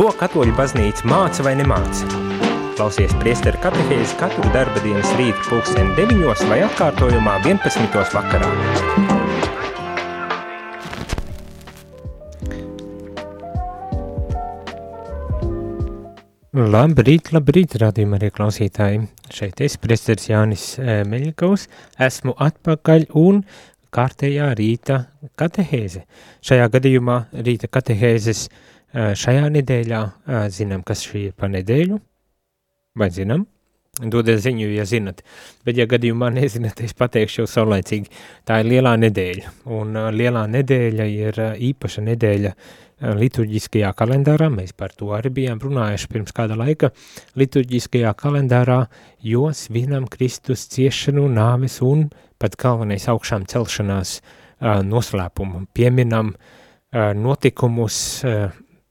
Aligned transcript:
Ko 0.00 0.06
katoļu 0.16 0.54
baznīca 0.56 1.04
māca 1.04 1.44
vai 1.44 1.50
nemāca? 1.58 2.06
Klausies 2.78 3.10
priesteru 3.20 3.58
katehēzi 3.60 4.14
katru 4.16 4.48
darba 4.54 4.80
dienas 4.80 5.10
rītu 5.18 5.42
pulksteni 5.44 5.92
9 5.98 6.46
vai 6.48 6.56
atkārtojumā 6.64 7.34
11. 7.44 7.98
vakarā. 8.14 8.48
Labrīt, 16.56 17.28
labrīt, 17.36 17.76
rādījumā 17.84 18.22
arī 18.22 18.32
klausītāji. 18.40 19.04
Šeit 19.36 19.60
es, 19.68 19.76
priesteris 19.84 20.30
Jānis 20.32 20.66
eh, 20.80 21.04
Meļikaus, 21.04 21.68
esmu 22.08 22.38
atpakaļ 22.48 23.10
un 23.20 23.44
kārtējā 23.92 24.48
rīta 24.56 25.02
katehēze. 25.36 26.06
Šajā 26.40 26.72
gadījumā 26.72 27.20
rīta 27.36 27.68
katehēzes 27.68 28.46
uh, 28.48 28.66
Šajā 28.90 29.46
nedēļā 29.54 30.02
zinām, 30.50 30.82
kas 30.86 31.04
šī 31.06 31.28
ir 31.28 31.34
pa 31.38 31.46
nedēļu, 31.50 32.00
vai 32.98 33.10
zinām? 33.14 33.46
Dodiet 34.00 34.38
ziņu, 34.40 34.68
ja 34.72 34.84
zinat, 34.88 35.18
bet 35.66 35.76
ja 35.76 35.84
gadījumā 35.90 36.30
nezināt, 36.32 36.78
es 36.80 36.94
pateikšu 36.96 37.42
jau 37.42 37.48
saulaicīgi, 37.50 38.08
tā 38.48 38.60
ir 38.62 38.68
lielā 38.70 38.94
nedēļa, 38.96 39.50
un 39.76 39.98
lielā 40.14 40.44
nedēļa 40.48 41.06
ir 41.10 41.40
īpaša 41.68 42.04
nedēļa 42.06 42.52
liturģiskajā 43.20 43.90
kalendārā, 43.98 44.48
mēs 44.54 44.72
par 44.78 44.94
to 44.96 45.10
arī 45.16 45.34
bijām 45.40 45.60
runājuši 45.60 46.08
pirms 46.14 46.32
kāda 46.36 46.56
laika, 46.56 46.92
liturģiskajā 47.40 48.14
kalendārā, 48.22 48.80
jo 49.26 49.50
svinam 49.56 50.08
Kristus 50.08 50.64
ciešanu, 50.72 51.26
nāves 51.34 51.80
un 51.84 52.08
pat 52.40 52.56
galvenais 52.60 53.08
augšām 53.10 53.44
celšanās 53.50 54.20
noslēpumu, 54.86 55.66
pieminam 55.76 56.34
notikumus, 56.94 58.00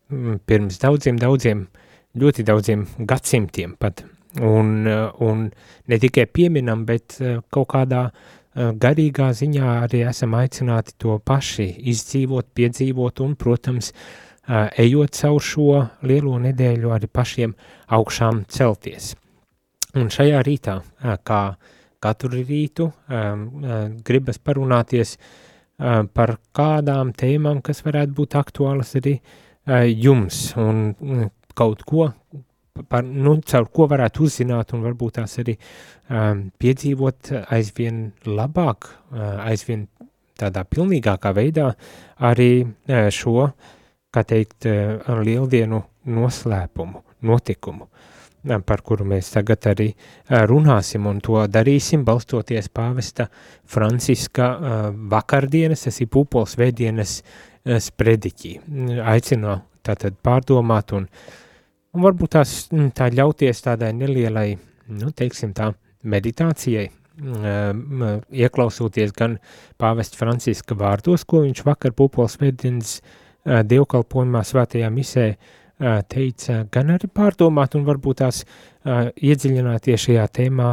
pirms 0.10 0.80
daudziem, 0.82 1.20
daudziem, 1.22 1.68
ļoti 2.18 2.46
daudziem 2.48 2.86
gadsimtiem 3.08 3.76
pat. 3.80 4.04
Un, 4.40 4.86
uh, 4.86 5.10
un 5.26 5.48
ne 5.90 5.98
tikai 5.98 6.28
pieminam, 6.30 6.84
bet 6.86 7.18
uh, 7.18 7.40
kaut 7.50 7.72
kādā 7.74 8.10
uh, 8.10 8.72
garīgā 8.78 9.32
ziņā 9.34 9.76
arī 9.86 10.04
esam 10.10 10.36
aicināti 10.38 10.94
to 11.02 11.18
paši 11.26 11.70
izdzīvot, 11.90 12.52
piedzīvot 12.54 13.24
un, 13.26 13.38
protams, 13.40 13.94
ejot 14.82 15.14
caur 15.14 15.44
šo 15.46 15.66
lielo 16.10 16.32
nedēļu 16.42 16.90
arī 16.90 17.06
pašiem 17.14 17.52
augšām 17.94 18.40
celties. 18.50 19.12
Un 19.94 20.08
šajā 20.10 20.40
rītā, 20.42 20.80
kā 21.22 21.42
katru 22.02 22.32
rītu, 22.34 22.88
gribas 24.08 24.42
parunāties 24.42 25.20
par 25.78 26.34
kādām 26.58 27.14
tēmām, 27.14 27.62
kas 27.62 27.84
varētu 27.86 28.18
būt 28.18 28.40
aktuālas 28.42 28.96
arī 28.98 29.20
uh, 29.20 29.38
jums 29.90 30.50
un 30.58 31.30
kaut 31.60 31.84
ko, 31.88 32.10
par, 32.88 33.04
nu, 33.04 33.36
caur 33.46 33.68
ko 33.74 33.88
varētu 33.92 34.26
uzzināt 34.28 34.74
un 34.76 34.84
varbūt 34.86 35.20
tās 35.20 35.40
arī 35.42 35.56
um, 35.58 36.46
piedzīvot 36.62 37.34
aizvien 37.56 38.06
labāk, 38.28 38.90
uh, 39.12 39.42
aizvien 39.50 39.88
tādā 40.40 40.64
pilnīgākā 40.68 41.34
veidā 41.36 41.74
arī 42.30 42.52
uh, 42.64 43.10
šo, 43.14 43.50
kā 44.14 44.24
teikt, 44.28 44.70
uh, 44.70 45.20
lieldienu 45.20 45.82
noslēpumu, 46.10 47.04
notikumu, 47.28 47.90
uh, 47.90 48.62
par 48.66 48.86
kuru 48.88 49.10
mēs 49.12 49.34
tagad 49.36 49.68
arī 49.74 49.92
uh, 49.92 50.46
runāsim 50.50 51.10
un 51.12 51.20
to 51.26 51.44
darīsim, 51.52 52.08
balstoties 52.08 52.72
pāvesta 52.72 53.28
Franciska 53.68 54.50
uh, 54.56 54.82
vakardienas, 55.12 55.90
tas 55.90 56.00
ir 56.00 56.12
pūpols 56.16 56.56
vēdienas 56.62 57.20
uh, 57.20 57.49
sprediķi. 57.66 58.54
Aicinu 59.04 59.60
tātad 59.86 60.18
pārdomāt 60.24 60.94
un, 60.98 61.08
un 61.96 62.06
varbūt 62.06 62.36
tās 62.38 62.56
mm, 62.72 62.94
tā 62.98 63.10
ļauties 63.14 63.66
tādai 63.66 63.92
nelielai, 63.98 64.54
nu, 64.96 65.12
teiksim 65.16 65.54
tā, 65.58 65.72
meditācijai, 66.10 66.88
mm, 67.20 68.26
ieklausoties 68.32 69.14
gan 69.16 69.38
pāvest 69.80 70.18
Franciska 70.20 70.78
vārdos, 70.80 71.26
ko 71.28 71.44
viņš 71.46 71.64
vakar 71.68 71.96
pupols 71.96 72.38
svētdienas 72.38 73.00
dievkalpojumā 73.46 74.44
svētajā 74.46 74.90
misē 74.94 75.30
teica, 76.12 76.66
gan 76.72 76.90
arī 76.92 77.08
pārdomāt 77.08 77.78
un 77.80 77.86
varbūt 77.88 78.20
tās 78.20 78.42
iedziļināties 78.84 80.10
šajā 80.10 80.26
tēmā 80.36 80.72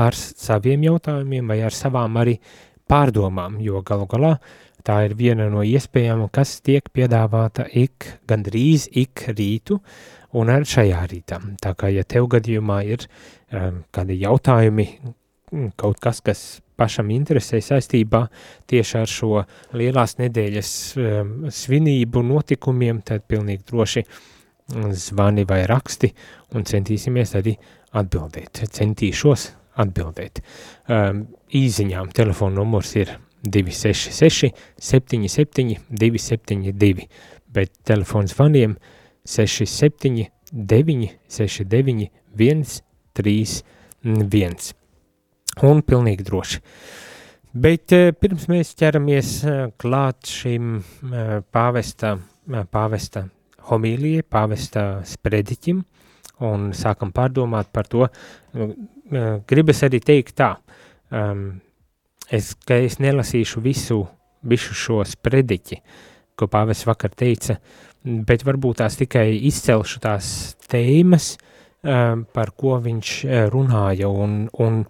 ar 0.00 0.16
saviem 0.16 0.86
jautājumiem 0.88 1.52
vai 1.52 1.58
ar 1.68 1.76
savām 1.76 2.16
arī 2.22 2.38
pārdomām, 2.88 3.58
jo 3.60 3.82
galu 3.84 4.06
galā 4.08 4.32
uh, 4.36 4.65
Tā 4.86 5.00
ir 5.08 5.16
viena 5.18 5.48
no 5.50 5.64
iespējām, 5.66 6.28
kas 6.30 6.60
tiek 6.62 6.86
piedāvāta 6.94 7.66
ik, 7.74 8.06
gandrīz 8.30 8.86
ik 8.94 9.24
rītu, 9.32 9.80
un 10.38 10.52
arī 10.52 10.68
šajā 10.70 11.00
rītā. 11.10 11.40
Tā 11.62 11.72
kā, 11.78 11.90
ja 11.90 12.04
tev 12.06 12.28
gadījumā 12.36 12.78
ir 12.86 13.06
um, 13.06 13.82
kādi 13.94 14.20
jautājumi, 14.20 14.86
mm, 15.50 15.74
kaut 15.80 15.98
kas, 16.02 16.22
kas 16.22 16.44
pašam 16.78 17.10
interesē 17.10 17.58
saistībā 17.64 18.26
tieši 18.70 18.98
ar 19.00 19.10
šo 19.10 19.42
lielās 19.74 20.18
nedēļas 20.20 20.72
um, 21.02 21.36
svinību 21.50 22.22
notikumiem, 22.30 23.02
tad 23.06 23.26
pilnīgi 23.26 23.66
droši 23.66 24.06
zvani 25.06 25.46
vai 25.46 25.62
raksti 25.66 26.10
un 26.54 26.66
centīsimies 26.66 27.36
arī 27.38 27.54
atbildēt. 27.96 28.66
Centīšos 28.76 29.50
atbildēt. 29.82 30.42
Um, 30.86 31.26
īziņām 31.54 32.10
telefona 32.16 32.60
numurs 32.60 32.94
ir 32.98 33.16
266, 33.52 34.52
77, 34.78 35.78
272, 35.90 37.08
bet 37.52 37.72
telefons 37.86 38.34
vaniem 38.38 38.76
67, 39.26 40.28
9, 40.52 41.10
69, 41.28 42.10
1, 42.36 42.64
3, 43.16 43.62
1. 44.04 44.72
Un 45.66 45.82
pilnīgi 45.82 46.24
droši. 46.26 46.60
Bet 47.56 47.92
eh, 47.96 48.10
pirms 48.12 48.44
mēs 48.52 48.74
ķeramies 48.76 49.30
eh, 49.48 49.60
klāt 49.80 50.28
šim 50.28 50.74
eh, 50.76 51.38
pāvesta, 51.54 52.16
pāvesta 52.68 53.22
homīlijai, 53.70 54.26
pāvesta 54.28 54.82
sprediķim 55.08 55.80
un 56.46 56.68
sākam 56.76 57.14
pārdomāt 57.16 57.70
par 57.72 57.88
to, 57.88 58.04
gribas 59.48 59.80
arī 59.86 60.02
teikt 60.04 60.34
tā, 60.36 60.50
um, 61.08 61.46
es, 62.30 62.54
ka 62.66 62.78
es 62.82 62.98
nelasīšu 63.02 63.62
visu, 63.64 64.00
visu 64.46 64.76
šo 64.76 65.02
sprediķi, 65.06 65.80
ko 66.36 66.48
pāvis 66.52 66.84
vakar 66.88 67.14
teica, 67.16 67.58
bet 68.04 68.44
varbūt 68.46 68.82
tās 68.82 68.98
tikai 69.00 69.28
izcelšu 69.48 70.00
tās 70.04 70.28
tēmas, 70.70 71.34
um, 71.82 72.24
par 72.32 72.52
ko 72.58 72.76
viņš 72.82 73.12
uh, 73.24 73.38
runāja, 73.52 74.10
un, 74.10 74.44
un 74.62 74.82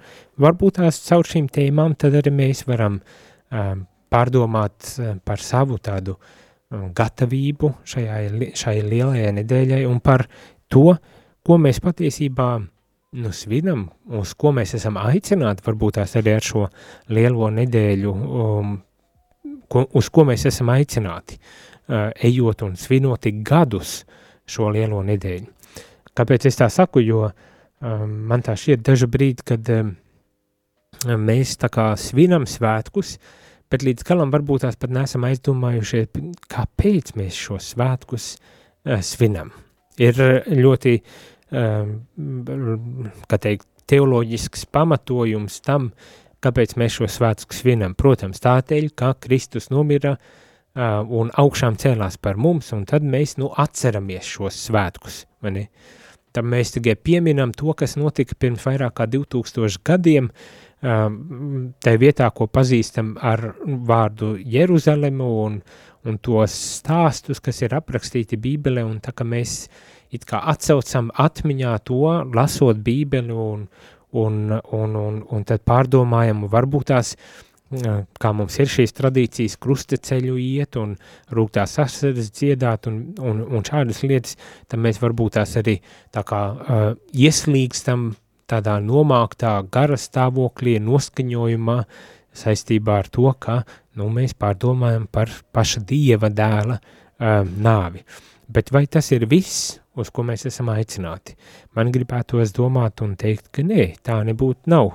varbūt 0.43 0.81
tās 0.81 1.01
caur 1.07 1.29
šīm 1.29 1.51
tēmām 1.53 1.97
tad 2.01 2.19
arī 2.21 2.33
mēs 2.35 2.65
varam 2.69 3.01
um, 3.01 3.87
pārdomāt 4.13 4.93
uh, 4.99 5.15
par 5.25 5.43
savu 5.43 5.79
tādu 5.83 6.17
um, 6.17 6.91
gatavību 6.97 7.73
šajā, 7.89 8.23
šai 8.59 8.79
lielajai 8.85 9.35
nedēļai 9.41 9.85
un 9.89 10.01
par 10.05 10.27
to, 10.73 10.93
ko 11.47 11.61
mēs 11.63 11.79
patiesībā 11.85 12.51
nu, 13.17 13.33
svinam, 13.33 13.87
uz 14.19 14.35
ko 14.37 14.53
mēs 14.57 14.75
esam 14.77 14.99
aicināti, 15.01 15.65
varbūt 15.65 15.97
tās 15.99 16.17
arī 16.19 16.35
ar 16.37 16.45
šo 16.45 16.67
lielo 17.17 17.49
nedēļu, 17.55 18.13
um, 18.13 18.75
ko, 19.73 19.87
uz 19.97 20.11
ko 20.13 20.27
mēs 20.29 20.45
esam 20.51 20.71
aicināti, 20.75 21.39
uh, 21.39 22.11
ejot 22.29 22.67
un 22.67 22.75
svinot 22.81 23.23
tik 23.25 23.41
gadus 23.47 24.03
šo 24.47 24.69
lielo 24.75 25.01
nedēļu. 25.07 25.49
Kāpēc 26.17 26.49
es 26.51 26.61
tā 26.61 26.69
saku, 26.73 27.01
jo 27.05 27.25
um, 27.29 28.13
man 28.29 28.45
tā 28.45 28.57
šķiet 28.59 28.85
dažu 28.85 29.09
brīdi, 29.13 29.47
kad 29.53 29.71
um, 29.73 29.95
mēs 31.07 31.57
tā 31.61 31.71
kā 31.73 31.91
svinam 32.01 32.45
svētkus, 32.49 33.17
bet 33.73 33.87
līdz 33.87 34.05
galam 34.07 34.35
varbūt 34.35 34.67
tās 34.67 34.77
pat 34.81 34.93
nesam 34.93 35.25
aizdomājušies, 35.29 36.13
kāpēc 36.53 37.17
mēs 37.17 37.41
šo 37.49 37.57
svētkus 37.65 38.35
uh, 38.37 39.01
svinam. 39.01 39.55
Ir 39.97 40.21
ļoti 40.53 40.99
uh, 41.01 41.17
kā 41.51 43.39
teikt, 43.39 43.67
teoloģisks 43.87 44.67
pamatojums 44.75 45.61
tam, 45.65 45.91
kāpēc 46.45 46.75
mēs 46.79 46.99
šo 46.99 47.09
svētku 47.11 47.55
svinam. 47.55 47.95
Protams, 47.99 48.43
tādēļ, 48.43 48.91
ka 48.99 49.15
Kristus 49.23 49.71
nomira 49.71 50.17
un 50.77 51.31
augšām 51.33 51.79
cēlās 51.81 52.19
par 52.21 52.37
mums, 52.37 52.73
un 52.77 52.85
tad 52.89 53.07
mēs, 53.07 53.37
nu, 53.41 53.49
atceramies 53.57 54.29
šos 54.37 54.59
svētkus, 54.69 55.25
vai 55.43 55.55
ne? 55.55 55.65
Tad 56.37 56.45
mēs 56.45 56.75
tikai 56.75 56.99
pieminam 57.01 57.55
to, 57.57 57.73
kas 57.73 57.97
notika 57.97 58.37
pirms 58.37 58.67
vairāk 58.67 58.99
kā 58.99 59.07
2000 59.09 59.81
gadiem, 59.87 60.29
tai 60.83 61.95
vietā, 61.97 62.29
ko 62.37 62.45
pazīstam 62.53 63.15
ar 63.25 63.55
vārdu 63.65 64.35
Jeruzalemu 64.37 65.31
un, 65.47 65.57
un 66.05 66.19
tos 66.21 66.53
stāstus, 66.77 67.41
kas 67.41 67.63
ir 67.65 67.79
aprakstīti 67.79 68.37
Bībelē, 68.37 68.85
un 68.85 68.99
tā 69.01 69.17
kā 69.17 69.25
mēs 69.25 69.63
uh, 69.65 69.96
it 70.15 70.27
kā 70.29 70.43
atcaucam 70.53 71.11
atmiņā 71.15 71.75
to, 71.89 72.03
lasot 72.35 72.83
bībeli 72.85 73.33
un, 73.33 73.67
un, 74.13 74.39
un, 74.53 74.97
un, 74.97 75.21
un 75.31 75.45
tad 75.49 75.65
pārdomājam, 75.67 76.47
varbūt 76.53 76.93
tās 76.93 77.17
kā 78.23 78.31
mums 78.37 78.57
ir 78.63 78.69
šīs 78.71 78.95
tradīcijas 78.95 79.57
krustaceļu 79.59 80.37
iet 80.39 80.77
un 80.79 80.95
rūgtās 81.35 81.79
asaras 81.83 82.31
dziedāt 82.31 82.87
un, 82.87 83.01
un, 83.19 83.43
un 83.43 83.65
šādas 83.67 84.05
lietas, 84.07 84.37
tad 84.71 84.81
mēs 84.85 85.01
varbūt 85.03 85.35
tās 85.35 85.57
arī 85.59 85.81
tā 86.15 86.23
kā 86.27 86.43
uh, 86.55 86.85
ieslīgstam 87.11 88.13
tādā 88.47 88.79
nomāktā 88.79 89.57
gara 89.73 89.99
stāvoklī, 89.99 90.77
noskaņojumā 90.79 91.81
saistībā 92.37 93.01
ar 93.03 93.11
to, 93.11 93.27
ka 93.41 93.65
nu, 93.99 94.07
mēs 94.15 94.37
pārdomājam 94.39 95.09
par 95.11 95.33
paša 95.53 95.83
dieva 95.89 96.31
dēla 96.31 96.79
uh, 96.79 97.43
nāvi. 97.43 98.05
Bet 98.49 98.71
vai 98.71 98.87
tas 98.87 99.09
ir 99.11 99.27
viss, 99.27 99.81
uz 99.99 100.11
ko 100.15 100.23
mēs 100.27 100.47
esam 100.47 100.69
aicināti? 100.71 101.35
Man 101.75 101.91
gribētos 101.91 102.53
domāt 102.55 103.03
un 103.03 103.17
teikt, 103.19 103.49
ka 103.51 103.65
nē, 103.67 103.89
tā 104.07 104.21
nebūtu 104.27 104.71
nav. 104.71 104.93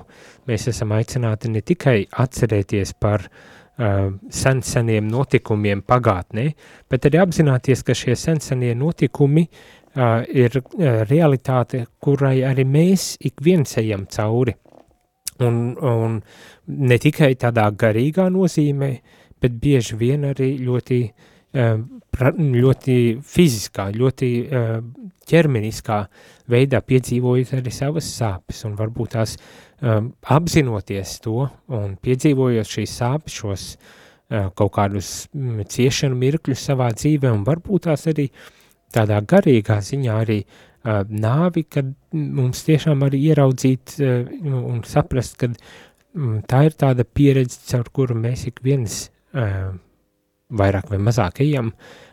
Mēs 0.48 0.70
esam 0.72 0.94
aicināti 0.96 1.50
ne 1.52 1.60
tikai 1.60 1.98
atcerēties 2.24 2.94
par 3.02 3.26
uh, 3.28 4.08
senseniem 4.32 5.10
notikumiem 5.12 5.82
pagātnē, 5.84 6.46
bet 6.88 7.08
arī 7.10 7.20
apzināties, 7.20 7.84
ka 7.84 7.96
šie 7.96 8.16
sensenie 8.16 8.72
notikumi 8.78 9.44
uh, 9.44 10.22
ir 10.32 10.56
uh, 10.56 11.02
realitāte, 11.10 11.84
kurai 12.00 12.38
arī 12.48 12.64
mēs 12.64 13.18
ik 13.20 13.44
viens 13.44 13.76
ejam 13.82 14.06
cauri. 14.08 14.56
Un, 15.42 15.60
un 15.76 16.16
ne 16.72 16.98
tikai 17.02 17.34
tādā 17.36 17.66
garīgā 17.76 18.30
nozīmē, 18.32 18.90
bet 19.42 19.60
bieži 19.60 19.98
vien 20.00 20.24
arī 20.30 20.54
ļoti 20.62 21.02
uh, 21.04 21.28
ļoti 21.52 22.96
fiziskā, 23.28 23.90
ļoti 23.92 24.28
ķermeniskā 25.28 25.98
veidā 26.52 26.80
piedzīvojot 26.80 27.52
arī 27.58 27.72
savas 27.74 28.08
sāpes. 28.08 28.64
Un 28.68 28.76
varbūt 28.78 29.14
tās 29.16 29.36
apzinoties 29.82 31.18
to 31.24 31.48
un 31.72 31.96
piedzīvojot 32.00 32.72
šīs 32.76 32.96
sāpes, 33.02 33.36
šos 33.36 33.66
kaut 34.56 34.72
kādus 34.72 35.26
um, 35.36 35.60
ciešanu 35.68 36.16
mirkļus 36.16 36.66
savā 36.70 36.88
dzīvē 36.96 37.32
un 37.34 37.42
varbūt 37.44 37.88
tās 37.88 38.06
arī 38.08 38.30
tādā 38.94 39.18
garīgā 39.28 39.76
ziņā 39.84 40.18
arī 40.24 40.38
nāvi, 40.82 41.62
kad 41.70 41.92
mums 42.12 42.64
tiešām 42.66 43.04
arī 43.06 43.20
ieraudzīt 43.28 43.98
un 44.02 44.80
saprast, 44.88 45.36
ka 45.38 45.50
um, 45.52 46.40
tā 46.48 46.64
ir 46.66 46.78
tāda 46.80 47.04
pieredze, 47.04 47.60
caur 47.68 47.92
kuru 47.94 48.16
mēs 48.18 48.48
ik 48.50 48.64
viens 48.64 49.04
vairāk 50.52 50.90
vai 50.92 51.00
mazāk 51.02 51.42
ejam 51.44 51.72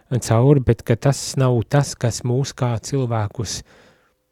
cauri, 0.09 0.63
bet 0.65 0.83
tas 1.01 1.19
nav 1.37 1.59
tas, 1.69 1.93
kas 1.99 2.23
mūs 2.25 2.55
kā 2.57 2.73
cilvēkus, 2.81 3.59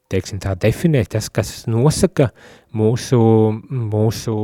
teiksim 0.10 0.40
tā, 0.42 0.56
definē, 0.58 1.04
tas, 1.06 1.30
kas 1.30 1.68
nosaka 1.70 2.32
mūsu, 2.74 3.20
mūsu 3.70 4.38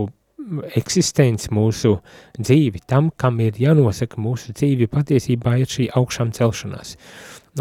eksistenci, 0.75 1.50
mūsu 1.56 1.95
dzīvi, 2.38 2.83
tam, 2.88 3.10
kam 3.18 3.39
ir 3.42 3.57
jānosaka 3.57 4.19
mūsu 4.21 4.54
dzīvi, 4.54 4.89
patiesībā 4.92 5.57
ir 5.62 5.71
šī 5.71 5.89
augšām 5.95 6.33
celšanās. 6.36 6.98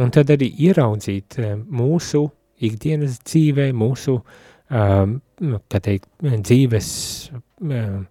Un 0.02 0.10
tad 0.12 0.32
arī 0.34 0.50
ieraudzīt 0.66 1.38
eh, 1.38 1.54
mūsu 1.56 2.26
ikdienas 2.62 3.18
dzīvē, 3.26 3.70
mūsu, 3.74 4.18
kā 4.72 5.80
teikt, 5.82 6.08
dzīves 6.22 6.88
um, 7.34 8.04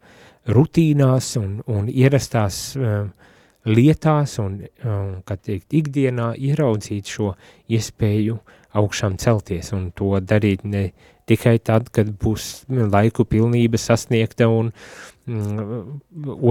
rutīnās 0.51 1.29
un, 1.39 1.55
un 1.71 1.87
ierastās 1.89 2.59
um, 2.77 3.11
lietās 3.67 4.37
un, 4.41 4.61
un 4.87 5.13
kad 5.27 5.43
teikt, 5.45 5.69
ikdienā 5.77 6.31
ieraudzīt 6.37 7.11
šo 7.11 7.33
iespēju 7.71 8.39
augšām 8.77 9.17
celties 9.21 9.71
un 9.75 9.89
to 9.95 10.15
darīt 10.23 10.63
ne 10.63 10.89
tikai 11.29 11.57
tad, 11.63 11.91
kad 11.93 12.09
būs 12.21 12.65
laiku 12.67 13.25
pilnība 13.29 13.79
sasniegta 13.79 14.47
un 14.51 14.71
mm, 15.29 16.01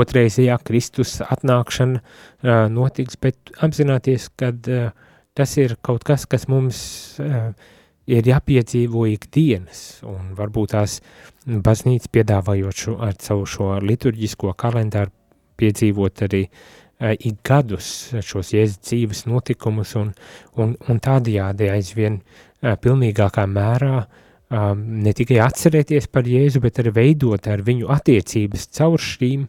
otrreizējā 0.01 0.57
Kristus 0.65 1.19
atnākšana 1.25 2.01
uh, 2.01 2.65
notiks, 2.73 3.19
bet 3.21 3.53
apzināties, 3.61 4.31
ka 4.41 4.53
uh, 4.55 4.89
tas 5.37 5.57
ir 5.61 5.77
kaut 5.85 6.07
kas, 6.07 6.27
kas 6.31 6.47
mums 6.49 6.81
uh, 7.21 7.53
ir 8.11 8.27
jāpiedzīvo 8.27 9.07
ikdienas, 9.13 10.01
un 10.07 10.35
varbūt 10.39 10.75
tās 10.75 11.01
baznīca 11.47 12.11
piedāvājot 12.13 12.85
šo, 12.85 12.99
ar 13.05 13.17
savu 13.21 13.47
šo 13.49 13.73
liturģisko 13.85 14.55
kalendāru 14.61 15.13
piedzīvot 15.61 16.25
arī 16.27 16.47
ik 17.01 17.41
gadus 17.47 18.11
šos 18.21 18.53
jēzus 18.53 18.83
dzīves 18.85 19.25
notikumus 19.31 19.95
un, 19.97 20.13
un, 20.61 20.75
un 20.89 21.01
tādajādi 21.01 21.71
aizvien 21.73 22.21
uh, 22.21 22.41
pilnīgākā 22.61 23.47
mērā 23.49 24.05
um, 24.05 24.83
ne 25.05 25.13
tikai 25.17 25.41
atcerēties 25.45 26.11
par 26.13 26.29
Jēzu, 26.29 26.61
bet 26.61 26.81
arī 26.83 26.93
veidot 26.97 27.49
ar 27.49 27.65
viņu 27.65 27.89
attiecības 27.93 28.69
caur 28.77 29.01
šīm 29.01 29.47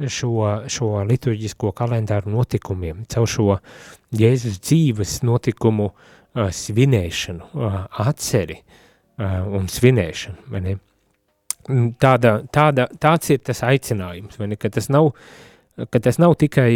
šo, 0.00 0.32
šo 0.70 0.92
liturģisko 1.06 1.72
kalendāru 1.76 2.32
notikumiem, 2.34 3.04
caur 3.10 3.28
šo 3.28 3.58
Jēzus 4.16 4.58
dzīves 4.64 5.20
notikumu 5.22 5.92
svinēšanu, 6.34 7.46
atceri 8.00 8.60
un 9.20 9.66
svinēšanu, 9.70 10.46
vai 10.50 10.60
ne? 10.64 10.74
Tāda, 12.00 12.38
tāda, 12.50 12.86
tāds 13.02 13.30
ir 13.34 13.42
tas 13.44 13.60
aicinājums, 13.66 14.38
vai 14.40 14.48
ne, 14.50 14.56
ka 14.58 14.70
tas 14.72 14.88
nav 14.90 15.10
uh, 15.10 15.18
ka 15.90 16.02
tas 16.02 16.18
nav 16.20 16.36
tikai 16.40 16.72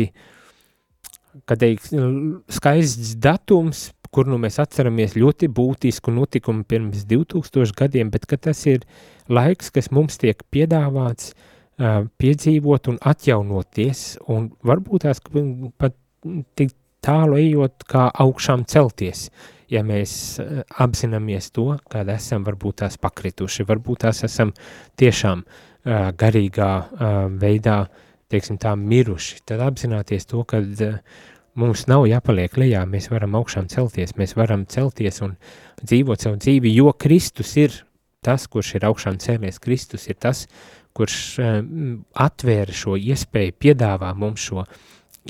teikt, 1.59 1.91
skaists 2.53 3.15
datums, 3.21 3.89
kur 4.15 4.29
nu 4.31 4.39
mēs 4.39 4.61
atceramies 4.62 5.17
ļoti 5.19 5.49
būtisku 5.51 6.12
notikumu 6.15 6.62
pirms 6.69 7.03
2000 7.11 7.75
gadiem, 7.79 8.12
bet 8.15 8.29
tas 8.31 8.61
ir 8.71 8.87
laiks, 9.29 9.73
kas 9.75 9.91
mums 9.91 10.21
tiek 10.23 10.39
piedāvāts 10.55 11.33
uh, 11.35 12.06
piedzīvot 12.23 12.93
un 12.93 13.01
atjaunoties, 13.03 14.05
un 14.31 14.53
varbūt 14.62 15.09
tās 15.09 15.23
pat 15.79 15.99
tik 16.55 16.73
tālu 17.05 17.41
ejot 17.43 17.85
kā 17.91 18.07
augšām 18.23 18.65
celties, 18.71 19.27
ja 19.73 19.83
mēs 19.83 20.39
uh, 20.39 20.62
apzināmies 20.79 21.50
to, 21.50 21.73
kad 21.91 22.09
esam 22.15 22.47
varbūt 22.47 22.85
tās 22.85 23.00
pakrituši, 23.03 23.67
varbūt 23.67 24.07
tās 24.07 24.23
esam 24.31 24.55
tiešām 25.00 25.43
uh, 25.43 26.15
garīgā 26.15 26.73
uh, 26.79 27.15
veidā 27.43 27.83
uh, 27.83 28.04
teiksim 28.35 28.59
tā, 28.61 28.75
miruši, 28.79 29.41
tad 29.49 29.63
apzināties 29.65 30.27
to, 30.31 30.43
ka 30.49 30.61
uh, 30.61 30.99
mums 31.61 31.87
nav 31.91 32.07
jāpaliek 32.11 32.57
lejā, 32.59 32.85
mēs 32.91 33.09
varam 33.13 33.37
augšām 33.39 33.69
celties, 33.73 34.17
mēs 34.19 34.35
varam 34.39 34.67
celties 34.71 35.23
un 35.25 35.37
dzīvot 35.83 36.25
savu 36.25 36.39
dzīvi, 36.43 36.73
jo 36.75 36.93
Kristus 36.99 37.55
ir 37.61 37.77
tas, 38.25 38.49
kurš 38.51 38.75
ir 38.79 38.89
augšām 38.89 39.21
cēlies, 39.23 39.61
Kristus 39.63 40.09
ir 40.11 40.19
tas, 40.23 40.47
kurš 40.97 41.19
uh, 41.43 41.61
atvēra 42.25 42.75
šo 42.75 42.99
iespēju, 42.99 43.59
piedāvā 43.61 44.15
mums 44.19 44.49
šo 44.49 44.65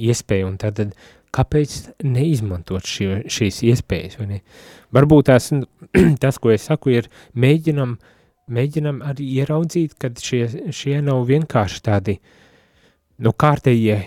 iespēju, 0.01 0.49
un 0.49 0.57
tad, 0.61 0.81
kāpēc 1.35 1.77
neizmantot 2.07 2.87
šī, 2.87 3.25
šīs 3.31 3.61
iespējas, 3.73 4.19
vai 4.21 4.29
ne? 4.31 4.41
Varbūt 4.95 5.31
tās, 5.33 5.51
tas, 6.23 6.39
ko 6.39 6.53
es 6.55 6.69
saku, 6.71 6.95
ir 7.01 7.11
mēģinam, 7.35 7.97
mēģinam 8.55 9.03
arī 9.07 9.27
ieraudzīt, 9.41 9.99
kad 10.01 10.21
šie, 10.23 10.47
šie 10.71 11.01
nav 11.03 11.25
vienkārši 11.31 11.85
tādi 11.85 12.19
uh, 12.21 12.41
nu, 13.23 13.33
kārtējie, 13.39 13.99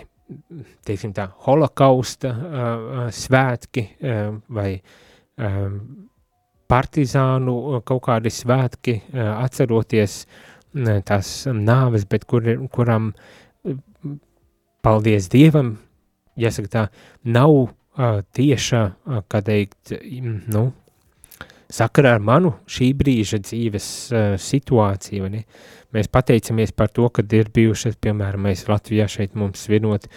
teiksim 0.86 1.14
tā, 1.16 1.28
holokausta 1.46 2.34
uh, 2.34 3.00
svētki 3.14 3.84
uh, 3.88 4.36
vai 4.52 4.70
uh, 4.76 5.66
partizānu 6.68 7.80
kaut 7.88 8.04
kādi 8.08 8.32
svētki, 8.32 8.98
uh, 9.14 9.38
atceroties 9.44 10.20
uh, 10.26 10.98
tās 11.08 11.32
nāves, 11.52 12.04
bet 12.08 12.26
kur, 12.28 12.44
kuram, 12.74 13.12
paldies 14.84 15.30
Dievam, 15.32 15.76
jāsaka 16.38 16.74
tā, 16.74 16.84
nav 17.24 17.54
uh, 17.56 18.20
tieša, 18.36 18.84
uh, 18.84 19.24
kā 19.30 19.40
teikt, 19.46 19.96
nu, 20.52 20.68
sakarā 21.72 22.14
ar 22.16 22.24
manu 22.24 22.54
šī 22.70 22.92
brīža 22.96 23.40
dzīves 23.44 23.88
uh, 24.12 24.30
situāciju, 24.40 25.28
ne? 25.32 25.44
Mēs 25.94 26.10
pateicamies 26.12 26.74
par 26.76 26.90
to, 26.92 27.06
ka 27.08 27.24
ir 27.32 27.48
bijušas, 27.54 27.96
piemēram, 28.04 28.44
mēs 28.44 28.66
Latvijā 28.68 29.06
šeit 29.08 29.36
mums 29.38 29.62
svinot, 29.64 30.04
um, 30.04 30.12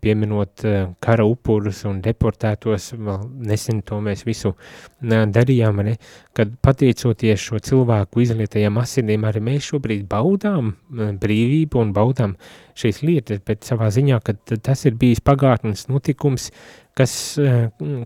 pieminot 0.00 0.64
kara 0.98 1.24
upurus 1.26 1.84
un 1.86 2.00
deportētos, 2.02 2.90
vēl 2.98 3.26
nesen 3.46 3.82
to 3.86 4.00
mēs 4.02 4.24
visu 4.26 4.54
darījām, 5.00 5.82
ne? 5.86 5.94
kad 6.34 6.56
pateicoties 6.64 7.44
šo 7.46 7.60
cilvēku 7.62 8.24
izlietajām 8.24 8.80
asinīm, 8.82 9.26
arī 9.28 9.42
mēs 9.46 9.68
šobrīd 9.70 10.08
baudām 10.10 10.72
brīvību 10.90 11.82
un 11.84 11.92
baudām 11.94 12.34
šīs 12.78 13.00
lietas, 13.06 13.44
bet 13.46 13.62
savā 13.66 13.92
ziņā, 13.94 14.18
ka 14.26 14.34
tas 14.56 14.84
ir 14.90 14.98
bijis 14.98 15.22
pagātnes 15.22 15.86
notikums, 15.90 16.50
kas, 16.98 17.14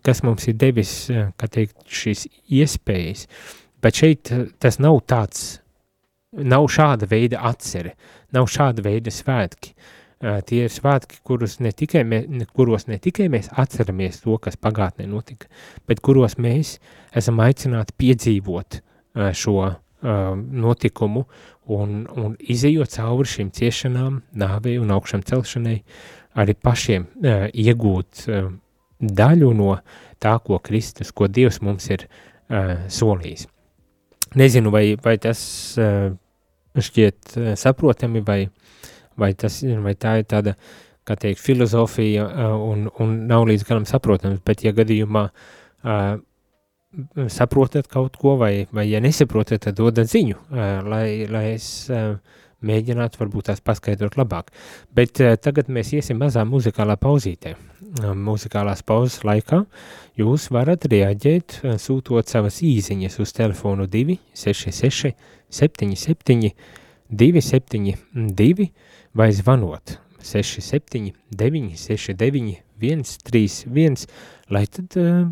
kas 0.05 0.23
mums 0.27 0.49
ir 0.53 0.61
devis, 0.61 0.95
kā 1.09 1.49
teikt, 1.49 1.81
šīs 1.89 2.27
iespējas. 2.61 3.27
Bet 3.83 3.99
šeit 3.99 4.31
tas 4.63 4.81
nav 4.83 5.01
tāds 5.09 5.59
Nav 6.33 6.65
šāda 6.73 7.05
veida 7.05 7.43
atcere, 7.45 7.91
nav 8.33 8.47
šāda 8.49 8.81
veida 8.87 9.13
svētki. 9.13 9.75
Uh, 9.75 10.02
tie 10.23 10.65
ir 10.67 10.73
svētki, 10.73 11.21
kurus 11.27 11.59
ne 11.61 11.73
tikai 11.75 12.05
mē, 12.07 12.23
ne, 12.31 12.47
kuros 12.47 12.87
ne 12.87 12.99
tikai 13.03 13.29
mēs 13.33 13.51
atceramies 13.59 14.23
to, 14.23 14.39
kas 14.43 14.59
pagātnē 14.61 15.09
notika, 15.11 15.51
bet 15.91 16.03
kuros 16.05 16.39
mēs 16.39 16.77
esam 17.19 17.43
aicināti 17.43 17.97
piedzīvot 17.99 18.81
šo, 19.37 19.57
notikumu 20.03 21.25
un, 21.71 22.03
un 22.19 22.35
izējot 22.41 22.97
cauri 22.97 23.29
šīm 23.29 23.53
ciešanām, 23.55 24.23
nāvei 24.35 24.79
un 24.83 24.91
augšām 24.91 25.23
celšanai, 25.29 25.77
arī 26.35 26.57
pašiem 26.59 27.07
iegūt 27.23 28.25
daļu 28.99 29.53
no 29.59 29.77
tā, 30.23 30.37
ko 30.43 30.59
Kristus, 30.59 31.13
ko 31.15 31.29
Dievs 31.31 31.61
mums 31.63 31.89
ir 31.91 32.07
solījis. 32.91 33.47
Nezinu, 34.39 34.73
vai, 34.73 34.97
vai 35.03 35.17
tas 35.23 35.43
šķiet 36.73 37.37
saprotami, 37.61 38.25
vai, 38.27 38.41
vai, 39.19 39.33
tas, 39.39 39.61
vai 39.85 39.95
tā 39.99 40.19
ir 40.21 40.29
tāda, 40.31 40.57
kā 41.09 41.17
teikt, 41.19 41.43
filozofija 41.43 42.27
uh, 42.27 42.59
un, 42.73 42.87
un 43.03 43.17
nav 43.31 43.47
līdz 43.51 43.67
galam 43.69 43.89
saprotams, 43.89 44.43
bet 44.47 44.65
ja 44.67 44.75
gadījumā 44.77 45.25
uh, 45.29 46.21
saprotat 47.33 47.89
kaut 47.89 48.17
ko, 48.21 48.37
vai, 48.41 48.67
vai 48.73 48.87
ja 48.91 49.01
nesaprotat, 49.01 49.65
tad 49.65 49.79
dodat 49.79 50.11
ziņu, 50.13 50.37
lai, 50.85 51.25
lai 51.31 51.45
es 51.55 51.89
mēģinātu 52.63 53.21
varbūt 53.21 53.49
tās 53.49 53.63
paskaidrot 53.65 54.19
labāk. 54.21 54.53
Bet 54.95 55.21
tagad 55.43 55.71
mēs 55.73 55.95
iesim 55.97 56.21
mazā 56.21 56.45
muzikālā 56.49 56.99
pauzītē. 57.01 57.55
Muzikālās 58.17 58.85
pauzes 58.87 59.23
laikā 59.25 59.63
jūs 60.21 60.51
varat 60.55 60.85
reaģēt, 60.89 61.63
sūtot 61.81 62.29
savas 62.29 62.61
īziņas 62.65 63.19
uz 63.25 63.35
telefonu 63.37 63.89
266 63.91 65.17
77 65.53 66.53
272 67.13 68.71
vai 69.15 69.31
zvanot 69.37 69.99
67 70.23 71.13
969 71.31 72.63
131 72.83 74.07
lai 74.53 74.67
tad 74.71 74.97
uh, 75.01 75.25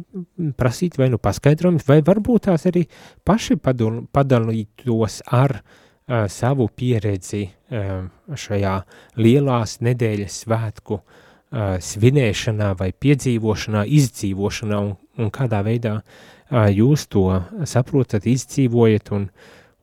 prasītu 0.56 1.00
vai 1.00 1.10
nu 1.12 1.20
paskaidrojumus, 1.22 1.87
vai 1.88 2.00
varbūt 2.06 2.49
tās 2.49 2.66
arī 2.70 2.87
paši 3.26 3.58
padal, 3.60 4.02
padalītos 4.12 5.20
ar 5.26 5.58
uh, 5.60 6.25
savu 6.32 6.68
pieredzi 6.76 7.44
uh, 7.46 8.08
šajā 8.44 8.75
lielās 9.20 9.78
nedēļas 9.84 10.40
svētku 10.44 11.00
uh, 11.00 11.76
svinēšanā 11.84 12.72
vai 12.80 12.90
piedzīvošanā, 12.92 13.87
izdzīvošanā 14.00 14.82
un, 14.87 14.94
un 15.20 15.32
kādā 15.34 15.62
veidā 15.66 15.99
uh, 16.00 16.68
jūs 16.72 17.08
to 17.12 17.26
saprotat, 17.68 18.28
izdzīvojat 18.30 19.12
un, 19.16 19.30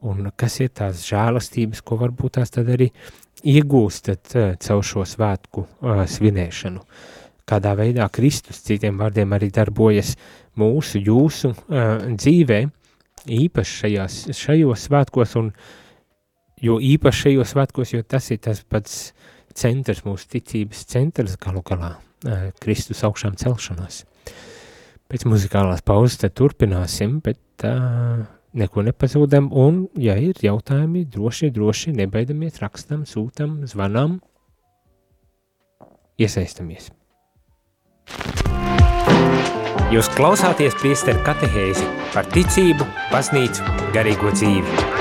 un 0.06 0.30
kas 0.38 0.60
ir 0.62 0.74
tās 0.77 1.06
žēlastības, 1.08 1.82
ko 1.86 1.98
varbūt 2.01 2.38
tās 2.38 2.54
tad 2.54 2.70
arī 2.74 2.89
iegūstat 3.48 4.36
uh, 4.36 4.50
caur 4.62 4.84
šo 4.86 5.06
svētku 5.08 5.63
uh, 5.66 6.04
svinēšanu. 6.10 6.84
Kādā 7.48 7.74
veidā 7.80 8.10
Kristus, 8.12 8.60
citiem 8.66 8.98
vārdiem, 9.00 9.32
arī 9.34 9.50
darbojas 9.54 10.16
mūsu, 10.60 11.00
jūsu 11.01 11.54
uh, 11.54 12.08
dzīvē, 12.12 12.62
īpaši 13.38 13.77
šajās, 13.84 14.20
šajos 14.38 14.88
svētkos, 14.89 15.38
un 15.39 15.51
jo 16.63 16.77
īpaši 16.84 17.27
šajos 17.27 17.54
svētkos, 17.56 17.94
jo 17.96 18.04
tas 18.04 18.30
ir 18.34 18.42
tas 18.44 18.62
pats 18.68 19.00
centrs, 19.58 20.04
mūsu 20.06 20.30
ticības 20.38 20.86
centrs 20.92 21.38
galu 21.42 21.63
galā, 21.66 21.96
Kristus 22.62 23.04
augšām 23.06 23.38
celšanās. 23.39 24.04
Pēc 25.08 25.24
muzikālās 25.30 25.84
pauzes 25.88 26.20
turpināsim, 26.36 27.20
bet 27.24 27.66
uh, 27.66 28.25
neko 28.58 28.84
nepazūdam, 28.88 29.50
un, 29.54 29.86
ja 30.02 30.18
ir 30.22 30.40
jautājumi, 30.44 31.06
droši, 31.14 31.52
droši 31.54 31.94
nebaidamies, 31.98 32.60
rakstam, 32.64 33.06
sūtam, 33.10 33.62
zvanam, 33.70 34.20
iesaistamies. 36.18 36.92
Jūs 39.94 40.10
klausāties 40.18 40.76
priesteru 40.82 41.22
katehēzi 41.24 41.88
par 42.12 42.28
ticību, 42.34 42.88
baznīcu, 43.14 43.64
garīgo 43.96 44.34
dzīvi. 44.36 44.97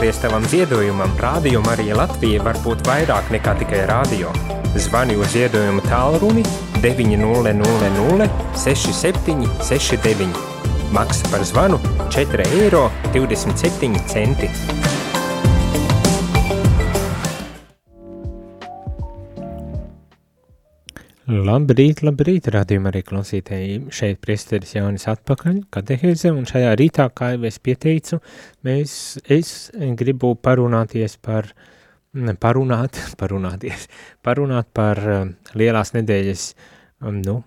Pateicoties 0.00 0.22
tavam 0.22 0.44
ziedojumam, 0.48 1.10
Rādio 1.20 1.60
Marija 1.60 1.92
Latvija 1.98 2.40
var 2.40 2.56
būt 2.64 2.86
vairāk 2.88 3.26
nekā 3.34 3.52
tikai 3.60 3.82
rādio. 3.90 4.30
Zvani 4.72 5.12
uz 5.20 5.34
ziedojumu 5.34 5.84
tālruni 5.84 6.40
900 6.80 8.30
67 8.56 9.44
69. 9.60 10.40
Maksa 10.96 11.28
par 11.28 11.44
zvanu 11.44 11.76
4,27 12.08 12.48
eiro. 12.48 12.88
Labrīt, 21.30 22.00
labrīt, 22.02 22.48
rādījumā 22.50 22.90
arī 22.90 23.04
klausītēji. 23.06 23.74
Šeit 23.94 24.18
priesteris 24.24 24.72
Jānis 24.74 25.04
atpakaļ, 25.12 25.60
katehēze, 25.70 26.32
un 26.34 26.48
šajā 26.48 26.72
rītā, 26.80 27.06
kā 27.14 27.28
jau 27.36 27.44
es 27.46 27.60
pieteicu, 27.62 28.18
mēs, 28.66 28.94
es 29.30 29.52
gribu 30.00 30.32
parunāties 30.42 31.14
par, 31.22 31.52
parunāt, 32.42 32.98
parunāties, 33.20 33.86
parunāt 34.26 34.72
par 34.74 35.02
um, 35.06 35.32
lielās 35.54 35.94
nedēļas, 35.94 36.48
um, 37.06 37.22
nu, 37.22 37.38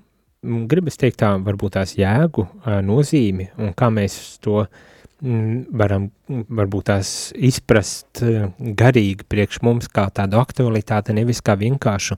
gribas 0.72 1.02
teikt 1.02 1.20
tā, 1.26 1.34
varbūt 1.44 1.76
tās 1.82 1.98
jēgu, 2.00 2.48
uh, 2.48 2.80
nozīmi, 2.88 3.52
un 3.60 3.76
kā 3.76 3.92
mēs 3.92 4.22
to 4.46 4.62
uh, 4.64 4.72
Mm, 4.72 4.93
varam 5.24 6.10
varbūt 6.28 6.88
tās 6.90 7.10
izprast 7.36 8.20
eh, 8.26 8.50
garīgi 8.60 9.24
priekš 9.30 9.62
mums 9.64 9.88
kā 9.88 10.10
tādu 10.12 10.40
aktualitāti, 10.42 11.16
nevis 11.16 11.40
kā 11.46 11.56
vienkāršu 11.60 12.18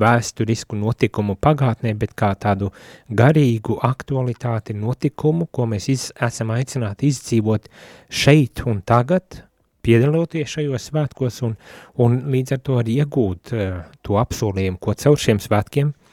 vēsturisku 0.00 0.78
notikumu 0.80 1.36
pagātnē, 1.36 1.92
bet 1.98 2.14
kā 2.16 2.32
tādu 2.40 2.70
garīgu 3.12 3.76
aktualitāti 3.84 4.76
notikumu, 4.76 5.50
ko 5.52 5.68
mēs 5.68 5.90
iz, 5.92 6.06
esam 6.16 6.54
aicināti 6.56 7.10
izdzīvot 7.12 7.68
šeit 8.08 8.64
un 8.64 8.80
tagad, 8.80 9.42
piedaloties 9.84 10.56
šajos 10.56 10.88
svētkos 10.90 11.42
un, 11.46 11.54
un 12.02 12.18
līdz 12.32 12.56
ar 12.56 12.64
to 12.64 12.80
arī 12.80 12.96
iegūt 13.04 13.52
uh, 13.54 13.84
to 14.02 14.16
apsolījumu, 14.18 14.80
ko 14.82 14.96
caur 14.98 15.20
šiem 15.20 15.38
svētkiem 15.44 15.92
uh, 15.92 16.05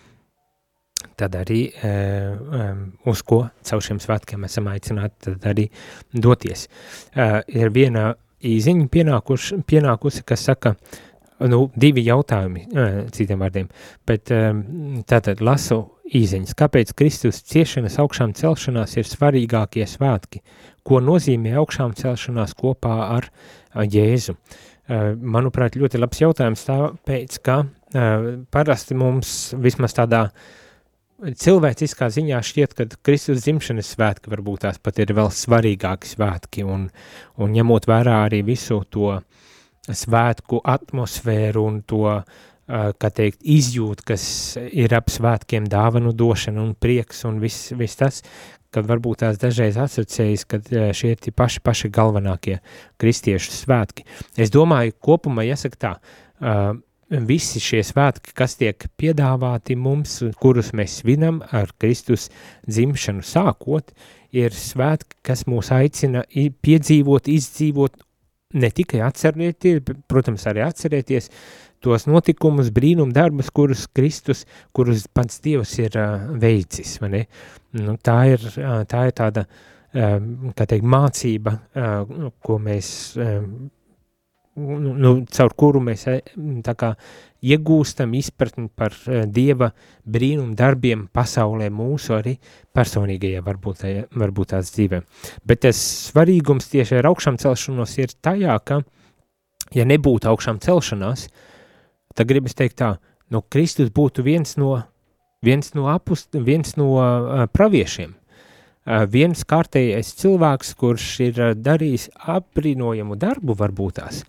tad 1.19 1.35
arī 1.37 1.67
um, 1.83 2.83
uz 3.09 3.21
ko 3.25 3.43
caur 3.65 3.83
šiem 3.83 4.01
svētkiem 4.03 4.45
esam 4.47 4.69
aicināti 4.71 5.29
tad 5.29 5.47
arī 5.53 5.67
doties. 6.13 6.67
Uh, 7.13 7.39
ir 7.47 7.73
viena 7.75 8.11
īziņa 8.43 8.89
pienākuši, 8.91 9.61
pienākusi, 9.69 10.23
kas 10.27 10.45
saka, 10.49 10.73
nu, 11.47 11.65
divi 11.79 12.03
jautājumi, 12.07 12.65
uh, 12.67 12.97
citiem 13.15 13.43
vārdiem, 13.43 13.69
bet 14.07 14.31
tātad 15.09 15.43
lasu 15.43 15.79
īziņas. 16.13 16.55
Kāpēc 16.59 16.91
Kristus 16.97 17.41
ciešanas 17.49 17.99
augšām 18.03 18.35
celšanās 18.37 18.97
ir 18.99 19.07
svarīgākie 19.07 19.87
svētki? 19.89 20.43
Ko 20.83 20.99
nozīmē 20.99 21.55
augšām 21.61 21.95
celšanās 21.97 22.55
kopā 22.59 22.97
ar 23.15 23.29
Jēzu? 23.73 24.35
Manuprāt, 25.23 25.77
ļoti 25.79 26.01
labs 26.01 26.19
jautājums 26.19 26.65
tāpēc, 26.67 27.37
ka 27.39 27.61
parasti 28.51 28.97
mums 28.99 29.31
vismaz 29.63 29.95
tādā 29.95 30.25
uh, 30.27 30.51
cilvēciskā 31.23 32.09
ziņā 32.13 32.39
šķiet, 32.43 32.73
ka 32.77 32.87
Kristus 33.05 33.43
dzimšanas 33.45 33.93
svētki 33.95 34.31
varbūt 34.33 34.65
tās 34.65 34.79
pat 34.83 34.99
ir 34.99 35.13
vēl 35.15 35.29
svarīgāki 35.33 36.09
svētki, 36.13 36.65
un, 36.67 36.87
un 37.39 37.53
ņemot 37.55 37.87
vērā 37.89 38.23
arī 38.27 38.43
visu 38.47 38.81
to 38.91 39.15
svētku 39.83 40.61
atmosfēru 40.63 41.63
un 41.67 41.79
to, 41.87 42.07
kā 42.67 43.11
teikt, 43.11 43.41
izjūt, 43.43 44.03
kas 44.07 44.25
ir 44.71 44.95
ap 44.95 45.11
svētkiem 45.11 45.67
dāvanu 45.71 46.13
došana 46.15 46.63
un 46.63 46.75
prieks 46.79 47.25
un 47.27 47.41
viss 47.43 47.73
vis 47.75 47.97
tas, 47.99 48.21
kad 48.73 48.87
varbūt 48.89 49.21
tās 49.21 49.37
dažreiz 49.41 49.77
asociējas, 49.77 50.47
ka 50.49 50.59
šie 50.95 51.13
ir 51.13 51.19
tie 51.21 51.33
paši, 51.35 51.61
paši 51.63 51.91
galvenākie 51.93 52.57
kristiešu 53.01 53.53
svētki. 53.53 54.07
Es 54.39 54.53
domāju, 54.53 54.95
kopumā 55.03 55.45
jāsaka 55.45 55.79
tā, 55.83 55.93
uh, 55.99 56.73
visi 57.09 57.61
šie 57.61 57.81
svētki, 57.85 58.33
kas 58.37 58.55
tiek 58.59 58.87
piedāvāti 58.99 59.75
mums, 59.79 60.19
kurus 60.41 60.71
mēs 60.73 60.99
svinam 61.01 61.41
ar 61.51 61.71
Kristus 61.79 62.29
dzimšanu 62.67 63.23
sākot, 63.25 63.91
ir 64.33 64.55
svētki, 64.55 65.19
kas 65.25 65.45
mūs 65.49 65.71
aicina 65.75 66.23
piedzīvot, 66.33 67.29
izdzīvot, 67.29 67.99
ne 68.53 68.69
tikai 68.69 69.01
atcerēties, 69.05 69.83
protams, 70.09 70.47
arī 70.49 70.63
atcerēties 70.65 71.29
tos 71.83 72.07
notikumus, 72.07 72.71
brīnum 72.73 73.11
darbus, 73.13 73.51
kurus 73.51 73.85
Kristus, 73.91 74.45
kurus 74.75 75.05
pats 75.11 75.41
Dievs 75.43 75.75
ir 75.83 75.97
uh, 75.99 76.29
veicis, 76.39 76.95
vai 77.01 77.11
ne? 77.11 77.23
Nu, 77.75 77.97
tā, 77.99 78.17
ir, 78.31 78.45
uh, 78.55 78.83
tā 78.89 79.07
ir 79.09 79.15
tāda, 79.17 79.43
uh, 79.45 80.15
kā 80.55 80.67
teikt, 80.69 80.87
mācība, 80.87 81.57
uh, 81.75 82.29
ko 82.45 82.59
mēs 82.63 82.93
uh, 83.19 83.41
nu, 84.55 84.93
nu, 84.93 85.11
caur 85.33 85.53
kuru 85.57 85.81
mēs 85.83 86.05
e, 86.11 86.19
kā, 86.77 86.93
iegūstam 87.43 88.13
izpratni 88.15 88.69
par 88.71 88.95
uh, 89.07 89.23
Dieva 89.27 89.71
brīnumu 90.07 90.55
darbiem 90.55 91.07
pasaulē 91.13 91.67
mūsu 91.73 92.15
arī 92.15 92.37
personīgajā 92.75 93.43
varbūt, 93.43 93.83
varbūt 94.15 94.53
tās 94.53 94.71
dzīvē. 94.75 95.01
Bet 95.47 95.63
tas 95.65 95.79
svarīgums 96.07 96.71
tieši 96.71 97.01
ar 97.01 97.09
augšām 97.11 97.39
celšanos 97.41 97.97
ir 97.99 98.15
tajā, 98.23 98.55
ka, 98.63 98.81
ja 99.75 99.87
nebūtu 99.89 100.31
augšām 100.31 100.61
celšanās, 100.63 101.27
tad 102.15 102.29
gribas 102.29 102.55
teikt 102.55 102.79
tā, 102.79 102.95
no 103.33 103.43
Kristus 103.43 103.91
būtu 103.91 104.23
viens 104.23 104.55
no, 104.61 104.77
viens 105.43 105.73
no, 105.75 105.89
apust, 105.91 106.31
viens 106.37 106.77
no 106.79 106.93
uh, 106.95 107.47
praviešiem, 107.51 108.15
viens 109.07 109.43
kārtējais 109.47 110.09
cilvēks, 110.19 110.73
kurš 110.79 111.09
ir 111.23 111.37
darījis 111.55 112.09
apbrīnojamu 112.35 113.15
darbu 113.19 113.55
varbūt 113.55 113.99
tās, 114.01 114.23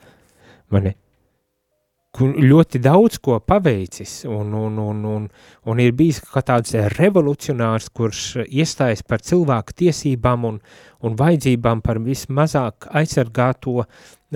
ļoti 2.22 2.78
daudz 2.78 3.18
ko 3.18 3.40
paveicis 3.42 4.24
un, 4.30 4.52
un, 4.54 4.78
un, 4.78 5.04
un, 5.04 5.28
un 5.66 5.80
ir 5.82 5.92
bijis 5.92 6.20
kā 6.22 6.42
tāds 6.46 6.74
revolucionārs, 6.94 7.88
kurš 7.90 8.44
iestājas 8.46 9.02
par 9.02 9.20
cilvēku 9.20 9.74
tiesībām 9.74 10.44
un, 10.44 10.60
un 11.02 11.16
vajadzībām 11.18 11.82
par 11.82 11.98
vismazāk 11.98 12.86
aizsargāto 12.94 13.80
uh, 13.82 13.86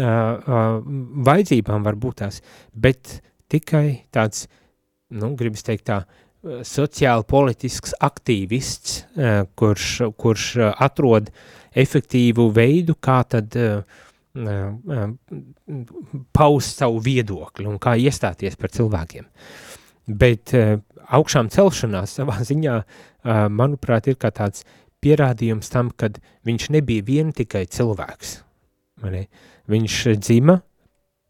uh, 0.03 0.81
vajadzībām 1.29 1.87
varbūt 1.87 2.23
tās, 2.25 2.43
bet 2.75 3.21
tikai 3.49 4.09
tāds, 4.11 4.49
nu, 5.11 5.37
gribas 5.39 5.63
teikt 5.63 5.87
tā, 5.87 6.03
sociāli 6.67 7.27
politisks 7.29 7.95
aktīvists, 8.01 9.05
uh, 9.19 9.47
kurš, 9.59 9.89
kurš 10.19 10.51
uh, 10.59 10.75
atrod 10.83 11.31
efektīvu 11.79 12.51
veidu, 12.55 12.99
kā 12.99 13.23
tad 13.29 13.55
uh, 13.59 14.05
paust 16.37 16.83
savu 16.83 17.01
viedokli 17.05 17.67
un 17.69 17.79
kā 17.83 17.97
iestāties 17.99 18.59
par 18.61 18.73
cilvēkiem. 18.75 19.27
Bet 20.09 20.55
augšām 20.55 21.51
celšanās 21.53 22.19
savā 22.21 22.39
ziņā, 22.51 22.77
manuprāt, 23.53 24.09
ir 24.09 24.21
kā 24.21 24.31
tāds 24.35 24.65
pierādījums 25.03 25.71
tam, 25.71 25.91
kad 25.91 26.19
viņš 26.49 26.71
nebija 26.75 27.07
vien 27.07 27.33
tikai 27.37 27.67
cilvēks. 27.71 28.39
Viņš 29.69 29.99
dzima, 30.19 30.59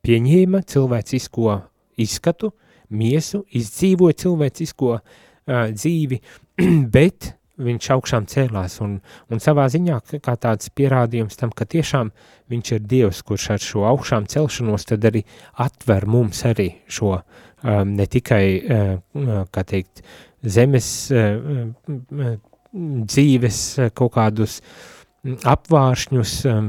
pieņēma 0.07 0.62
cilvēcisko 0.68 1.57
izskatu, 2.01 2.53
miesu, 2.88 3.42
izdzīvoja 3.53 4.16
cilvēcisko 4.23 4.92
uh, 4.94 5.03
dzīvi, 5.49 6.21
bet 6.97 7.33
viņš 7.59 7.90
augšām 7.94 8.27
cēlās 8.31 8.79
un, 8.85 8.99
un 9.31 9.42
savā 9.42 9.66
ziņā 9.73 10.01
kā 10.25 10.35
tāds 10.40 10.71
pierādījums 10.75 11.38
tam, 11.40 11.53
ka 11.55 11.66
tiešām 11.68 12.12
viņš 12.53 12.73
ir 12.77 12.85
Dievs, 12.90 13.23
kurš 13.27 13.49
ar 13.57 13.64
šo 13.64 13.87
augšām 13.90 14.29
celšanos 14.31 14.88
tad 14.88 15.07
arī 15.11 15.25
atver 15.64 16.07
mums 16.07 16.44
arī 16.49 16.71
šo 16.87 17.16
um, 17.18 17.97
ne 17.99 18.07
tikai, 18.07 18.44
uh, 18.59 19.42
kā 19.55 19.64
teikt, 19.66 20.05
zemes 20.42 20.92
uh, 21.14 21.73
uh, 21.88 22.38
dzīves 22.79 23.64
kaut 23.99 24.14
kādus 24.14 24.61
uh, 24.61 24.97
apvāršņus, 25.26 26.33
um, 26.46 26.68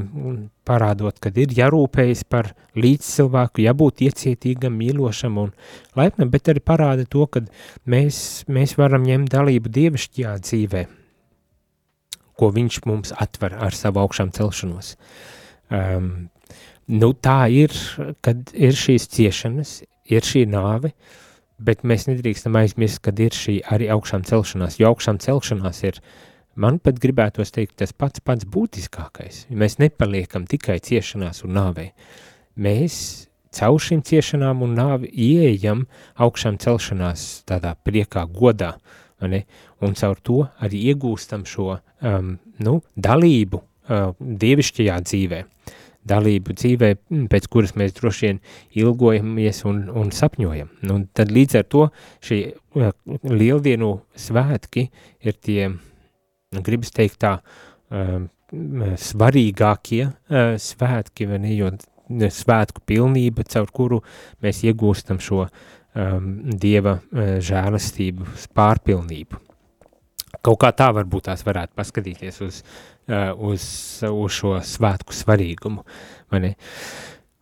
parādot, 0.66 1.18
kad 1.22 1.36
ir 1.38 1.52
jārūpējas 1.54 2.24
par 2.30 2.50
līdzcilvēku, 2.78 3.62
jābūt 3.62 4.02
iecietīgam, 4.06 4.74
mīlošam 4.80 5.38
un 5.38 5.52
laipnam, 5.98 6.30
bet 6.32 6.50
arī 6.50 6.62
parāda 6.64 7.06
to, 7.10 7.26
ka 7.30 7.44
mēs, 7.90 8.44
mēs 8.50 8.74
varam 8.78 9.06
ņemt 9.06 9.30
dalību 9.30 9.70
dievišķajā 9.76 10.34
dzīvē, 10.46 10.84
ko 12.40 12.50
viņš 12.56 12.82
mums 12.90 13.14
atver 13.22 13.54
ar 13.54 13.76
savu 13.76 14.02
augšām 14.02 14.32
celšanos. 14.34 14.96
Um, 15.70 16.30
nu, 16.90 17.12
tā 17.14 17.44
ir, 17.54 17.74
kad 18.24 18.50
ir 18.54 18.74
šīs 18.74 19.06
ciešanas, 19.14 19.76
ir 20.10 20.26
šī 20.26 20.48
nāve, 20.50 20.90
bet 21.60 21.84
mēs 21.86 22.08
nedrīkstam 22.08 22.56
aizmirst, 22.58 23.02
kad 23.04 23.20
ir 23.22 23.36
šī 23.36 23.60
arī 23.70 23.90
augšām 23.94 24.26
celšanās, 24.26 24.80
jo 24.80 24.90
augšām 24.90 25.20
celšanās 25.22 25.84
ir 25.86 26.00
uh, 26.00 26.29
Man 26.58 26.80
pat 26.82 26.98
gribētos 26.98 27.52
teikt, 27.54 27.76
tas 27.78 27.92
pats 27.94 28.22
pats 28.24 28.46
būtiskākais. 28.48 29.44
Mēs 29.54 29.78
nepaliekam 29.78 30.48
tikai 30.50 30.80
ciešanās 30.82 31.44
un 31.46 31.54
nāvei. 31.54 31.90
Mēs 32.58 33.28
caur 33.54 33.78
šīm 33.82 34.02
ciešanām 34.06 34.64
un 34.66 34.74
nāvi 34.78 35.10
ieejam 35.10 35.84
augšām 36.18 36.58
celšanās 36.62 37.44
tādā 37.48 37.76
priekā, 37.86 38.26
godā, 38.26 38.74
ne? 39.22 39.44
un 39.80 39.94
caur 39.98 40.18
to 40.22 40.42
arī 40.62 40.82
iegūstam 40.92 41.46
šo 41.48 41.76
um, 41.76 42.34
nu, 42.58 42.80
dalību 42.96 43.60
uh, 43.60 44.10
dievišķajā 44.18 44.96
dzīvē, 45.06 45.42
dalību 46.10 46.56
dzīvē, 46.56 46.90
pēc 47.32 47.46
kuras 47.52 47.76
mēs 47.78 47.94
droši 47.98 48.26
vien 48.26 48.40
ilgojamies 48.82 49.62
un, 49.70 49.84
un 50.02 50.10
sapņojam. 50.14 50.72
Nu, 50.86 51.02
tad 51.14 51.30
līdz 51.34 51.60
ar 51.62 51.70
to 51.70 51.86
šī 52.26 52.40
uh, 52.50 52.90
lieldienu 53.22 53.94
svētki 54.18 54.88
ir 55.26 55.38
tie 55.38 55.70
gribas 56.58 56.90
teikt 56.90 57.20
tā, 57.22 57.36
um, 57.94 58.26
svarīgākie 58.98 60.02
uh, 60.08 60.56
svētki, 60.58 61.28
vai 61.30 61.38
ne, 61.44 61.52
jo 61.54 61.70
svētku 62.10 62.82
pilnība, 62.90 63.44
caur 63.46 63.70
kuru 63.70 64.00
mēs 64.42 64.64
iegūstam 64.66 65.20
šo 65.22 65.44
um, 65.46 66.32
Dieva 66.50 66.96
uh, 66.98 67.36
žēlastību, 67.38 68.26
pārpilnību. 68.58 69.38
Kaut 70.40 70.58
kā 70.62 70.72
tā 70.74 70.88
varbūt 70.96 71.28
tās 71.28 71.46
varētu 71.46 71.76
paskatīties 71.78 72.42
uz, 72.42 72.60
uh, 73.06 73.30
uz, 73.38 73.62
uz 74.10 74.34
šo 74.34 74.58
svētku 74.66 75.14
svarīgumu, 75.14 75.86
vai 76.34 76.44
ne? 76.48 76.54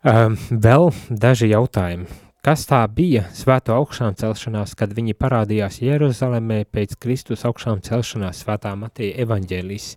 Um, 0.04 0.36
vēl 0.52 0.90
daži 1.08 1.48
jautājumi 1.54 2.27
Kas 2.48 2.62
tā 2.64 2.78
bija 2.88 3.26
svēto 3.36 3.74
augšām 3.76 4.14
celšanās, 4.16 4.70
kad 4.78 4.94
viņi 4.96 5.12
parādījās 5.20 5.82
Jeruzalemē 5.84 6.62
pēc 6.72 6.94
Kristus 6.96 7.42
augšām 7.44 7.82
celšanās 7.84 8.38
svētā 8.40 8.70
Mateja 8.72 9.18
evaņģēlīs, 9.26 9.88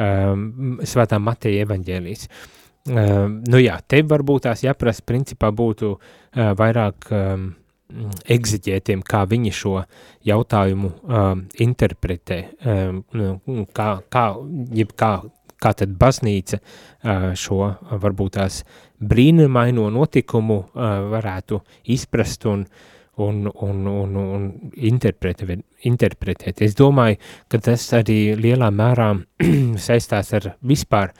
um, 0.00 0.78
svētā 0.88 1.18
Mateja 1.20 1.66
evaņģēlīs. 1.66 2.22
Um, 2.88 3.34
nu 3.44 3.60
jā, 3.60 3.76
te 3.84 4.00
varbūt 4.08 4.46
tās 4.46 4.64
jāprasa 4.64 5.04
principā 5.04 5.50
būtu 5.52 5.90
uh, 5.92 6.54
vairāk 6.56 7.12
um, 7.12 7.44
egziģētiem, 8.38 9.04
kā 9.04 9.26
viņi 9.28 9.52
šo 9.60 9.74
jautājumu 10.32 10.94
um, 10.96 11.44
interpretē, 11.60 12.40
um, 12.64 13.04
nu, 13.20 13.66
kā, 13.76 13.90
kā, 14.08 14.26
jeb 14.80 14.96
kā, 14.96 15.18
kā 15.62 15.74
tad 15.78 15.94
baznīca 15.98 16.58
uh, 16.58 17.28
šo 17.38 17.60
varbūt 18.02 18.38
tās 18.38 18.62
brīnumaino 19.02 19.88
notikumu 19.94 20.58
uh, 20.62 20.96
varētu 21.12 21.60
izprast 21.94 22.46
un, 22.50 22.64
un, 23.22 23.46
un, 23.46 23.86
un, 23.86 24.16
un 24.22 24.48
interpretēt, 24.74 25.62
interpretēt. 25.88 26.62
Es 26.66 26.76
domāju, 26.78 27.20
ka 27.48 27.60
tas 27.70 27.86
arī 27.98 28.34
lielā 28.38 28.70
mērā 28.74 29.12
saistās 29.86 30.32
ar 30.38 30.52
vispār 30.60 31.14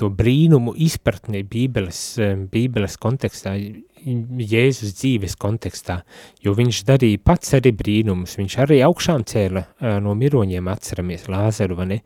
to 0.00 0.08
brīnumu 0.16 0.72
izpratni 0.80 1.44
Bībeles, 1.46 2.02
Bībeles 2.50 2.96
kontekstā, 3.00 3.54
Jēzus 4.00 4.94
dzīves 4.96 5.34
kontekstā, 5.40 5.98
jo 6.40 6.54
viņš 6.56 6.82
darīja 6.88 7.20
pats 7.24 7.52
arī 7.58 7.72
brīnumus, 7.76 8.38
viņš 8.38 8.56
arī 8.64 8.80
augšām 8.86 9.26
cēla 9.28 9.64
uh, 9.66 9.98
no 10.00 10.14
miroņiem 10.16 10.70
atceramies 10.72 11.26
Lāzaru, 11.28 11.76
vai 11.76 11.88
ne? 11.90 11.98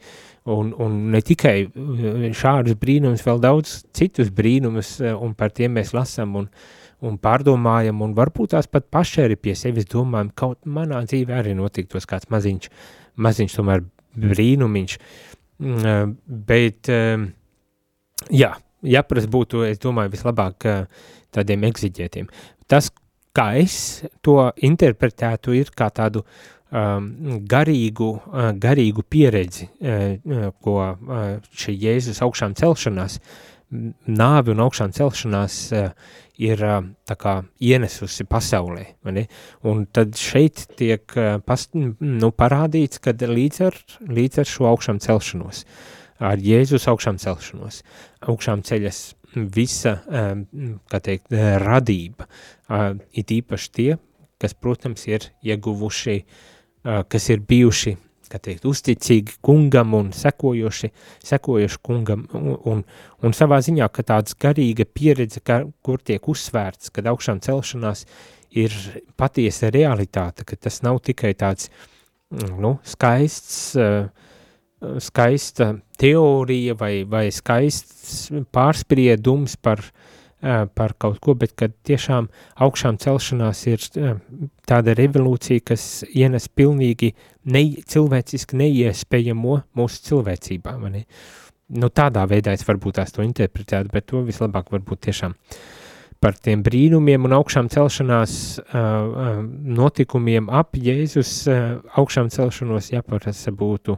Un, 0.50 0.74
un 0.76 0.96
ne 1.08 1.20
tikai 1.24 1.54
eh, 1.64 2.24
šādus 2.36 2.76
brīnumus, 2.76 3.22
vēl 3.24 3.38
daudz 3.40 3.78
citus 3.96 4.28
brīnumus, 4.34 4.98
eh, 5.00 5.14
un 5.16 5.32
par 5.38 5.54
tiem 5.56 5.78
mēs 5.78 5.94
lasām 5.96 6.34
un, 6.36 6.50
un 7.00 7.16
pārdomājam, 7.16 8.02
un 8.04 8.12
varbūt 8.18 8.52
tās 8.52 8.68
pat 8.68 8.90
paši 8.92 9.22
arī 9.24 9.38
pie 9.40 9.54
sevis 9.56 9.88
domājam, 9.88 10.34
kaut 10.36 10.68
manā 10.68 11.00
dzīvē 11.08 11.38
arī 11.38 11.54
notiktos 11.56 12.04
kāds 12.10 12.28
maziņš, 12.34 12.68
maziņš 13.24 13.56
tomēr 13.56 13.86
brīnumiņš, 14.20 14.98
mm, 15.64 15.80
eh, 15.94 16.04
bet 16.52 16.92
jā, 18.30 18.54
jāprast 18.82 19.30
būtu, 19.32 19.64
es 19.68 19.80
domāju, 19.82 20.14
vislabāk 20.14 20.68
tādiem 21.34 21.64
egziģētiem. 21.70 22.28
Tas, 22.70 22.90
kā 23.34 23.50
es 23.60 24.04
to 24.24 24.38
interpretētu, 24.62 25.54
ir 25.58 25.72
kā 25.74 25.90
tādu 25.92 26.22
uh, 26.22 26.54
um, 26.74 27.08
garīgu, 27.48 28.10
uh, 28.18 28.50
garīgu 28.60 29.04
pieredzi, 29.08 29.68
uh, 29.68 30.04
uh, 30.18 30.44
ko 30.64 30.76
uh, 30.82 31.24
šī 31.54 31.76
Jēzus 31.86 32.22
augšām 32.24 32.56
celšanās, 32.58 33.18
nāvi 34.06 34.52
un 34.54 34.62
augšām 34.64 34.94
celšanās 34.94 35.58
uh, 35.74 35.88
ir 36.42 36.62
uh, 36.64 36.78
tā 37.08 37.16
kā 37.18 37.34
ienesusi 37.62 38.26
pasaulē. 38.30 38.86
Mani? 39.06 39.26
Un 39.70 39.84
tad 39.86 40.18
šeit 40.18 40.66
tiek 40.78 41.16
uh, 41.18 41.36
past, 41.46 41.74
nu, 41.74 42.32
parādīts, 42.34 43.02
ka 43.02 43.14
līdz 43.14 43.60
ar, 43.68 43.78
līdz 44.08 44.42
ar 44.42 44.50
šo 44.50 44.70
augšām 44.72 45.02
celšanos, 45.04 45.64
ar 46.24 46.40
Jēzus 46.40 46.88
augšām 46.90 47.20
celšanos, 47.22 47.82
augšām 48.24 48.64
ceļas 48.66 49.02
visa, 49.54 49.98
um, 50.06 50.46
kā 50.90 51.00
teikt, 51.02 51.32
radība, 51.62 52.28
it 53.12 53.32
īpaši 53.34 53.70
tie, 53.74 53.90
kas, 54.40 54.54
protams, 54.54 55.06
ir 55.10 55.30
ieguvuši 55.44 56.20
kas 56.84 57.30
ir 57.32 57.40
bijuši 57.48 57.96
teikt, 58.34 58.64
uzticīgi 58.66 59.36
kungam 59.44 59.92
un 59.94 60.08
sekojoši, 60.16 60.88
sekojoši 61.22 61.78
kungam, 61.86 62.24
un, 62.34 62.56
un, 62.66 62.80
un 63.22 63.36
savā 63.36 63.60
ziņā, 63.62 63.86
ka 63.94 64.02
tāds 64.08 64.34
garīga 64.42 64.86
pieredze, 64.90 65.38
ka, 65.44 65.60
kur 65.86 66.02
tiek 66.02 66.26
uzsvērts, 66.32 66.90
kad 66.90 67.06
augšām 67.12 67.38
celšanās 67.44 68.02
ir 68.58 68.74
patiesa 69.20 69.70
realitāte, 69.74 70.42
ka 70.48 70.58
tas 70.58 70.80
nav 70.82 70.98
tikai 71.06 71.30
tāds, 71.38 71.70
nu, 72.34 72.74
skaists, 72.90 73.78
skaista 75.06 75.70
teorija 76.00 76.76
vai, 76.78 77.04
vai 77.08 77.28
skaists 77.34 78.30
pārspriedums 78.54 79.56
par 79.62 79.84
par 80.74 80.92
kaut 81.00 81.20
ko, 81.24 81.34
bet 81.40 81.54
kad 81.56 81.72
tiešām 81.88 82.26
augšām 82.66 82.98
celšanās 83.00 83.62
ir 83.70 83.84
tāda 84.68 84.94
revolūcija, 84.98 85.62
kas 85.70 85.86
ienes 86.10 86.50
pilnīgi 86.52 87.14
ne, 87.48 87.62
cilvēciski 87.88 88.58
neiespējamo 88.60 89.56
mūsu 89.78 90.02
cilvēcībā. 90.10 90.76
Mani. 90.82 91.04
Nu, 91.80 91.88
tādā 91.88 92.26
veidā 92.28 92.52
es 92.52 92.66
varbūt 92.68 92.98
tās 93.00 93.14
to 93.16 93.24
interpretētu, 93.24 93.88
bet 93.92 94.10
to 94.10 94.20
vislabāk 94.26 94.68
varbūt 94.74 95.06
tiešām 95.08 95.32
par 96.24 96.36
tiem 96.40 96.62
brīnumiem 96.64 97.24
un 97.26 97.34
augšām 97.36 97.68
celšanās 97.72 98.34
uh, 98.60 99.40
notikumiem 99.80 100.48
ap 100.52 100.76
Jēzus 100.76 101.32
uh, 101.48 101.64
augšām 102.00 102.30
celšanos 102.32 102.92
jāparasa 102.92 103.52
būtu 103.52 103.96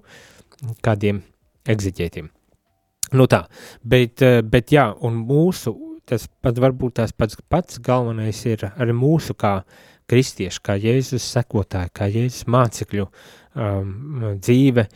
kādiem 0.83 1.23
egziģētiem. 1.73 2.31
Nu 3.17 3.29
tā, 3.31 3.45
bet, 3.87 4.23
bet 4.51 4.73
jā, 4.75 4.89
un 5.07 5.21
mūsu 5.29 5.77
tas 6.07 6.27
pat 6.43 6.59
varbūt 6.63 6.99
tās 7.01 7.13
pats, 7.15 7.39
pats 7.51 7.81
galvenais 7.83 8.39
ir 8.47 8.63
arī 8.75 8.95
mūsu 8.95 9.35
kā, 9.39 9.61
kristieši, 10.11 10.63
kā 10.63 10.77
Jēzus 10.79 11.27
sekotāji, 11.35 11.93
kā 11.95 12.07
Jēzus 12.11 12.47
mācekļu 12.51 13.07
um, 13.07 14.27
dzīve 14.39 14.87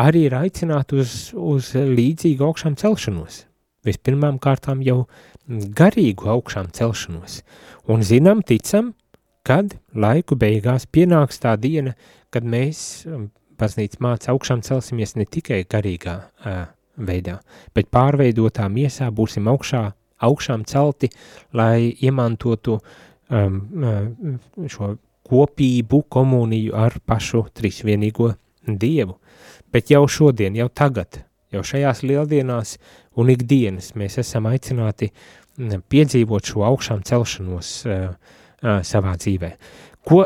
arī 0.00 0.26
ir 0.28 0.36
aicināta 0.38 1.00
uz, 1.00 1.32
uz 1.34 1.72
līdzīgu 1.74 2.46
augšām 2.46 2.78
celšanos. 2.78 3.44
Vispirmām 3.86 4.38
kārtām 4.42 4.84
jau 4.84 5.04
garīgu 5.48 6.30
augšām 6.30 6.70
celšanos. 6.76 7.40
Un 7.90 8.04
zinām, 8.06 8.44
ticam, 8.46 8.92
kad 9.46 9.74
laiku 9.96 10.36
beigās 10.38 10.86
pienāks 10.86 11.40
tā 11.42 11.56
diena, 11.58 11.96
kad 12.30 12.46
mēs, 12.46 13.06
um, 13.08 13.30
baznīca 13.60 14.00
māca, 14.04 14.32
augšām 14.34 14.64
celsimies 14.66 15.16
ne 15.18 15.26
tikai 15.28 15.62
garīgā 15.70 16.16
uh, 16.18 16.60
veidā, 16.96 17.38
bet 17.74 17.90
pārveidotā 17.92 18.68
miesā 18.72 19.10
būsim 19.14 19.48
augšā, 19.50 19.84
augšām 20.26 20.64
celti, 20.68 21.10
lai 21.56 21.92
iemantotu 22.02 22.78
um, 22.80 23.60
uh, 23.80 24.68
šo 24.68 24.94
kopību, 25.30 26.04
komuniju 26.10 26.76
ar 26.76 26.98
pašu 27.06 27.46
trīsvienīgo 27.54 28.32
Dievu. 28.66 29.16
Bet 29.72 29.90
jau 29.90 30.02
šodien, 30.10 30.56
jau 30.58 30.68
tagad, 30.68 31.22
jau 31.54 31.62
šajās 31.64 32.02
lieldienās 32.04 32.76
un 33.18 33.30
ikdienas 33.32 33.94
mēs 33.98 34.18
esam 34.20 34.48
aicināti 34.50 35.10
piedzīvot 35.90 36.50
šo 36.52 36.64
augšām 36.68 37.04
celšanos 37.06 37.70
uh, 37.86 38.10
uh, 38.10 38.80
savā 38.86 39.14
dzīvē. 39.20 39.54
Ko, 40.06 40.24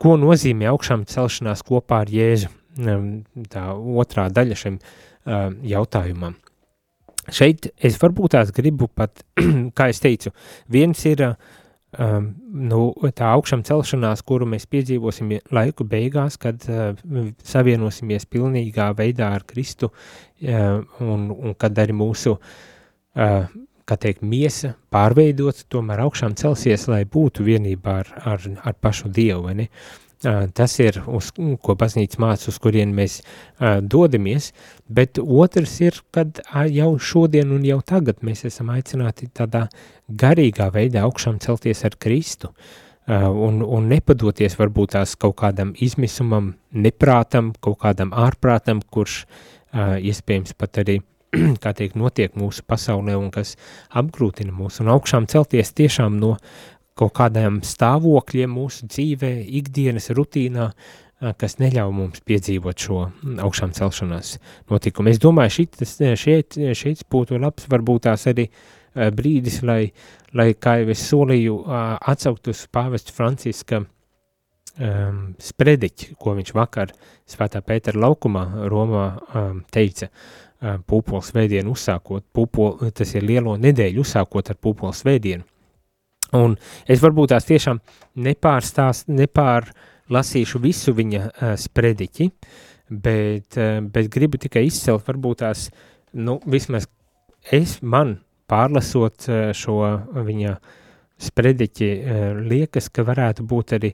ko 0.00 0.16
nozīmē 0.20 0.70
augšām 0.72 1.06
celšanās 1.08 1.64
kopā 1.68 2.02
ar 2.04 2.12
Jēzu? 2.12 2.50
Tā 2.76 3.66
otrā 3.76 4.28
daļa 4.32 4.56
šim 4.56 4.78
jautājumam. 5.68 6.38
Šeit 7.30 7.68
es 7.78 7.98
varbūt 8.02 8.34
tās 8.34 8.50
gribu 8.54 8.88
pat, 8.90 9.22
kā 9.78 9.88
es 9.92 10.00
teicu, 10.02 10.32
viens 10.72 10.98
ir 11.06 11.22
um, 11.28 12.32
nu, 12.50 12.80
tā 13.14 13.28
augšām 13.36 13.62
celšanās, 13.66 14.24
kuru 14.26 14.48
mēs 14.50 14.66
piedzīvosim 14.66 15.36
laiku 15.54 15.86
beigās, 15.86 16.38
kad 16.42 16.66
uh, 16.66 16.96
savienosimies 17.46 18.26
pilnīgā 18.26 18.90
veidā 18.98 19.30
ar 19.36 19.46
Kristu 19.46 19.92
uh, 19.92 20.82
un, 20.98 21.28
un 21.30 21.54
kad 21.54 21.78
arī 21.78 21.94
mūsu, 21.94 22.34
uh, 22.34 23.46
kā 23.86 23.98
teikt, 24.02 24.26
miesa 24.26 24.74
pārveidots, 24.90 25.68
tomēr 25.70 26.02
augšām 26.08 26.34
celsies, 26.38 26.88
lai 26.90 27.04
būtu 27.06 27.46
vienībā 27.46 28.00
ar, 28.02 28.14
ar, 28.34 28.50
ar 28.66 28.78
pašu 28.82 29.14
Dievu, 29.14 29.46
vai 29.46 29.60
ne? 29.62 29.70
Uh, 29.70 30.01
Tas 30.22 30.76
ir, 30.78 31.00
uz 31.10 31.32
ko 31.34 31.74
baznīca 31.78 32.20
māca, 32.22 32.46
uz 32.52 32.58
kurien 32.62 32.92
mēs 32.94 33.18
dodamies, 33.58 34.52
bet 34.86 35.18
otrs 35.18 35.74
ir, 35.82 35.98
kad 36.14 36.38
jau 36.70 36.92
šodien 36.98 37.50
un 37.56 37.64
jau 37.66 37.80
tagad 37.82 38.22
mēs 38.22 38.44
esam 38.46 38.70
aicināti 38.70 39.32
tādā 39.34 39.66
garīgā 40.06 40.70
veidā 40.74 41.02
augšām 41.08 41.40
celties 41.42 41.82
ar 41.88 41.98
Kristu. 41.98 42.52
Un, 43.10 43.64
un 43.66 43.88
nepadoties 43.90 44.54
varbūt 44.60 44.94
tās 44.94 45.16
kaut 45.18 45.40
kādam 45.40 45.72
izmisumam, 45.82 46.52
neprātam, 46.70 47.50
kaut 47.58 47.80
kādam 47.82 48.14
ārprātam, 48.14 48.78
kurš 48.94 49.24
iespējams 49.74 50.54
pat 50.54 50.84
arī 50.84 51.00
kā 51.62 51.72
teikt, 51.74 51.96
notiek 51.98 52.36
mūsu 52.38 52.62
pasaulē 52.68 53.16
un 53.18 53.32
kas 53.34 53.56
apgrūtina 53.98 54.54
mūs. 54.54 54.78
Un 54.84 54.92
augšām 54.92 55.26
celties 55.32 55.74
tiešām 55.74 56.20
no 56.20 56.36
kaut 56.98 57.14
kādiem 57.16 57.60
stāvokļiem 57.64 58.52
mūsu 58.52 58.88
dzīvē, 58.90 59.32
ikdienas 59.60 60.10
rutīnā, 60.16 60.68
kas 61.38 61.58
neļauj 61.62 61.94
mums 61.94 62.22
piedzīvot 62.26 62.84
šo 62.86 63.00
augšām 63.46 63.72
celšanās 63.76 64.36
notikumu. 64.70 65.12
Es 65.12 65.20
domāju, 65.22 65.56
šitas, 65.60 65.96
šeit, 66.18 66.58
šeit 66.78 67.04
būtu 67.12 67.38
labs 67.38 67.68
varbūt 67.70 68.08
tās 68.08 68.26
arī 68.30 68.48
brīdis, 68.92 69.60
lai, 69.62 69.92
lai 70.34 70.52
kā 70.58 70.80
jau 70.82 70.90
es 70.92 71.04
solīju, 71.08 71.58
atsaukt 72.12 72.50
uz 72.52 72.66
pāvestu 72.74 73.14
Franciska 73.14 73.84
um, 73.84 75.20
sprediķi, 75.40 76.14
ko 76.20 76.36
viņš 76.38 76.54
vakar 76.56 76.92
Svētā 77.28 77.62
Pētera 77.64 78.02
laukumā 78.02 78.44
Romā 78.70 79.06
um, 79.14 79.62
teica, 79.72 80.10
um, 80.60 80.82
pūpols 80.88 81.32
svētdienu 81.32 81.72
uzsākot, 81.76 82.26
pūpol, 82.34 82.90
tas 82.96 83.14
ir 83.16 83.26
lielo 83.26 83.56
nedēļu 83.60 84.04
uzsākot 84.04 84.52
ar 84.52 84.60
pūpols 84.60 85.04
svētdienu. 85.04 85.46
Un 86.36 86.56
es 86.88 87.02
varbūt 87.02 87.34
tās 87.34 87.46
tiešām 87.48 87.78
nepārstāst, 88.24 89.10
nepārlasīšu 89.12 90.60
visu 90.62 90.94
viņa 90.96 91.22
uh, 91.28 91.54
sprediķi, 91.60 92.28
bet, 92.88 93.58
uh, 93.58 93.80
bet 93.84 94.08
gribu 94.12 94.40
tikai 94.40 94.64
izcelt 94.68 95.04
varbūt 95.08 95.42
tās, 95.44 95.66
nu, 96.16 96.38
vismaz 96.48 96.88
es 97.52 97.80
man 97.82 98.16
pārlasot 98.48 99.28
uh, 99.28 99.42
šo 99.56 99.76
viņa 100.24 100.54
sprediķi, 101.22 101.88
uh, 101.92 102.22
liekas, 102.48 102.88
ka 102.88 103.04
varētu 103.04 103.44
būt 103.48 103.74
arī 103.76 103.90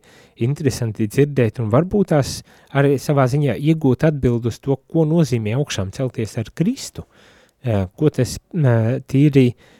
interesanti 0.46 1.08
dzirdēt 1.10 1.58
un 1.58 1.72
varbūt 1.74 2.12
tās 2.14 2.36
arī 2.78 3.00
savā 3.02 3.26
ziņā 3.28 3.58
iegūt 3.58 4.06
atbildus 4.12 4.62
to, 4.62 4.78
ko 4.86 5.02
nozīmē 5.10 5.56
augšām 5.58 5.90
celties 5.96 6.38
ar 6.38 6.52
Kristu, 6.54 7.02
uh, 7.02 7.90
ko 7.98 8.14
tas 8.14 8.38
uh, 8.38 9.02
tīri 9.10 9.48
uh, 9.50 9.74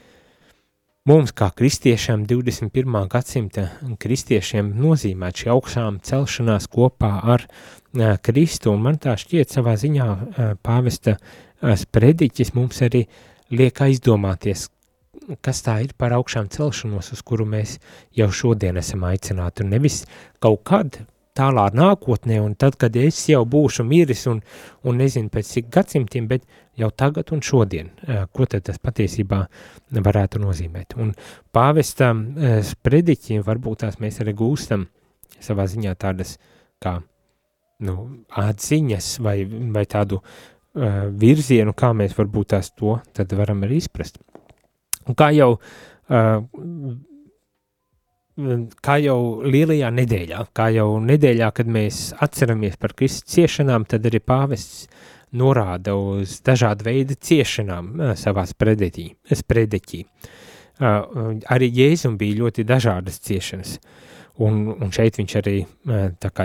Mums, 1.08 1.30
kā 1.32 1.46
kristiešiem, 1.56 2.26
21. 2.28 2.96
gadsimta 3.08 3.62
kristiešiem, 4.02 4.74
nozīmē 4.76 5.30
šī 5.32 5.48
augšām 5.54 6.02
celšanās 6.04 6.66
kopā 6.68 7.08
ar 7.32 7.46
uh, 7.46 8.18
Kristu, 8.20 8.74
un 8.74 8.82
man 8.84 8.98
tā 9.00 9.14
šķiet 9.16 9.54
savā 9.56 9.72
ziņā 9.80 10.08
uh, 10.12 10.50
pāvesta 10.60 11.16
sprediķis 11.64 12.52
mums 12.58 12.82
arī 12.84 13.06
liek 13.56 13.80
aizdomāties, 13.86 14.66
kas 15.40 15.64
tā 15.64 15.78
ir 15.86 15.96
par 15.96 16.12
augšām 16.18 16.52
celšanos, 16.52 17.14
uz 17.16 17.24
kuru 17.24 17.48
mēs 17.56 17.78
jau 18.12 18.28
šodien 18.28 18.76
esam 18.76 19.08
aicināti, 19.08 19.64
un 19.64 19.72
nevis 19.78 20.02
kaut 20.44 20.60
kad 20.68 21.00
tālā 21.38 21.70
nākotnē, 21.72 22.36
un 22.42 22.52
tad, 22.58 22.76
kad 22.76 23.00
es 23.00 23.22
jau 23.30 23.46
būšu 23.48 23.88
miris 23.88 24.26
un, 24.28 24.42
un 24.84 25.00
nezinu 25.00 25.32
pēc 25.32 25.56
cik 25.56 25.72
gadsimtiem, 25.72 26.28
bet 26.28 26.44
jau 26.78 26.90
tagad 26.94 27.32
un 27.34 27.42
šodien, 27.44 27.90
ko 28.32 28.46
tad 28.46 28.66
tas 28.68 28.78
patiesībā 28.82 29.40
varētu 30.06 30.40
nozīmēt. 30.42 30.96
Un 31.00 31.12
pāvesta 31.54 32.12
sprediķiem 32.70 33.44
varbūt 33.46 33.84
tās 33.84 33.98
mēs 34.02 34.20
arī 34.22 34.36
gūstam 34.38 34.86
savā 35.42 35.66
ziņā 35.70 35.94
tādas 35.98 36.36
kā 36.82 36.98
nu, 37.86 37.96
atziņas 38.34 39.10
vai, 39.22 39.36
vai 39.74 39.84
tādu 39.90 40.18
uh, 40.18 41.10
virzienu, 41.18 41.74
kā 41.78 41.92
mēs 41.96 42.16
varbūt 42.18 42.54
tās 42.54 42.72
to 42.74 42.98
tad 43.14 43.34
varam 43.38 43.62
arī 43.66 43.78
izprast. 43.82 44.18
Un 45.08 45.16
kā 45.18 45.30
jau 45.34 45.54
uh, 45.56 46.40
kā 48.84 48.98
jau 49.02 49.18
lielajā 49.42 49.90
nedēļā, 49.94 50.42
kā 50.54 50.68
jau 50.74 50.88
nedēļā, 51.02 51.50
kad 51.54 51.70
mēs 51.74 52.12
atceramies 52.22 52.78
par 52.78 52.94
Kristus 52.98 53.26
ciešanām, 53.34 53.86
tad 53.90 54.06
arī 54.06 54.20
pāvests 54.22 54.86
norāda 55.32 55.94
uz 55.98 56.38
dažādu 56.44 56.88
veidu 56.88 57.16
ciešanām 57.20 58.14
savā 58.18 58.44
spredeķī. 58.48 60.04
Arī 60.78 61.72
Jēzum 61.74 62.18
bija 62.20 62.38
ļoti 62.44 62.64
dažādas 62.68 63.18
ciešanas, 63.26 63.78
un, 64.38 64.64
un 64.78 64.94
šeit 64.94 65.18
viņš 65.18 65.36
arī 65.42 65.58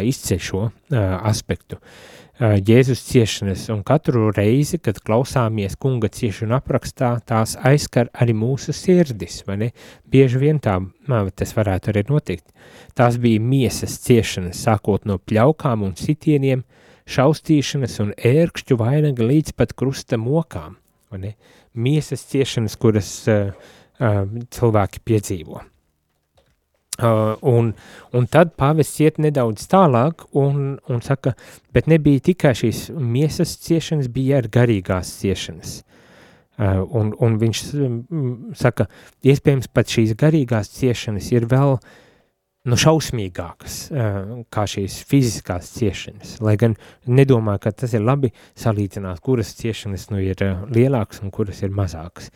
izceļ 0.10 0.44
šo 0.50 0.68
aspektu. 0.90 1.78
Uh, 1.78 2.24
Jēzus 2.42 3.04
ciešanas, 3.06 3.68
un 3.70 3.84
katru 3.86 4.32
reizi, 4.34 4.80
kad 4.82 4.98
klausāmies 5.06 5.76
kunga 5.78 6.10
ciešanu 6.10 6.56
aprakstā, 6.58 7.12
tās 7.30 7.54
aizskar 7.62 8.10
arī 8.10 8.34
mūsu 8.34 8.74
sirdis, 8.74 9.44
vai 9.46 9.58
ne? 9.62 9.68
Bieži 10.10 10.42
vien 10.42 10.58
tā, 10.58 10.80
tas 11.38 11.54
varētu 11.54 11.92
arī 11.94 12.02
notikt. 12.10 12.48
Tās 12.98 13.20
bija 13.22 13.38
miesas 13.38 14.00
ciešanas, 14.02 14.64
sākot 14.66 15.06
no 15.06 15.20
pļaukām 15.22 15.86
un 15.86 15.94
sitieniem, 15.94 16.66
šaustīšanas 17.10 18.00
un 18.04 18.14
ērkšķu 18.18 18.78
vainaga 18.80 19.28
līdz 19.28 19.56
pat 19.58 19.76
krusta 19.78 20.20
mokām, 20.22 20.78
ne? 21.18 21.36
Miesas 21.74 22.26
ciešanas, 22.30 22.78
kuras 22.78 23.12
uh, 23.32 23.54
uh, 24.00 24.26
cilvēki 24.54 25.02
piedzīvo. 25.06 25.64
Uh, 27.02 27.34
un, 27.42 27.72
un 28.14 28.28
tad 28.30 28.52
pāvests 28.54 29.00
iet 29.02 29.18
nedaudz 29.18 29.66
tālāk 29.66 30.28
un, 30.38 30.76
un 30.86 31.02
saka, 31.02 31.34
bet 31.74 31.90
nebija 31.90 32.22
tikai 32.22 32.52
šīs 32.54 32.92
miesas 32.94 33.56
ciešanas, 33.66 34.12
bija 34.14 34.38
arī 34.38 34.52
garīgās 34.54 35.16
ciešanas. 35.24 35.80
Uh, 36.54 36.84
un, 36.94 37.10
un 37.18 37.40
viņš 37.42 37.64
um, 37.82 37.96
saka, 38.54 38.86
iespējams 39.26 39.72
pat 39.74 39.90
šīs 39.90 40.14
garīgās 40.22 40.70
ciešanas 40.76 41.32
ir 41.34 41.50
vēl 41.50 41.80
nu, 42.70 42.78
šausmīgākas 42.80 43.78
uh, 43.92 44.20
kā 44.54 44.66
šīs 44.70 45.02
fiziskās 45.08 45.72
ciešanas. 45.76 46.38
Lai 46.44 46.56
gan 46.60 46.78
nedomāju, 47.06 47.64
ka 47.66 47.74
tas 47.84 47.96
ir 47.96 48.06
labi 48.06 48.32
salīdzināt, 48.60 49.20
kuras 49.24 49.56
ciešanas 49.60 50.10
nu, 50.14 50.22
ir 50.24 50.40
uh, 50.46 50.64
lielākas 50.72 51.24
un 51.24 51.34
kuras 51.34 51.64
ir 51.66 51.74
mazākas. 51.76 52.32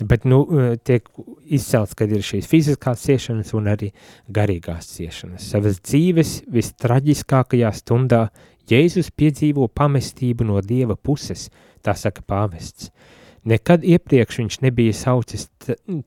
Bet 0.00 0.24
nu, 0.24 0.38
eh, 0.56 0.76
tiek 0.80 1.08
izcelts, 1.44 1.92
ka 1.92 2.06
ir 2.08 2.24
šīs 2.24 2.48
fiziskās 2.48 3.02
ciešanas 3.04 3.52
un 3.56 3.68
arī 3.68 3.90
garīgās 4.32 4.94
ciešanas. 4.94 5.44
Savas 5.52 5.80
dzīves 5.84 6.38
vistraģiskākajā 6.48 7.72
stundā 7.76 8.28
Jēzus 8.70 9.10
piedzīvo 9.10 9.66
pamestību 9.74 10.46
no 10.46 10.60
Dieva 10.64 10.96
puses, 10.96 11.48
tā 11.84 11.92
saka 11.98 12.22
pāvests. 12.22 12.90
Nekad 13.44 13.84
iepriekš 13.84 14.40
viņš 14.42 14.60
nebija 14.62 14.94
saucis 14.94 15.48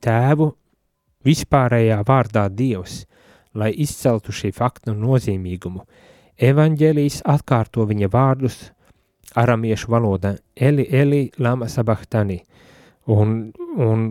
tēvu 0.02 0.54
vispārējā 1.28 2.00
vārdā 2.08 2.48
Dievs, 2.50 3.04
lai 3.60 3.72
izceltu 3.84 4.34
šī 4.34 4.54
faktu 4.56 4.96
nozīmīgumu. 4.98 5.84
Evanģēlijs 6.44 7.22
atkārto 7.30 7.86
viņa 7.90 8.10
vārdus 8.14 8.58
aramiešu 9.38 9.92
valodā 9.94 10.36
Eli, 10.56 10.86
Eli, 10.92 11.24
lama 11.38 11.70
sabahtani, 11.70 12.40
un, 13.14 13.52
un 13.78 14.10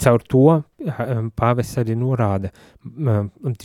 caur 0.00 0.24
to 0.28 0.46
pāvests 1.40 1.80
arī 1.80 1.96
norāda, 1.98 2.50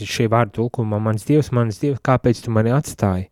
šie 0.00 0.28
vārdi 0.32 0.56
tulkumā, 0.58 1.00
mans 1.02 1.26
dievs, 1.28 1.52
mans 1.52 1.80
dievs, 1.82 2.00
kāpēc 2.04 2.44
tu 2.44 2.54
mani 2.54 2.72
atstāji? 2.74 3.28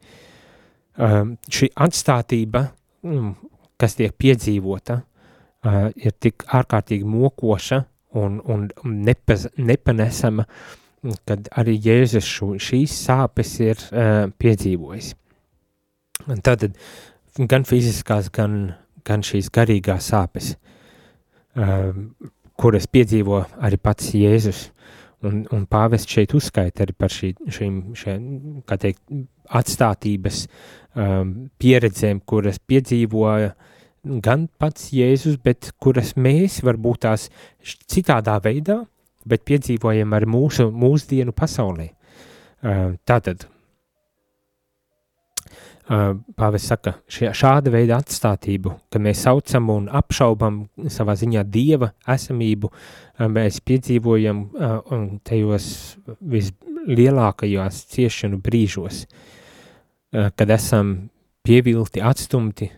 Um, 1.01 1.37
šī 1.49 1.71
atstātība, 1.81 2.67
um, 3.09 3.33
kas 3.81 3.95
tiek 3.97 4.13
piedzīvota, 4.21 4.99
uh, 5.01 5.87
ir 5.97 6.13
tik 6.21 6.45
ārkārtīgi 6.45 7.07
mokoša 7.09 7.79
un, 8.21 8.41
un 8.45 8.67
nepaz, 8.85 9.47
nepanesama, 9.57 10.45
kad 11.29 11.49
arī 11.57 11.77
Jēzus 11.81 12.27
šo, 12.29 12.51
šīs 12.61 12.97
sāpes 13.07 13.55
ir 13.65 13.79
uh, 13.91 14.27
piedzīvojis. 14.41 15.15
Tātad 16.45 16.77
gan 17.51 17.65
fiziskās, 17.69 18.29
gan, 18.35 18.75
gan 19.07 19.25
šīs 19.25 19.49
garīgās 19.55 20.11
sāpes, 20.13 20.53
uh, 21.57 21.93
kuras 22.61 22.89
piedzīvo 22.91 23.45
arī 23.61 23.81
pats 23.81 24.13
Jēzus. 24.17 24.69
Un, 25.21 25.43
un 25.53 25.67
pāvests 25.69 26.09
šeit 26.09 26.33
uzskaita 26.33 26.87
arī 26.87 26.95
par 26.97 27.13
šī, 27.13 27.35
šīm, 27.53 27.75
šiem, 27.93 28.23
kā 28.65 28.79
teikt, 28.81 29.03
atstātības 29.53 30.47
um, 30.95 31.35
pieredzēm, 31.61 32.23
kuras 32.25 32.57
piedzīvoja 32.65 33.51
gan 34.25 34.47
pats 34.57 34.89
Jēzus, 34.97 35.37
bet 35.45 35.75
kuras 35.83 36.15
mēs 36.17 36.63
varbūt 36.65 37.03
tās 37.05 37.29
citādā 37.93 38.39
veidā, 38.41 38.79
bet 39.29 39.47
piedzīvojam 39.49 40.13
arī 40.17 40.29
mūsu 40.31 40.71
mūsdienu 40.73 41.35
pasaulē. 41.37 41.91
Uh, 42.61 42.93
tātad, 43.09 43.49
Uh, 45.91 46.13
Pāvis 46.39 46.69
saka, 46.71 46.93
šie, 47.11 47.33
šāda 47.35 47.73
veida 47.75 47.97
atstātību, 47.99 48.77
ka 48.95 49.01
mēs 49.03 49.25
saucam 49.25 49.73
un 49.75 49.89
apšaubam 49.91 50.61
savā 50.87 51.17
ziņā 51.19 51.43
dieva 51.51 51.89
esamību, 52.07 52.71
uh, 52.71 53.25
mēs 53.27 53.59
piedzīvojam 53.67 54.45
tajos 55.27 55.67
vislielākajos 56.21 57.83
ciešanu 57.91 58.39
brīžos, 58.39 59.03
kad 60.15 60.55
esam 60.55 60.95
pievilti, 61.43 62.05
atstumti, 62.07 62.71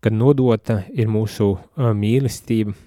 kad 0.00 0.16
nodota 0.16 0.80
ir 0.96 1.12
mūsu 1.12 1.52
mīlestība, 1.76 2.72
Eh, 2.72 2.85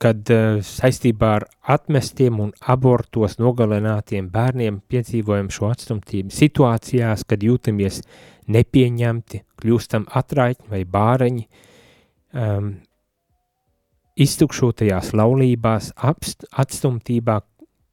kad 0.00 0.30
eh, 0.32 0.60
saistībā 0.64 1.30
ar 1.36 1.44
atmestiem 1.74 2.38
un 2.40 2.52
abortos 2.72 3.36
nogalinātiem 3.40 4.30
bērniem 4.32 4.78
piedzīvojam 4.88 5.50
šo 5.52 5.68
atstumtību 5.68 6.32
situācijās, 6.32 7.26
kad 7.28 7.44
jūtamies 7.44 8.00
nepieņemti, 8.50 9.42
kļūstam 9.60 10.06
atraitņi 10.16 10.72
vai 10.72 10.80
bāreņi, 10.88 11.44
um, 12.40 12.70
iztukšotajās 14.16 15.12
laulībās, 15.20 15.92
apst, 16.08 16.48
atstumtībā, 16.64 17.36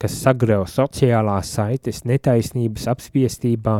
kas 0.00 0.16
sagrauj 0.24 0.70
sociālās 0.72 1.52
saites, 1.52 2.00
netaisnības 2.08 2.88
apspiestībā 2.90 3.76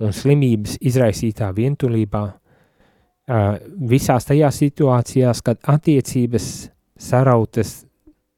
un 0.00 0.16
slimības 0.16 0.78
izraisītā 0.80 1.52
vientulībā, 1.54 2.24
uh, 2.32 3.54
visās 3.92 4.26
tajās 4.32 4.64
situācijās, 4.64 5.44
kad 5.44 5.60
attiecības 5.76 6.50
sarautas 6.98 7.82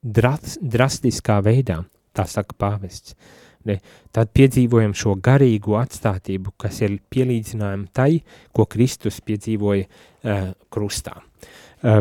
dras, 0.03 0.57
drastiskā 0.61 1.40
veidā, 1.44 1.81
tā 2.16 2.27
saka 2.29 2.57
pāvests. 2.59 3.16
Ne, 3.68 3.77
tad 4.09 4.31
piedzīvojam 4.33 4.94
šo 4.96 5.18
garīgo 5.20 5.75
atstātību, 5.77 6.55
kas 6.61 6.79
ir 6.81 6.96
pielīdzinājuma 7.12 7.90
tai, 7.92 8.23
ko 8.57 8.64
Kristus 8.64 9.20
piedzīvoja 9.20 9.85
uh, 9.85 10.46
krustā. 10.73 11.18
Uh, 11.85 12.01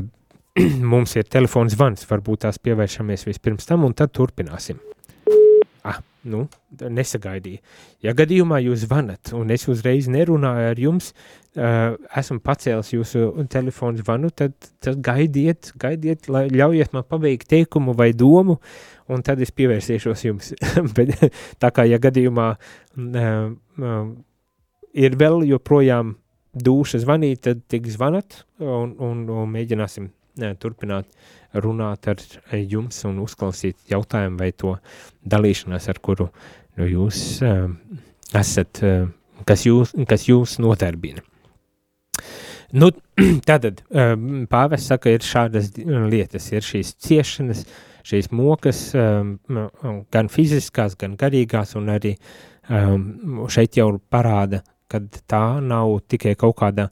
mums 0.93 1.17
ir 1.19 1.27
telefons 1.27 1.75
zvans, 1.75 2.07
varbūt 2.07 2.45
tās 2.45 2.61
pievēršamies 2.63 3.27
vispirms 3.27 3.67
tam, 3.67 3.83
un 3.87 3.97
tad 3.97 4.15
turpināsim. 4.15 4.79
Nu, 6.27 6.41
nesagaidīju. 6.75 7.61
Ja 8.03 8.11
gadījumā 8.17 8.57
jūs 8.65 8.81
zvanat, 8.83 9.31
un 9.37 9.53
es 9.55 9.63
uzreiz 9.71 10.09
nerunāju 10.11 10.65
ar 10.73 10.81
jums, 10.83 11.13
uh, 11.55 11.95
esmu 12.19 12.41
pacēlis 12.43 12.91
jūsu 12.91 13.45
telefonu 13.51 14.03
zvanu, 14.03 14.31
tad, 14.35 14.55
tad 14.83 14.99
gaidiet, 15.05 15.71
gaidiet, 15.79 16.27
lai 16.27 16.49
ļaujiet 16.51 16.91
man 16.97 17.07
pabeigt 17.07 17.47
teikumu 17.53 17.95
vai 17.95 18.09
domu, 18.11 18.57
un 19.07 19.23
tad 19.23 19.39
es 19.45 19.55
pievērsīšos 19.55 20.25
jums. 20.27 20.51
Bet 20.97 21.15
tā 21.63 21.71
kā, 21.71 21.87
ja 21.87 22.01
gadījumā 22.03 22.51
uh, 22.59 23.49
uh, 23.79 23.97
ir 24.91 25.19
vēl 25.23 25.47
joprojām 25.53 26.17
dūša 26.59 26.99
zvanīt, 27.05 27.45
tad 27.47 27.63
tik 27.71 27.87
zvanat, 27.95 28.41
un, 28.59 28.97
un, 28.99 29.23
un 29.23 29.55
mēģināsim 29.55 30.11
uh, 30.11 30.51
turpināt 30.59 31.07
runāt 31.53 32.07
ar 32.11 32.21
jums 32.53 33.03
un 33.09 33.19
uzklausīt 33.23 33.77
jautājumu 33.89 34.39
vai 34.41 34.51
to 34.51 34.75
dalīšanās, 35.25 35.89
ar 35.89 35.99
kuru 36.03 36.29
nu, 36.77 36.85
jūs 36.85 37.41
uh, 37.45 37.67
esat, 38.37 38.83
uh, 38.85 39.09
kas, 39.49 39.65
jūs, 39.65 39.95
kas 40.09 40.27
jūs 40.29 40.59
nodarbina. 40.61 41.23
Nu, 42.71 42.91
tātad 43.49 43.81
um, 43.89 44.45
pāvests 44.49 44.91
saka, 44.91 45.13
ir 45.15 45.25
šādas 45.25 45.71
lietas, 45.79 46.51
ir 46.53 46.65
šīs 46.65 46.93
ciešanas, 47.01 47.63
šīs 48.05 48.29
mokas, 48.35 48.83
um, 48.97 49.37
gan 50.13 50.29
fiziskās, 50.29 50.97
gan 50.99 51.17
garīgās, 51.19 51.73
un 51.79 51.89
arī 51.95 52.13
um, 52.69 53.47
šeit 53.49 53.79
jau 53.79 53.95
parāda, 54.11 54.61
ka 54.89 55.01
tā 55.29 55.45
nav 55.61 55.97
tikai 56.09 56.35
kaut 56.37 56.57
kāda 56.61 56.89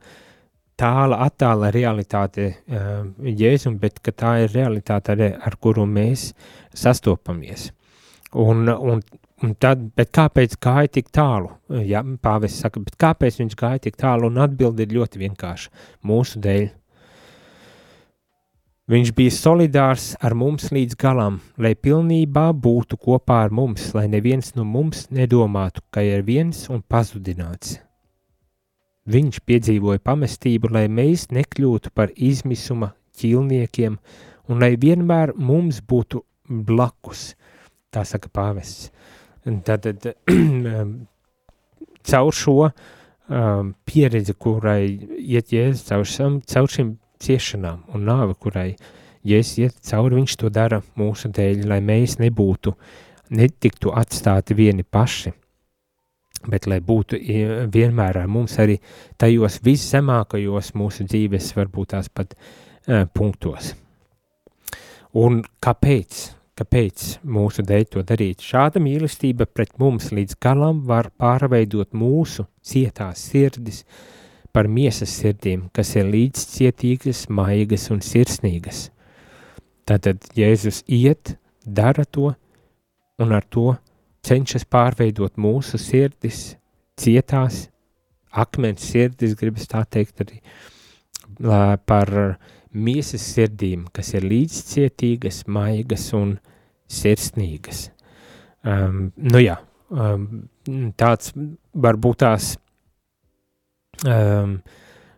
tāla, 0.79 1.21
attāla 1.25 1.71
realitāte 1.73 2.49
um, 2.67 3.13
Jēzum, 3.25 3.79
bet 3.81 4.01
ka 4.05 4.13
tā 4.13 4.33
ir 4.45 4.53
realitāte, 4.55 5.15
ar, 5.15 5.39
ar 5.49 5.57
kuru 5.61 5.87
mēs 5.89 6.31
sastopamies. 6.75 7.71
Un, 8.37 8.67
un 8.67 9.01
Un 9.45 9.53
tad, 9.61 9.83
bet 9.93 10.09
kāpēc 10.17 10.55
gāja 10.57 10.89
tik 10.95 11.11
tālu? 11.13 11.51
Ja, 11.85 12.01
pāvests 12.01 12.63
saka, 12.63 12.81
bet 12.81 12.95
kāpēc 12.97 13.37
viņš 13.37 13.53
gāja 13.59 13.83
tik 13.85 13.99
tālu? 14.01 14.31
Un 14.31 14.41
atbildi 14.41 14.87
ir 14.87 14.95
ļoti 14.97 15.21
vienkārša. 15.21 15.69
Mūsu 16.09 16.41
dēļ. 16.41 16.65
Viņš 18.89 19.11
bija 19.13 19.35
solidārs 19.35 20.07
ar 20.23 20.33
mums 20.33 20.71
līdz 20.73 20.97
galam, 20.97 21.41
lai 21.59 21.75
pilnībā 21.75 22.47
būtu 22.55 22.97
kopā 22.97 23.43
ar 23.45 23.53
mums, 23.53 23.91
lai 23.93 24.07
neviens 24.09 24.55
no 24.55 24.65
mums 24.65 25.09
nedomātu, 25.13 25.83
ka 25.91 26.01
ir 26.01 26.23
viens 26.25 26.65
un 26.71 26.81
pazudināts. 26.81 27.77
Viņš 29.07 29.39
piedzīvoja 29.47 30.01
pamestību, 30.03 30.71
lai 30.75 30.87
mēs 30.91 31.29
nekļūtu 31.31 31.93
par 31.95 32.11
izmisuma 32.15 32.91
ķīlniekiem 33.17 33.95
un 34.51 34.63
lai 34.63 34.75
vienmēr 34.79 35.33
mums 35.35 35.79
būtu 35.79 36.23
blakus, 36.47 37.31
tā 37.91 38.03
saka 38.07 38.31
pāvests. 38.33 38.91
Tad, 39.63 39.87
tad 39.87 40.09
caur 42.11 42.35
šo 42.35 42.57
um, 42.67 43.73
pieredzi, 43.87 44.35
kurai 44.35 44.81
iet 45.17 45.55
jēzus, 45.55 45.87
caur, 45.87 46.07
šam, 46.07 46.39
caur 46.43 46.71
šīm 46.71 46.93
ciešanām 47.23 47.85
un 47.95 48.07
nāvi, 48.07 48.35
kurai 48.43 48.69
jēzus 49.27 49.57
iet 49.63 49.81
cauri, 49.87 50.19
viņš 50.19 50.37
to 50.41 50.51
dara 50.53 50.81
mūsu 50.99 51.31
dēļ, 51.31 51.63
lai 51.71 51.79
mēs 51.83 52.19
nebūtu, 52.19 52.75
netiktu 53.39 53.91
atstāti 53.95 54.55
vieni 54.57 54.83
paši, 54.83 55.31
bet 56.45 56.67
lai 56.69 56.79
būtu 56.83 57.19
vienmēr 57.73 58.21
ar 58.21 58.29
mums 58.31 58.57
arī 58.61 58.77
tajos 59.17 59.59
viszemākajos 59.65 60.73
mūsu 60.77 61.07
dzīves, 61.09 61.53
varbūt 61.57 61.93
tās 61.95 62.09
pat 62.13 62.35
uh, 62.37 63.05
punktos. 63.13 63.73
Un 65.17 65.41
kāpēc? 65.63 66.25
Kāpēc 66.57 67.03
mūsu 67.21 67.61
dēļ 67.61 67.83
to 67.93 68.01
darīt? 68.01 68.41
Šāda 68.41 68.81
mīlestība 68.81 69.45
pret 69.45 69.75
mums 69.77 70.09
līdz 70.09 70.39
galam 70.41 70.79
var 70.89 71.11
pārveidot 71.21 71.93
mūsu 71.93 72.47
cietās 72.65 73.27
sirdis 73.29 73.83
par 74.49 74.65
miesas 74.65 75.13
sirdīm, 75.19 75.67
kas 75.69 75.93
ir 75.99 76.09
līdzcietīgas, 76.09 77.27
maigas 77.29 77.91
un 77.93 78.01
sirsnīgas. 78.01 78.87
Tātad 79.85 80.25
Jēzus 80.35 80.81
iet, 80.89 81.35
dara 81.61 82.07
to 82.09 82.31
un 83.21 83.35
ar 83.37 83.45
to 83.45 83.75
cenšas 84.25 84.65
pārveidot 84.65 85.37
mūsu 85.37 85.79
sirdis, 85.81 86.55
cietās, 86.97 87.67
akmens 88.31 88.85
sirdis, 88.91 89.35
gribas 89.37 89.69
tā 89.69 89.83
teikt 89.89 90.23
arī, 90.25 90.41
par 91.87 92.13
uh, 92.17 92.53
miesas 92.77 93.25
sirdīm, 93.33 93.87
kas 93.93 94.13
ir 94.17 94.25
līdzcietīgas, 94.27 95.43
maigas 95.51 96.09
un 96.17 96.37
sirsnīgas. 96.91 97.87
Um, 98.67 99.11
nu 99.15 99.41
jā, 99.41 99.57
um, 99.89 100.27
tāds 100.99 101.33
varbūt 101.77 102.21
tās 102.23 102.55
um, 104.05 104.57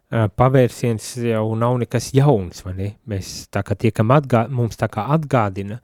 pavērsiens 0.09 1.11
jau 1.29 1.45
nav 1.59 1.79
nekas 1.83 2.11
jauns, 2.17 2.63
vai 2.65 2.75
ne? 2.77 2.91
Mēs 3.09 3.49
tā 3.53 3.63
kā 3.65 3.77
tiekam 3.79 4.13
atgā, 4.13 4.47
mums 4.53 4.79
tā 4.79 4.89
kā 4.91 5.07
atgādina 5.15 5.79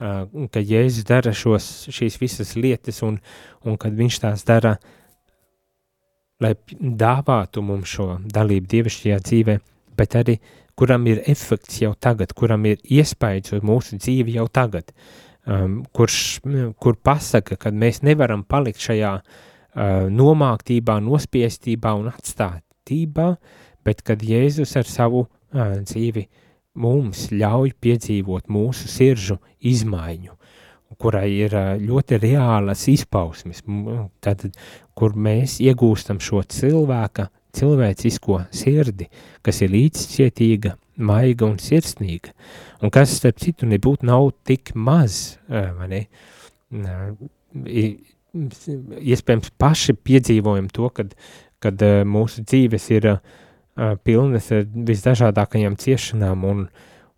ka 0.00 0.62
Jēzus 0.64 1.04
dara 1.08 1.32
šos, 1.36 1.66
šīs 1.92 2.16
visas 2.20 2.54
lietas 2.56 3.02
un, 3.04 3.18
un 3.68 3.76
kad 3.80 3.96
viņš 3.96 4.20
tās 4.22 4.44
dara, 4.48 4.78
lai 6.40 6.54
dāvātu 6.80 7.62
mums 7.64 7.92
šo 7.96 8.14
dalību 8.32 8.70
dievišķajā 8.72 9.20
dzīvē, 9.26 9.58
bet 10.00 10.16
arī 10.16 10.38
kuram 10.80 11.04
ir 11.10 11.20
efekts 11.28 11.82
jau 11.82 11.92
tagad, 12.00 12.32
kuram 12.32 12.64
ir 12.70 12.80
iespējas 12.80 13.58
uz 13.58 13.66
mūsu 13.66 14.00
dzīvi 14.00 14.38
jau 14.38 14.46
tagad, 14.48 14.94
um, 15.44 15.82
kurš, 15.92 16.40
kur 16.80 16.96
pasaka, 16.96 17.60
ka 17.60 17.72
mēs 17.72 18.00
nevaram 18.06 18.46
palikt 18.48 18.80
šajā 18.80 19.18
uh, 19.20 20.06
nomāktībā, 20.08 20.96
nospiestībā 21.04 21.92
un 22.00 22.08
atstātībā, 22.14 23.34
bet 23.84 24.00
kad 24.06 24.24
Jēzus 24.24 24.78
ar 24.80 24.88
savu 24.88 25.26
uh, 25.26 25.76
dzīvi 25.84 26.24
uh, 26.24 26.46
mums 26.78 27.28
ļauj 27.34 27.72
piedzīvot 27.82 28.50
mūsu 28.52 28.88
siržu 28.90 29.38
izmaiņu, 29.66 30.36
kurai 31.00 31.28
ir 31.32 31.54
ļoti 31.80 32.18
reālas 32.20 32.86
izpausmes, 32.90 33.62
tad, 34.22 34.46
kur 34.94 35.16
mēs 35.16 35.58
iegūstam 35.64 36.20
šo 36.22 36.42
cilvēka, 36.44 37.28
cilvēcisko 37.56 38.44
sirdi, 38.54 39.08
kas 39.42 39.62
ir 39.64 39.72
līdzcietīga, 39.74 40.76
maiga 41.00 41.48
un 41.48 41.58
sirsnīga, 41.62 42.34
un 42.84 42.92
kas, 42.94 43.16
starp 43.18 43.40
citu, 43.42 43.66
nebūtu 43.70 44.06
nav 44.06 44.30
tik 44.46 44.74
maz, 44.74 45.38
vai 45.48 45.88
ne? 45.90 46.02
Iespējams, 48.30 49.54
paši 49.58 49.96
piedzīvojam 49.98 50.68
to, 50.70 50.90
kad, 50.94 51.16
kad 51.62 51.82
mūsu 52.06 52.44
dzīves 52.46 52.90
ir 52.94 53.08
uh, 53.16 53.22
pilnas 54.04 54.50
ar 54.54 54.66
visdažādākajām 54.90 55.76
ciešanām, 55.80 56.44
un, 56.44 56.66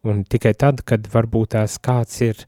un 0.07 0.23
tikai 0.29 0.55
tad, 0.59 0.85
kad 0.87 1.09
varbūt 1.13 1.55
tās 1.57 1.79
kāds 1.83 2.21
ir 2.25 2.45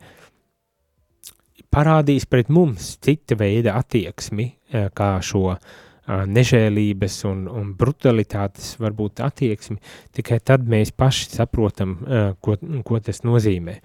parādījis 1.75 2.29
pret 2.31 2.53
mums 2.53 2.95
cita 3.03 3.39
veida 3.39 3.75
attieksmi, 3.81 4.53
kā 4.95 5.11
šo 5.25 5.57
nežēlības 6.05 7.17
un, 7.31 7.47
un 7.49 7.71
brutalitātes 7.79 8.75
varbūt 8.81 9.23
attieksmi, 9.25 9.79
tikai 10.13 10.39
tad 10.45 10.67
mēs 10.69 10.93
paši 10.93 11.31
saprotam, 11.33 11.97
ko, 12.45 12.59
ko 12.85 13.01
tas 13.01 13.23
nozīmē. 13.25 13.79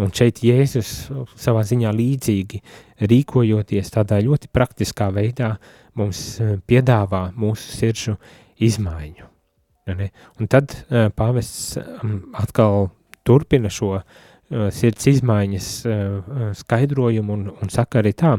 Un 0.00 0.12
šeit 0.16 0.40
Jēzus 0.46 1.10
savā 1.36 1.66
ziņā 1.68 1.92
līdzīgi 1.92 2.62
rīkojoties 3.04 3.92
tādā 3.92 4.22
ļoti 4.24 4.52
praktiskā 4.56 5.12
veidā 5.12 5.56
mums 5.96 6.40
piedāvā 6.66 7.26
mūsu 7.36 7.76
sirdžu 7.76 8.16
izmaiņu. 8.56 9.35
Ne? 9.86 10.10
Un 10.40 10.48
tad 10.50 10.72
uh, 10.74 11.06
pāvests 11.14 11.76
um, 11.78 12.16
atkal 12.34 12.88
turpina 13.26 13.70
šo 13.70 13.92
uh, 14.00 14.06
sirds 14.74 15.06
izmaiņas 15.12 15.68
uh, 15.86 16.46
skaidrojumu 16.58 17.36
un, 17.36 17.44
un 17.54 17.70
saka 17.70 18.00
arī 18.02 18.10
tā, 18.18 18.34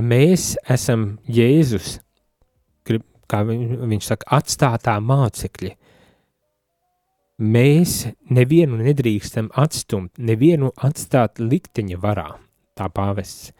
mēs 0.00 0.52
esam 0.70 1.16
Jēzus, 1.28 1.98
grib, 2.88 3.04
kā 3.28 3.42
viņ, 3.48 3.64
viņš 3.88 4.10
saka, 4.12 4.28
atstātā 4.38 4.98
mācekļi. 5.00 5.72
Mēs 7.42 7.96
nevienu 8.30 8.78
nedrīkstam 8.84 9.50
atstumt, 9.58 10.12
nevienu 10.18 10.70
atstāt 10.76 11.40
likteņa 11.40 11.98
varā, 12.00 12.28
tā 12.78 12.86
pāvests. 12.92 13.50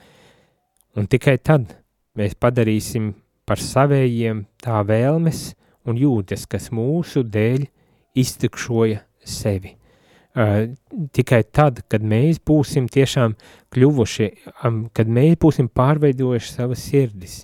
Un 0.96 1.08
tikai 1.08 1.38
tad 1.40 1.72
mēs 2.20 2.36
padarīsim 2.36 3.14
par 3.48 3.60
savējiem 3.60 4.44
tā 4.62 4.84
vēlmes, 4.86 5.54
un 5.88 5.98
jūtas, 5.98 6.46
kas 6.50 6.70
mūsu 6.74 7.24
dēļ 7.26 7.66
iztukšoja 8.18 9.02
sevi. 9.24 9.76
Uh, 10.32 10.72
tikai 11.12 11.42
tad, 11.52 11.82
kad 11.92 12.04
mēs 12.08 12.38
būsim 12.40 12.86
tiešām 12.88 13.34
kļuvuši, 13.74 14.28
um, 14.64 14.86
kad 14.96 15.10
mēs 15.12 15.36
būsim 15.42 15.68
pārveidojuši 15.68 16.54
savas 16.54 16.86
sirdis, 16.88 17.42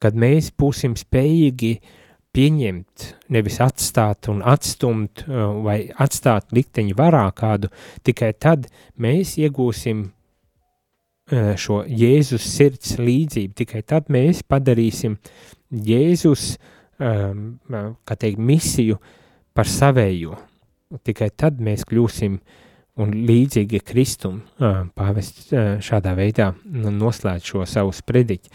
kad 0.00 0.16
mēs 0.16 0.50
būsim 0.52 0.98
spējīgi 1.00 1.78
pieņemt, 2.36 3.06
nevis 3.32 3.56
atstāt 3.64 4.28
un 4.28 4.42
atstumt 4.44 5.24
uh, 5.24 5.48
vai 5.64 5.78
atstāt 5.96 6.52
likteņu 6.52 6.98
varā 6.98 7.24
kādu, 7.36 7.72
tikai 8.04 8.34
tad 8.36 8.68
mēs 9.00 9.38
iegūsim 9.40 10.04
uh, 10.10 11.54
šo 11.56 11.86
Jēzus 11.88 12.44
sirds 12.52 12.98
līdzību, 13.00 13.56
tikai 13.64 13.80
tad 13.80 14.12
mēs 14.12 14.44
padarīsim 14.44 15.16
Jēzus 15.72 16.52
uh, 16.58 16.76
kā 17.00 18.16
teikt, 18.20 18.40
misiju 18.40 18.98
par 19.56 19.68
savējo. 19.68 20.36
Tikai 21.06 21.30
tad 21.38 21.60
mēs 21.62 21.86
kļūsim 21.88 22.36
un 23.00 23.12
līdzīgi 23.28 23.80
Kristum 23.86 24.40
uh, 24.40 24.82
pāvests 24.98 25.52
uh, 25.54 25.76
šādā 25.82 26.12
veidā 26.18 26.50
noslēdz 26.66 27.46
šo 27.52 27.64
savu 27.68 27.94
sprediķi. 27.94 28.50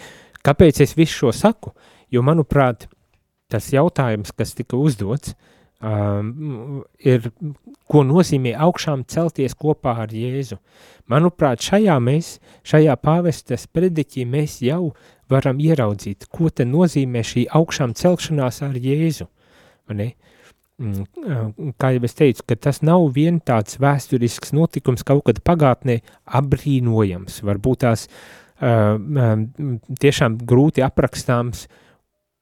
Kāpēc 0.45 0.83
es 0.83 0.93
visu 0.97 1.23
šo 1.23 1.31
saku? 1.33 1.71
Jo, 2.13 2.21
manuprāt, 2.25 2.85
tas 3.49 3.71
jautājums, 3.73 4.33
kas 4.35 4.53
tika 4.57 4.77
uzdots, 4.77 5.33
um, 5.81 6.83
ir, 6.99 7.29
ko 7.89 8.03
nozīmē 8.07 8.55
augšām 8.67 9.05
celties 9.11 9.55
kopā 9.59 9.95
ar 10.05 10.13
Jēzu. 10.13 10.59
Manuprāt, 11.11 11.63
šajā 11.65 11.97
mēs, 12.01 12.37
šajā 12.65 12.95
pāvestas 13.01 13.67
prediķī 13.71 14.25
mēs 14.29 14.59
jau 14.65 14.93
varam 15.31 15.59
ieraudzīt, 15.61 16.27
ko 16.33 16.49
te 16.49 16.65
nozīmē 16.67 17.23
šī 17.25 17.47
augšām 17.59 17.95
celšanās 17.97 18.61
ar 18.65 18.77
Jēzu. 18.81 19.27
Ne? 19.93 20.13
Mm, 20.75 21.73
kā 21.79 21.93
jau 21.95 22.03
es 22.03 22.17
teicu, 22.17 22.43
ka 22.49 22.57
tas 22.67 22.81
nav 22.83 23.05
vien 23.15 23.37
tāds 23.39 23.77
vēsturisks 23.79 24.51
notikums 24.55 25.05
kaut 25.07 25.23
kad 25.29 25.39
pagātnē 25.47 26.01
abrīnojams, 26.39 27.37
varbūt 27.47 27.85
tās 27.85 28.09
uh, 28.09 28.97
tiešām 30.03 30.35
grūti 30.43 30.83
aprakstāms, 30.83 31.69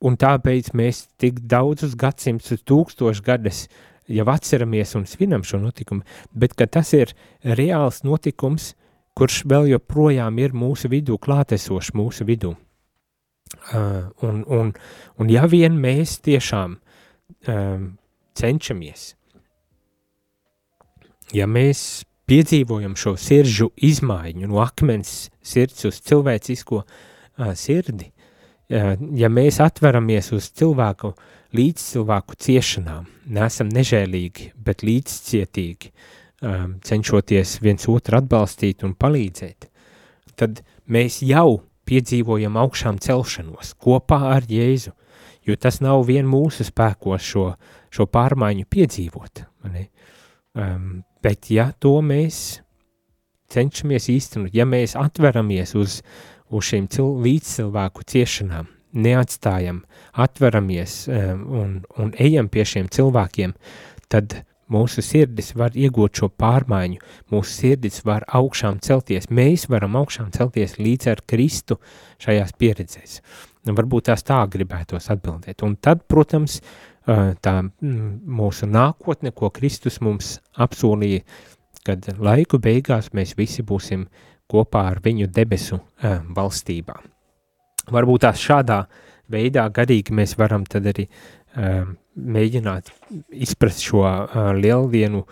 un 0.03 0.17
tāpēc 0.19 0.73
mēs 0.77 1.07
tik 1.21 1.41
daudzus 1.49 1.95
gadsimtus, 1.99 2.63
tūkstošu 2.67 3.23
gadus 3.25 3.65
jau 4.11 4.27
atceramies 4.33 4.95
un 4.99 5.07
svinam 5.07 5.45
šo 5.47 5.61
notikumu, 5.63 6.03
bet 6.35 6.55
ka 6.59 6.67
tas 6.67 6.91
ir 6.97 7.13
reāls 7.43 8.03
notikums, 8.03 8.73
kurš 9.17 9.43
vēl 9.47 9.69
joprojām 9.75 10.39
ir 10.41 10.55
mūsu 10.57 10.89
vidū, 10.91 11.19
klātesošs 11.21 11.93
mūsu 11.95 12.27
vidū. 12.27 12.55
Uh, 13.69 14.09
un, 14.25 14.41
un, 14.49 14.71
un 15.21 15.29
ja 15.29 15.45
vien 15.47 15.75
mēs 15.77 16.17
tiešām 16.25 16.79
um, 17.47 17.83
cenšamies, 18.39 19.11
ja 21.37 21.45
mēs 21.45 21.83
piedzīvojam 22.27 22.95
šo 22.97 23.13
sirdžu 23.19 23.69
izmaiņu 23.77 24.49
no 24.49 24.63
akmens 24.63 25.29
sirds 25.45 25.85
uz 25.85 26.01
cilvēcisko 26.01 26.81
uh, 26.81 27.53
sirdi, 27.53 28.09
uh, 28.09 28.22
ja 28.69 29.29
mēs 29.29 29.59
atveramies 29.63 30.31
uz 30.35 30.49
cilvēku 30.55 31.13
līdz 31.53 31.83
cilvēku 31.93 32.37
ciešanām, 32.39 33.05
nesam 33.33 33.69
nežēlīgi, 33.73 34.53
bet 34.57 34.83
līdzcietīgi, 34.85 35.91
um, 36.41 36.77
cenšoties 36.83 37.59
viens 37.61 37.85
otru 37.91 38.17
atbalstīt 38.17 38.83
un 38.87 38.95
palīdzēt, 38.97 39.69
tad 40.39 40.63
mēs 40.89 41.21
jau 41.25 41.61
piedzīvojam 41.85 42.57
augšām 42.57 42.99
celšanos 43.03 43.75
kopā 43.83 44.19
ar 44.33 44.47
Jēzu, 44.49 44.95
jo 45.45 45.55
tas 45.59 45.81
nav 45.83 46.05
vien 46.07 46.25
mūsu 46.29 46.65
spēkos 46.65 47.21
šo, 47.27 47.47
šo 47.93 48.07
pārmaiņu 48.09 48.65
piedzīvot. 48.71 49.45
Um, 50.53 51.03
bet 51.23 51.49
ja 51.51 51.71
to 51.81 51.97
mēs 52.05 52.62
cenšamies 53.53 54.09
īstenot, 54.13 54.53
ja 54.55 54.67
mēs 54.69 54.97
atveramies 54.99 55.75
uz, 55.79 55.99
uz 56.49 56.69
šīm 56.69 56.87
cil, 56.93 57.13
līdzcilvēku 57.25 58.05
ciešanām, 58.13 58.71
neatstājam, 58.93 59.83
atveramies 60.25 61.03
um, 61.09 61.45
un, 61.61 61.77
un 62.01 62.15
ejam 62.21 62.49
pie 62.53 62.65
šiem 62.69 62.89
cilvēkiem, 62.93 63.55
tad 64.13 64.43
Mūsu 64.71 65.03
sirdis 65.03 65.51
var 65.59 65.75
iegūt 65.75 66.21
šo 66.21 66.29
pārmaiņu, 66.39 67.01
mūsu 67.33 67.51
sirdis 67.51 67.99
var 68.07 68.23
augšām 68.31 68.79
celties, 68.83 69.27
mēs 69.29 69.67
varam 69.69 69.97
augšām 69.99 70.31
celties 70.33 70.77
līdz 70.79 71.09
ar 71.11 71.21
Kristu 71.27 71.77
šajās 72.23 72.55
pieredzēs. 72.57 73.19
Varbūt 73.67 74.07
tās 74.09 74.23
tā 74.27 74.39
gribētos 74.51 75.11
atbildēt. 75.13 75.61
Un 75.67 75.75
tad, 75.75 76.05
protams, 76.07 76.61
tā 77.03 77.55
mūsu 77.83 78.69
nākotne, 78.71 79.33
ko 79.35 79.51
Kristus 79.53 79.99
mums 80.03 80.37
apsolīja, 80.55 81.21
kad 81.85 82.07
laiku 82.19 82.59
beigās 82.63 83.11
mēs 83.13 83.35
visi 83.37 83.63
būsim 83.63 84.07
kopā 84.51 84.85
ar 84.91 85.01
viņu 85.03 85.29
debesu 85.33 85.79
valstībā. 86.35 86.95
Varbūt 87.91 88.23
tās 88.23 88.39
šādā 88.39 88.83
veidā 89.31 89.65
garīgi 89.73 90.15
mēs 90.15 90.37
varam 90.39 90.63
tad 90.69 90.87
arī 90.91 91.07
um, 91.07 91.95
mēģināt 92.15 92.91
izprast 93.43 93.83
šo 93.83 94.03
uh, 94.03 94.51
lieldienu 94.55 95.23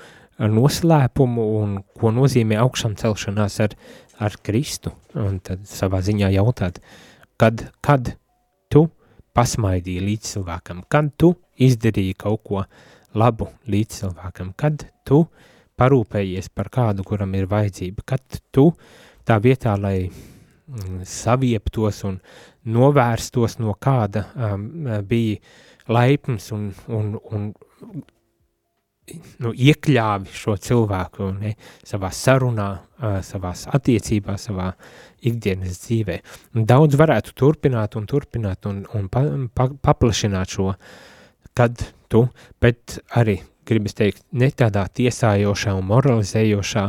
noslēpumu 0.41 1.45
un 1.59 1.75
ko 1.99 2.11
nozīmē 2.15 2.57
augšām 2.63 2.95
celšanās 2.99 3.59
ar, 3.63 3.75
ar 4.19 4.37
Kristu. 4.43 4.93
Un 5.13 5.39
tad 5.43 5.67
savā 5.69 6.01
ziņā 6.03 6.31
jautāt, 6.33 6.81
kad, 7.39 7.67
kad 7.83 8.15
tu 8.71 8.87
pasmaidīji 9.37 10.07
līdz 10.07 10.33
cilvēkam, 10.35 10.81
kad 10.91 11.11
tu 11.19 11.35
izdarīji 11.61 12.17
kaut 12.19 12.43
ko 12.47 12.65
labu 13.15 13.51
līdz 13.69 14.01
cilvēkam, 14.01 14.53
kad 14.57 14.87
tu 15.07 15.25
parūpējies 15.81 16.51
par 16.53 16.69
kādu, 16.73 17.05
kuram 17.07 17.33
ir 17.39 17.49
vajadzība, 17.51 18.05
kad 18.13 18.39
tu 18.53 18.69
tā 19.27 19.39
vietā, 19.41 19.75
lai 19.81 20.05
mm, 20.05 21.01
savieptos 21.07 22.05
un 22.09 22.21
novērstos 22.71 23.57
no 23.59 23.73
kāda 23.81 24.27
um, 24.35 24.69
bija 25.09 25.41
laipns 25.91 26.51
un, 26.55 26.69
un, 26.93 27.15
un 27.33 27.51
nu, 29.41 29.51
iekļāvi 29.51 30.33
šo 30.35 30.55
cilvēku 30.61 31.29
ne, 31.35 31.53
savā 31.87 32.11
sarunā, 32.15 32.69
savās 33.25 33.65
attiecībās, 33.73 34.47
savā 34.49 34.71
ikdienas 35.27 35.81
dzīvē. 35.85 36.19
Un 36.55 36.67
daudz 36.69 36.97
varētu 36.99 37.35
turpināt 37.37 37.97
un 37.99 38.07
turpināt 38.09 38.69
un, 38.69 38.83
un 38.97 39.07
pa, 39.11 39.25
pa, 39.55 39.69
paplašināt 39.89 40.57
šo, 40.57 40.71
kad 41.57 41.81
tu, 42.11 42.27
bet 42.61 42.99
arī 43.17 43.39
gribas 43.67 43.95
teikt, 43.97 44.23
ne 44.31 44.49
tādā 44.51 44.83
tiesājošā 44.97 45.73
un 45.77 45.87
moralizējošā 45.89 46.85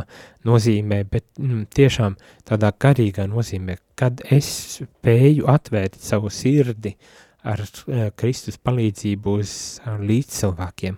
nozīmē, 0.47 1.03
bet 1.09 1.25
mm, 1.39 1.67
tiešām 1.75 2.17
tādā 2.47 2.71
garīgā 2.85 3.27
nozīmē, 3.29 3.77
kad 3.99 4.23
es 4.33 4.49
spēju 4.79 5.47
atvērt 5.51 5.99
savu 6.01 6.31
sirdi 6.33 6.95
ar 7.43 7.63
uh, 7.63 8.07
Kristus 8.19 8.57
palīdzību 8.57 9.37
uz 9.39 9.53
uh, 9.83 9.99
līdzcilvēkiem, 10.01 10.97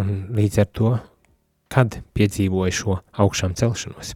un 0.00 0.12
līdz 0.36 0.60
ar 0.62 0.70
to, 0.74 0.94
kad 1.70 2.00
piedzīvoju 2.16 2.74
šo 2.74 2.98
augšām 3.22 3.54
celšanos. 3.58 4.14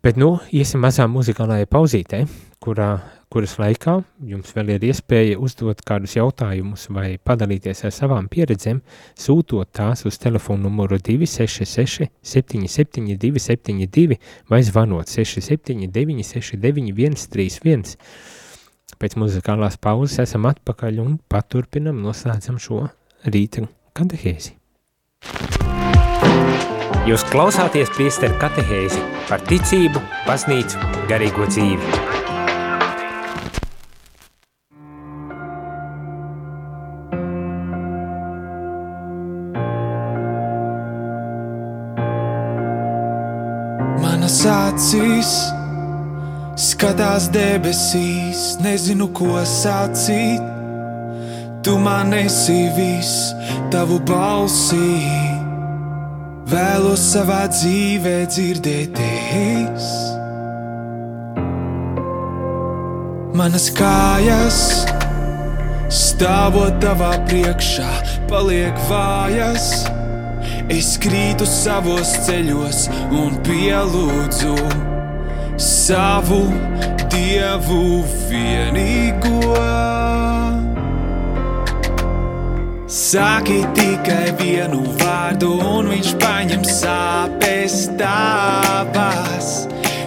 Bet 0.00 0.16
nu, 0.16 0.38
iesim 0.56 0.80
mazā 0.80 1.04
muzikālajā 1.12 1.68
pauzītē, 1.68 2.22
kurā 2.64 2.94
kuras 3.30 3.54
laikā 3.62 3.94
jums 4.26 4.50
vēl 4.56 4.74
ir 4.74 4.84
iespēja 4.90 5.38
uzdot 5.38 5.84
kādus 5.86 6.16
jautājumus 6.16 6.88
vai 6.90 7.14
padalīties 7.22 7.84
ar 7.86 7.94
savām 7.94 8.26
pieredzēm, 8.30 8.80
sūtot 9.14 9.70
tās 9.76 10.02
uz 10.08 10.18
telefonu 10.18 10.66
numuru 10.66 10.98
266 10.98 12.10
772 12.22 13.44
72 13.46 14.18
vai 14.50 14.62
zvanot 14.66 15.10
679 15.10 16.26
691 16.34 17.26
31. 17.30 17.96
Pēc 19.00 19.14
muzikālās 19.16 19.78
pauzes 19.80 20.18
esam 20.26 20.48
atpakaļ 20.50 20.98
un 21.04 21.18
paturpinam 21.30 22.02
noslēdzam 22.02 22.58
šo 22.60 22.82
rīta 23.30 23.64
katehēzi. 23.96 24.56
Jūs 27.08 27.24
klausāties 27.30 27.92
priesteru 27.94 28.36
katehēzi 28.42 29.00
par 29.30 29.40
ticību, 29.48 30.02
baznīcu, 30.26 30.90
garīgo 31.08 31.48
dzīvi. 31.48 32.19
Acīs, 44.48 45.30
skatās 46.60 47.28
debesīs, 47.32 48.56
nezinu, 48.64 49.08
ko 49.16 49.40
sacīt. 49.48 50.44
Tu 51.64 51.74
man 51.80 52.14
esi 52.16 52.70
viss, 52.76 53.34
tavu 53.72 53.98
balsī, 54.08 54.96
vēlos 56.48 57.04
savā 57.12 57.42
dzīvē 57.52 58.16
dzirdēties. 58.32 59.92
Manas 63.36 63.70
kājas, 63.76 64.60
stāvot 65.92 66.80
tavā 66.80 67.14
priekšā, 67.28 67.92
paliek 68.32 68.76
vājas 68.88 69.72
Es 70.70 70.92
krītu 71.02 71.42
savos 71.50 72.12
ceļos 72.28 72.84
un 73.10 73.34
pielūdzu 73.42 74.52
savu 75.58 76.44
dievu 77.10 78.04
vienīgo. 78.28 79.56
Saki 82.86 83.58
tikai 83.74 84.30
vienu 84.38 84.84
vārdu, 85.02 85.50
un 85.72 85.90
viņš 85.90 86.14
paņem 86.22 86.62
sāpes 86.70 87.82
tavas. 87.98 89.50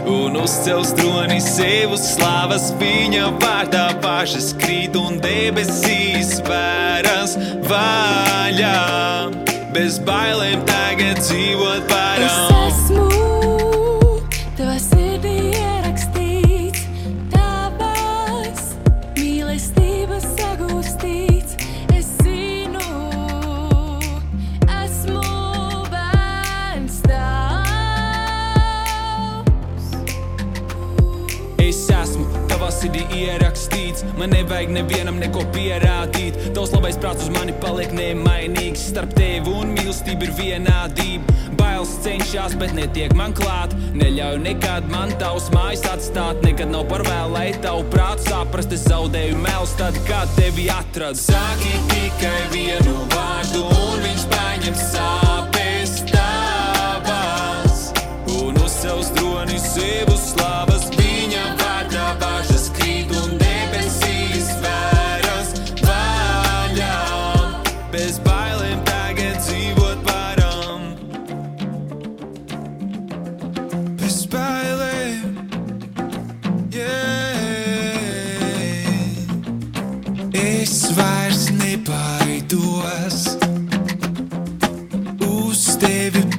Un 0.08 0.40
uzcels 0.40 0.96
troni 0.96 1.44
sev 1.44 1.98
uz 1.98 2.08
slavas 2.16 2.72
viņa 2.80 3.34
vārdā 3.44 3.90
pašas 4.04 4.54
krīt 4.64 4.96
un 5.00 5.20
debesīs 5.24 6.38
vēras 6.48 7.36
vaļā 7.68 9.43
bez 9.74 10.00
bailēm 10.06 10.62
tagad 10.70 11.22
dzīvot 11.24 11.90
varam. 11.90 13.23
Man 34.24 34.32
nevajag 34.32 34.70
nevienam 34.72 35.18
neko 35.20 35.42
pierādīt. 35.52 36.38
Tavs 36.56 36.72
labais 36.72 36.96
prāts 36.96 37.26
uz 37.26 37.32
mani 37.34 37.52
paliek 37.60 37.92
nemainīgs. 37.92 38.86
Starp 38.94 39.12
tevi 39.18 39.52
un 39.52 39.74
mīlestību 39.76 40.30
ir 40.30 40.32
vienādība. 40.38 41.36
Bailes 41.60 41.92
cenšas, 42.06 42.56
bet 42.62 42.72
netiek 42.78 43.12
man 43.20 43.36
klāt. 43.36 43.76
Neļauj 44.00 44.40
nekad 44.46 44.88
man 44.94 45.12
tavs 45.20 45.50
mājas 45.52 45.84
atstāt. 45.92 46.40
Nekad 46.48 46.72
nav 46.72 46.88
par 46.92 47.04
vēl, 47.04 47.36
lai 47.36 47.50
tavu 47.66 47.84
prātu 47.92 48.30
saprast. 48.30 48.72
Es 48.72 48.88
zaudēju 48.88 49.42
melus 49.44 49.76
tad, 49.82 50.00
kad 50.08 50.32
tevi 50.40 50.70
atradu. 50.72 51.20
Saki 51.20 51.76
tikai 51.92 52.40
vienu 52.56 52.96
vārdu, 53.12 53.66
un 53.68 54.08
viņš 54.08 54.28
paņem 54.32 54.80
sāpes 54.88 55.98
tavas. 56.14 57.90
Un 58.40 58.56
uz 58.56 58.80
savus 58.80 59.12
dronis 59.20 59.68
sev 59.76 60.16
uz 60.16 60.30
slavas 60.32 60.73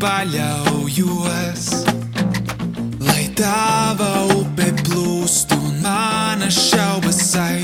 paļaujos. 0.05 1.68
Lai 3.09 3.24
tava 3.38 4.11
upe 4.36 4.68
plūst 4.84 5.57
un 5.57 5.80
mana 5.84 6.50
šaubas 6.52 7.22
aizskalo. 7.40 7.63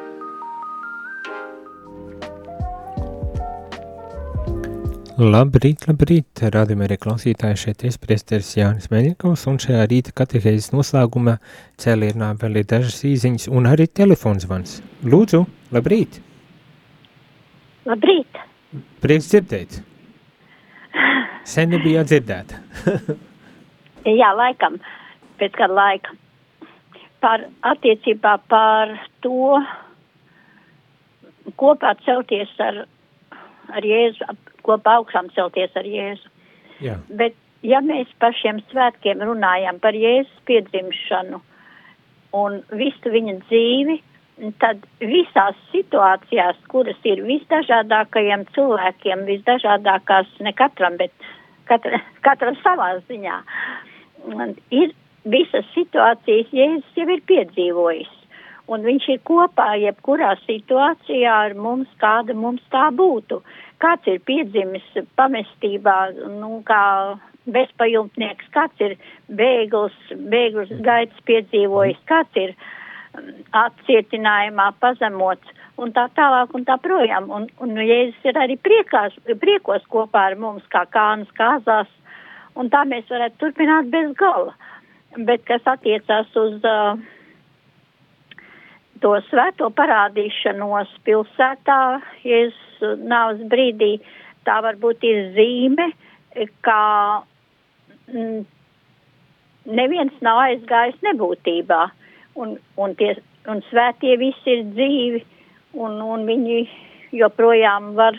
Labrīt, 5.21 5.83
labrīt, 5.85 6.39
rādījumā 6.49 6.87
arī 6.87 6.95
klausītāji 6.97 7.59
šeit 7.61 7.83
es 7.85 7.99
priesteris 8.01 8.47
Jānis 8.57 8.87
Meļikovs, 8.89 9.43
un 9.51 9.59
šajā 9.61 9.83
rīta 9.91 10.13
katehēzes 10.17 10.71
noslēgumā 10.73 11.35
cēlienā 11.83 12.31
vēl 12.41 12.57
ir 12.63 12.65
dažas 12.71 13.03
īziņas 13.05 13.45
un 13.53 13.67
arī 13.69 13.85
telefons 13.85 14.47
Lūdzu, 15.05 15.43
labrīt! 15.77 16.17
Labrīt! 17.85 18.39
Prieks 19.03 19.29
dzirdēt! 19.29 19.77
Sen 21.53 21.69
nebija 21.75 22.01
dzirdēta. 22.07 22.57
Jā, 24.23 24.31
laikam, 24.39 24.79
pēc 25.37 25.53
kāda 25.59 25.77
laika. 25.83 26.17
Par 27.21 27.45
attiecībā 27.75 28.39
par 28.49 28.97
to 29.21 29.61
kopā 31.61 31.93
celties 32.07 32.57
ar, 32.57 32.87
ar 33.75 33.85
Jēzu, 33.85 34.27
kopā 34.65 34.99
augšām 34.99 35.31
celties 35.35 35.73
ar 35.79 35.87
Jēzu. 35.87 36.29
Jā. 36.81 36.97
Bet, 37.09 37.35
ja 37.65 37.81
mēs 37.85 38.09
par 38.21 38.35
šiem 38.37 38.61
svētkiem 38.71 39.21
runājam 39.25 39.79
par 39.81 39.97
Jēzus 39.97 40.45
piedzimšanu 40.49 41.41
un 42.37 42.61
visu 42.79 43.11
viņa 43.11 43.35
dzīvi, 43.43 43.97
tad 44.61 44.81
visās 45.03 45.57
situācijās, 45.73 46.57
kuras 46.71 46.97
ir 47.05 47.21
visdažādākajiem 47.27 48.47
cilvēkiem, 48.55 49.27
visdažādākās, 49.27 50.31
ne 50.41 50.53
katram, 50.57 50.97
bet 50.97 51.13
katra, 51.69 52.01
katram 52.25 52.57
savā 52.63 52.95
ziņā, 53.09 53.37
ir 54.73 54.95
visas 55.29 55.67
situācijas, 55.75 56.49
Jēzus 56.55 56.97
jau 56.97 57.07
ir 57.13 57.21
piedzīvojis. 57.29 58.17
Un 58.69 58.85
viņš 58.85 59.07
ir 59.15 59.21
kopā 59.27 59.73
jebkurā 59.81 60.35
situācijā 60.45 61.33
ar 61.47 61.55
mums, 61.57 61.89
kāda 62.01 62.35
mums 62.37 62.61
tā 62.71 62.89
būtu. 62.93 63.41
Kāds 63.81 64.07
ir 64.07 64.21
piedzimis 64.27 64.85
pamestībā, 65.17 65.97
nu, 66.37 66.61
kā 66.67 66.83
bezpajumtnieks, 67.49 68.51
kāds 68.53 68.83
ir 68.85 68.97
bēglis, 69.33 69.97
bēglis 70.29 70.75
gaids 70.85 71.25
piedzīvojis, 71.25 71.97
kāds 72.09 72.37
ir 72.37 72.53
apcietinājumā 73.57 74.69
pazemots 74.79 75.57
un 75.81 75.93
tā 75.95 76.05
tālāk 76.15 76.53
un 76.55 76.65
tā 76.67 76.77
projām. 76.83 77.31
Un, 77.33 77.47
un 77.63 77.73
Jēzus 77.81 78.29
ir 78.29 78.37
arī 78.39 78.57
priekās, 78.61 79.15
priekos 79.41 79.85
kopā 79.91 80.29
ar 80.31 80.37
mums, 80.39 80.65
kā 80.73 80.85
kānas 80.93 81.31
kāzās, 81.37 81.89
un 82.55 82.69
tā 82.69 82.83
mēs 82.87 83.09
varētu 83.09 83.41
turpināt 83.41 83.89
bez 83.93 84.13
gala. 84.19 84.53
Bet 85.17 85.43
kas 85.47 85.65
attiecās 85.67 86.29
uz 86.39 86.61
uh, 86.63 87.01
to 89.01 89.15
svēto 89.29 89.69
parādīšanos 89.75 90.93
pilsētā, 91.05 91.81
Jēzus 92.25 93.01
nāves 93.01 93.43
brīdī, 93.51 93.95
tā 94.47 94.59
varbūt 94.65 95.03
ir 95.07 95.31
zīme, 95.35 95.91
ka 96.65 96.79
mm, 98.11 98.43
neviens 99.77 100.23
nav 100.25 100.41
aizgājis 100.45 101.01
nebūtībā, 101.05 101.81
un, 102.41 102.57
un, 102.77 102.95
tie, 102.99 103.15
un 103.51 103.61
svētie 103.69 104.17
visi 104.21 104.55
ir 104.55 104.65
dzīvi, 104.71 105.23
un, 105.81 105.97
un 106.01 106.27
viņi 106.29 106.61
joprojām 107.15 107.93
var, 107.97 108.17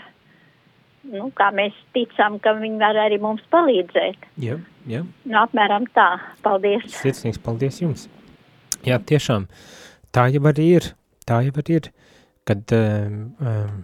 nu, 1.10 1.28
kā 1.38 1.50
mēs 1.56 1.76
ticam, 1.96 2.38
ka 2.42 2.54
viņi 2.58 2.80
var 2.82 2.98
arī 3.06 3.20
mums 3.22 3.44
palīdzēt. 3.54 4.28
Jā, 4.42 4.58
jā. 4.90 5.04
Nu, 5.24 5.38
apmēram 5.44 5.88
tā. 5.96 6.10
Paldies. 6.44 6.90
Sirsnīgs 7.00 7.40
paldies 7.42 7.80
jums. 7.82 8.08
Jā, 8.86 8.98
tiešām, 8.98 9.46
tā 10.14 10.28
jau 10.32 10.42
arī 10.50 10.68
ir, 10.78 10.90
tā 11.28 11.42
jau 11.46 11.54
arī 11.62 11.80
ir, 11.80 11.88
kad 12.48 12.76
um, 12.76 13.24
um, 13.40 13.80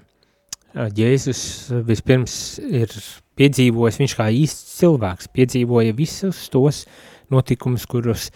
Jēzus 0.95 1.41
vispirms 1.89 2.35
ir 2.62 2.93
piedzīvojis, 3.39 3.99
viņš 4.03 4.14
kā 4.18 4.29
īsts 4.35 4.76
cilvēks 4.83 5.31
piedzīvoja 5.35 5.95
visus 5.97 6.45
tos 6.53 6.85
notikumus, 7.33 7.87
kurus 7.89 8.29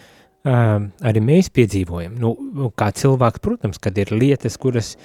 um, 0.43 0.89
arī 1.05 1.21
mēs 1.23 1.51
piedzīvojam. 1.53 2.17
Nu, 2.19 2.33
kā 2.77 2.89
cilvēks, 2.95 3.43
protams, 3.43 3.79
kad 3.83 3.97
ir 4.01 4.13
lietas, 4.15 4.57
kuras 4.61 4.95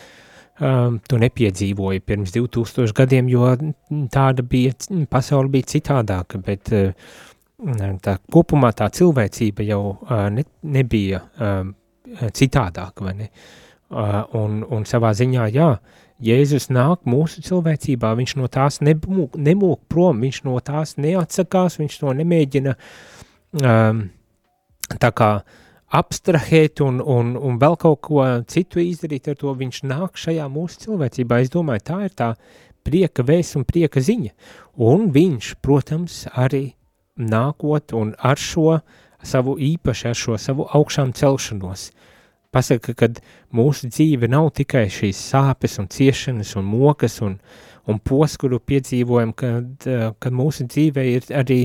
um, 0.61 0.99
tu 1.09 1.21
nepiedzīvoji 1.21 2.05
pirms 2.07 2.35
2000 2.37 2.97
gadiem, 2.97 3.31
jo 3.33 3.53
tāda 4.15 4.45
bija, 4.45 4.75
pasaule 5.11 5.53
bija 5.53 5.69
citādāka, 5.75 6.41
bet 6.45 6.73
uh, 6.75 7.13
tā 8.05 8.19
kopumā 8.33 8.73
tā 8.79 8.91
cilvēcība 8.95 9.67
jau 9.69 9.83
uh, 9.93 10.29
ne, 10.33 10.47
nebija 10.63 11.23
um, 11.37 11.75
citādāka, 12.35 13.05
vai 13.09 13.15
ne? 13.23 13.31
Uh, 13.89 14.21
un, 14.37 14.61
un 14.69 14.85
savā 14.85 15.15
ziņā, 15.17 15.49
jā, 15.55 15.71
Jēzus 16.19 16.67
nāk 16.75 17.07
mūsu 17.07 17.45
cilvēcībā, 17.47 18.11
viņš 18.19 18.35
no 18.41 18.49
tās 18.51 18.81
nebūk, 18.83 19.37
nemūk 19.39 19.85
prom, 19.89 20.19
viņš 20.25 20.43
no 20.49 20.59
tās 20.67 20.97
neatsakās, 20.99 21.79
viņš 21.79 21.99
to 22.01 22.15
nemēģina 22.19 22.75
um, 23.63 24.03
tā 24.99 25.11
kā 25.15 25.31
abstrahēt 25.95 26.83
un, 26.85 26.99
un, 27.01 27.37
un 27.39 27.61
vēl 27.63 27.79
kaut 27.81 28.01
ko 28.09 28.25
citu 28.51 28.83
izdarīt 28.83 29.31
ar 29.31 29.39
to, 29.41 29.55
viņš 29.57 29.85
nāk 29.89 30.19
šajā 30.21 30.49
mūsu 30.53 30.83
cilvēcībā. 30.89 31.39
Es 31.41 31.55
domāju, 31.55 31.87
tā 31.87 32.01
ir 32.09 32.17
tā 32.19 32.33
prieka 32.85 33.25
vēs 33.25 33.55
un 33.57 33.65
prieka 33.69 34.03
ziņa. 34.03 34.35
Un 34.85 35.09
viņš, 35.15 35.55
protams, 35.65 36.25
arī 36.35 36.73
nākot 37.19 37.95
un 37.99 38.13
ar 38.19 38.39
šo 38.43 38.81
savu 39.25 39.57
īpaši, 39.59 40.09
ar 40.11 40.19
šo 40.19 40.37
savu 40.41 40.67
augšām 40.75 41.13
celšanos, 41.17 41.89
pasaka, 42.55 42.95
kad 42.97 43.21
mūsu 43.55 43.91
dzīve 43.91 44.29
nav 44.31 44.51
tikai 44.57 44.87
šīs 44.93 45.21
sāpes 45.33 45.79
un 45.83 45.89
ciešanas 45.93 46.55
un 46.59 46.69
mokas 46.69 47.19
un, 47.25 47.39
un 47.89 48.01
poskuru 48.01 48.61
piedzīvojam, 48.61 49.35
kad, 49.37 49.89
kad 50.19 50.35
mūsu 50.35 50.69
dzīve 50.69 51.05
ir 51.17 51.29
arī 51.37 51.61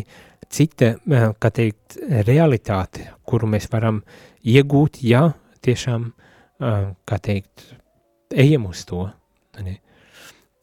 cita, 0.54 0.94
kā 1.40 1.54
teikt, 1.54 1.98
realitāte, 2.28 3.10
kuru 3.26 3.50
mēs 3.50 3.70
varam 3.72 4.04
iegūt, 4.44 5.02
ja 5.08 5.30
tiešām, 5.64 6.12
kā 6.60 7.20
teikt, 7.24 7.68
ejam 8.34 8.68
uz 8.70 8.84
to. 8.90 9.08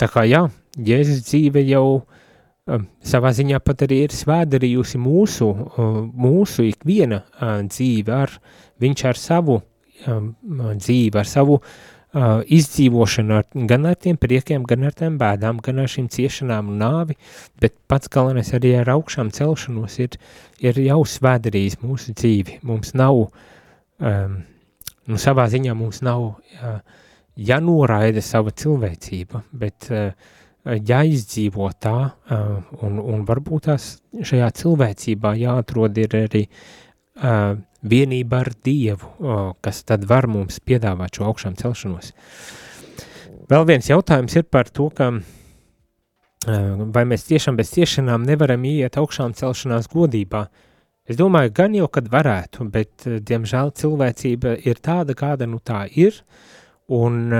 Tā 0.01 0.09
kā 0.09 0.25
jā, 0.29 0.47
Jēzus 0.81 1.25
dzīve 1.27 1.65
jau 1.67 1.85
um, 1.99 2.20
savā 2.69 3.33
ziņā 3.35 3.61
pat 3.65 3.85
arī 3.87 4.03
ir 4.07 4.15
svēdarījusi 4.15 5.01
mūsu, 5.01 5.49
uh, 5.49 6.03
mūsu 6.07 6.67
ikviena 6.69 7.23
uh, 7.25 7.61
dzīve 7.67 8.15
ar, 8.15 8.35
viņš 8.81 9.05
ar 9.11 9.19
savu 9.19 9.61
um, 10.07 10.35
dzīvi, 10.77 11.17
ar 11.19 11.29
savu 11.29 11.59
uh, 11.61 12.43
izdzīvošanu, 12.45 13.39
ar, 13.41 13.49
gan 13.71 13.89
ar 13.91 13.97
tiem 13.97 14.19
priekiem, 14.21 14.65
gan 14.69 14.87
ar 14.89 14.97
tiem 14.97 15.19
bēdām, 15.21 15.61
gan 15.65 15.83
ar 15.83 15.91
šīm 15.91 16.09
ciešanām 16.13 16.73
un 16.73 16.81
nāvi, 16.83 17.19
bet 17.63 17.77
pats 17.91 18.13
galvenais 18.13 18.53
arī 18.57 18.75
ar 18.81 18.93
augšām 18.97 19.33
celšanos 19.35 19.99
ir, 20.05 20.19
ir 20.63 20.81
jau 20.85 21.01
svēdarījis 21.07 21.81
mūsu 21.85 22.15
dzīvi. 22.17 22.61
Mums 22.67 22.95
nav, 22.99 23.25
um, 23.99 24.41
nu 25.09 25.21
savā 25.21 25.49
ziņā 25.51 25.77
mums 25.79 26.03
nav 26.07 26.29
uh, 26.29 26.77
jānoraida 27.41 28.23
sava 28.25 28.53
cilvēcība, 28.53 29.45
bet 29.57 29.91
uh, 29.91 30.37
jāizdzīvo 30.65 31.71
tā, 31.81 31.97
uh, 32.11 32.55
un, 32.85 33.01
un 33.01 33.25
varbūt 33.29 33.69
tās 33.71 33.91
šajā 34.13 34.51
cilvēcībā 34.61 35.35
jāatrod 35.41 35.99
ir 36.03 36.17
arī 36.21 36.47
uh, 36.47 37.57
vienība 37.81 38.43
ar 38.45 38.53
Dievu, 38.65 39.09
kas 39.65 39.85
tad 39.89 40.05
var 40.09 40.27
mums 40.29 40.61
piedāvāt 40.61 41.17
šo 41.17 41.31
augšām 41.31 41.55
celšanos. 41.57 42.13
Vēl 43.51 43.65
viens 43.67 43.89
jautājums 43.89 44.37
ir 44.37 44.45
par 44.53 44.69
to, 44.69 44.91
ka 44.93 45.09
vai 46.47 47.05
mēs 47.05 47.27
tiešām 47.29 47.57
bez 47.57 47.73
ciešanām 47.75 48.25
nevaram 48.25 48.65
iet 48.65 48.97
augšām 48.97 49.35
celšanās 49.37 49.89
godībā. 49.93 50.47
Es 51.11 51.17
domāju, 51.19 51.53
gan 51.53 51.75
jau, 51.75 51.89
kad 51.89 52.09
varētu, 52.09 52.65
bet, 52.71 53.05
diemžēl, 53.05 53.73
cilvēcība 53.75 54.55
ir 54.65 54.79
tāda, 54.81 55.17
kāda 55.19 55.49
nu 55.51 55.59
tā 55.59 55.87
ir, 55.91 56.21
un, 56.89 57.33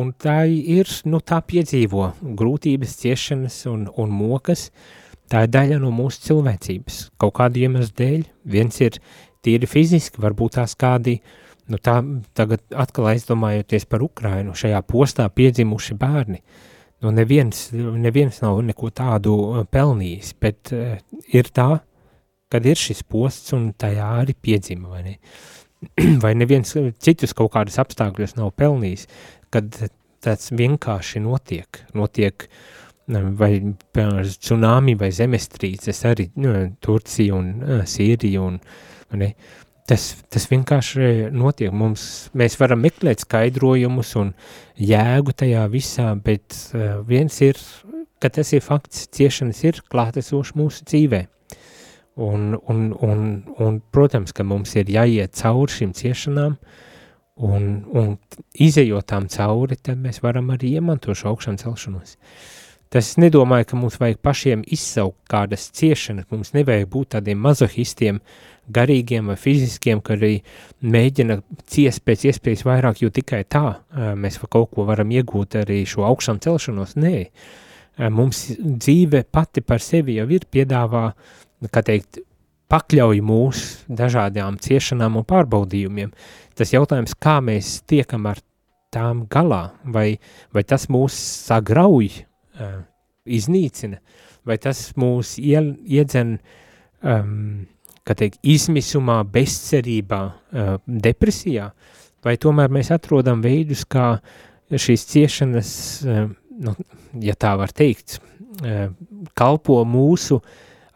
un 0.00 0.12
tā 0.18 0.42
ir, 0.48 0.90
nu 1.08 1.20
tā 1.20 1.40
piedzīvo 1.44 2.10
grūtības, 2.38 2.98
ciešanas 3.02 3.60
un, 3.70 3.86
un 4.00 4.12
mokas, 4.12 4.68
tā 5.30 5.46
ir 5.46 5.54
daļa 5.54 5.78
no 5.82 5.92
mūsu 5.94 6.26
cilvēcības, 6.28 7.00
kaut 7.20 7.36
kādu 7.38 7.64
iemeslu 7.64 7.96
dēļ, 8.00 8.26
viens 8.56 8.80
ir 8.84 9.00
tīri 9.44 9.68
fiziski, 9.70 10.22
varbūt 10.24 10.58
tās 10.58 10.76
kādi 10.78 11.18
Nu 11.64 11.78
tā 11.80 11.96
tagad 12.36 12.60
atkal 12.76 13.08
aizdomājoties 13.14 13.86
par 13.88 14.04
Ukrainu, 14.04 14.52
šajā 14.56 14.82
postā 14.84 15.24
piedzimuši 15.32 15.96
bērni. 15.96 16.42
Nu 17.04 17.12
neviens, 17.12 17.70
neviens 17.72 18.40
nav 18.44 18.60
neko 18.64 18.90
tādu 18.92 19.34
uh, 19.40 19.62
pelnījis, 19.68 20.34
bet 20.40 20.72
uh, 20.76 20.98
ir 21.32 21.48
tā, 21.56 21.70
kad 22.52 22.68
ir 22.68 22.80
šis 22.80 23.00
posts 23.08 23.56
un 23.56 23.70
tajā 23.80 24.10
arī 24.20 24.36
piedzima, 24.36 24.92
vai 24.92 25.02
ne? 25.06 25.16
vai 26.24 26.34
neviens 26.36 26.76
citus 27.04 27.34
kaut 27.36 27.52
kādas 27.56 27.80
apstākļus 27.80 28.36
nav 28.36 28.52
pelnījis, 28.60 29.08
kad 29.54 29.78
tāds 30.24 30.50
vienkārši 30.56 31.22
notiek, 31.24 31.84
notiek 31.94 32.48
vai 33.06 33.50
piemēram 33.92 34.30
tsunami 34.32 34.94
vai 35.00 35.10
zemestrīces 35.12 36.00
arī 36.08 36.30
nu, 36.40 36.54
Turcija 36.80 37.36
un 37.36 37.50
uh, 37.60 37.84
Sīrija 37.88 38.44
un, 38.44 38.58
ne, 39.20 39.34
Tas, 39.84 40.14
tas 40.32 40.46
vienkārši 40.48 41.28
notiek. 41.36 41.68
Mums, 41.76 42.30
mēs 42.32 42.54
varam 42.56 42.80
meklēt 42.80 43.20
skaidrojumus 43.26 44.14
un 44.16 44.30
jēgu 44.80 45.34
tajā 45.36 45.66
visā, 45.68 46.06
bet 46.24 46.56
uh, 46.72 47.02
viens 47.04 47.36
ir, 47.44 47.60
ka 48.16 48.30
tas 48.32 48.54
ir 48.56 48.64
fakts, 48.64 49.02
ciešanas 49.12 49.60
ir 49.66 49.82
klātesoši 49.92 50.56
mūsu 50.56 50.88
dzīvē. 50.88 51.20
Un, 52.24 52.54
un, 52.70 52.80
un, 53.04 53.20
un, 53.58 53.78
protams, 53.92 54.32
ka 54.32 54.46
mums 54.46 54.72
ir 54.80 54.88
jāiet 54.88 55.36
cauri 55.36 55.76
šīm 55.76 55.92
ciešanām, 55.98 56.56
un, 57.36 57.70
un 57.90 58.12
izējot 58.62 59.08
tām 59.10 59.28
cauri, 59.32 59.78
tad 59.80 59.98
mēs 60.02 60.22
varam 60.22 60.52
arī 60.54 60.76
iemantot 60.78 61.18
šo 61.18 61.32
augšām 61.32 61.58
celšanos. 61.60 62.16
Tas 62.94 63.08
es 63.10 63.18
nedomāju, 63.18 63.66
ka 63.66 63.78
mums 63.78 63.96
vajag 63.98 64.20
pašiem 64.22 64.60
izsaukt 64.70 65.18
kādas 65.30 65.66
ciešanas, 65.74 66.28
mums 66.30 66.52
nevajag 66.54 66.86
būt 66.92 67.16
tādiem 67.16 67.40
mazohistiem, 67.42 68.20
garīgiem 68.70 69.32
vai 69.32 69.36
fiziskiem, 69.40 69.98
ka 70.04 70.14
arī 70.14 70.36
mēģina 70.80 71.40
ciest 71.68 72.04
pēc 72.06 72.28
iespējas 72.30 72.62
vairāk, 72.68 73.02
jo 73.02 73.10
tikai 73.10 73.42
tā 73.50 73.80
mēs 74.14 74.38
kaut 74.46 74.70
ko 74.76 74.86
varam 74.86 75.10
iegūt 75.10 75.58
arī 75.64 75.82
šo 75.90 76.06
augšām 76.06 76.38
celšanos. 76.44 76.94
Nē, 77.02 77.16
mums 78.14 78.46
dzīve 78.60 79.24
pati 79.26 79.64
par 79.66 79.82
sevi 79.82 80.20
jau 80.20 80.28
ir 80.30 80.46
piedāvā, 80.46 81.08
kā 81.74 81.82
teikt, 81.82 82.22
pakļauj 82.74 83.22
mūs 83.22 83.62
dažādām 83.86 84.58
ciešanām 84.58 85.20
un 85.20 85.26
pārbaudījumiem. 85.30 86.10
Tas 86.58 86.74
jautājums, 86.74 87.14
kā 87.14 87.38
mēs 87.44 87.78
tiekam 87.86 88.26
ar 88.30 88.42
tām 88.94 89.24
galā, 89.30 89.68
vai, 89.86 90.18
vai 90.54 90.62
tas 90.66 90.88
mūs 90.90 91.14
sagrauj, 91.46 92.24
iznīcina, 93.24 93.98
vai 94.46 94.58
tas 94.62 94.86
mūs 95.00 95.36
iedzen 95.40 96.36
um, 97.02 97.64
kā 98.04 98.16
teikt, 98.18 98.40
izmisumā, 98.44 99.22
bezcerībā, 99.34 100.20
uh, 100.28 100.74
depresijā, 100.86 101.70
vai 102.24 102.36
tomēr 102.40 102.72
mēs 102.72 102.92
atrodam 102.94 103.42
veidus, 103.44 103.86
kā 103.88 104.18
šīs 104.70 105.06
ciešanas, 105.12 105.72
uh, 106.04 106.28
nu, 106.60 106.76
ja 107.24 107.36
tā 107.40 107.54
var 107.60 107.72
teikt, 107.72 108.18
uh, 108.20 108.92
kalpo 109.38 109.80
mūsu 109.88 110.42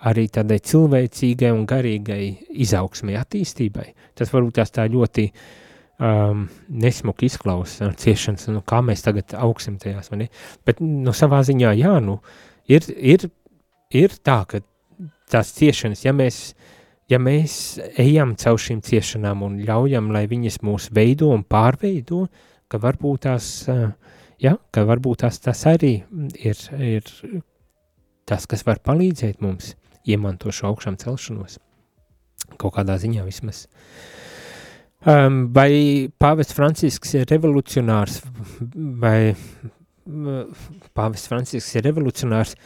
arī 0.06 0.28
tādai 0.30 0.60
cilvēcīgai 0.62 1.50
un 1.54 1.64
garīgai 1.66 2.22
izaugsmai, 2.62 3.16
attīstībai. 3.18 3.88
Tas 4.18 4.30
varbūt 4.34 4.58
tās 4.60 4.70
tā 4.74 4.86
ļoti 4.90 5.26
um, 5.98 6.44
nesmuki 6.68 7.26
izklausās, 7.26 7.96
ciešanas, 7.98 8.46
nu, 8.54 8.62
kā 8.66 8.80
mēs 8.84 9.02
tagad 9.06 9.34
augsim 9.38 9.78
tajās? 9.82 10.12
Bet, 10.66 10.82
nu, 10.84 11.14
savā 11.16 11.42
ziņā, 11.46 11.74
jā, 11.80 11.96
nu, 12.04 12.20
ir, 12.70 12.86
ir, 12.94 13.26
ir 13.90 14.14
tā, 14.22 14.42
ka 14.50 14.62
tās 15.30 15.54
ciešanas, 15.58 16.04
ja 16.06 16.14
mēs 16.14 16.42
ja 17.08 17.16
mēs 17.22 17.78
ejam 17.96 18.34
caur 18.38 18.60
šīm 18.60 18.82
ciešanām 18.84 19.42
un 19.46 19.56
ļaujam, 19.64 20.12
lai 20.12 20.26
viņas 20.28 20.60
mūs 20.66 20.90
veido 20.94 21.32
un 21.32 21.40
pārveido, 21.40 22.26
ka 22.68 22.80
varbūt 22.82 23.24
tās, 23.24 23.48
ja, 24.44 24.54
ka 24.70 24.84
varbūt 24.84 25.24
tās, 25.24 25.40
tas 25.40 25.64
arī 25.70 25.94
ir, 26.36 26.60
ir 26.76 27.08
tas, 28.28 28.44
kas 28.44 28.66
var 28.68 28.82
palīdzēt 28.84 29.40
mums 29.40 29.72
iemanto 30.08 30.52
šo 30.54 30.72
augšām 30.72 30.98
celšanos. 31.00 31.58
Kaut 32.58 32.74
kādā 32.78 32.96
ziņā 33.00 33.24
vismaz. 33.26 33.66
Um, 35.06 35.46
vai 35.54 36.08
Pāvests 36.18 36.56
Francisks 36.56 37.14
ir 37.14 37.28
revolucionārs, 37.30 38.20
vai 38.74 39.36
Pāvests 40.96 41.30
Francisks 41.30 41.74
ir 41.78 41.88
revolucionārs, 41.90 42.56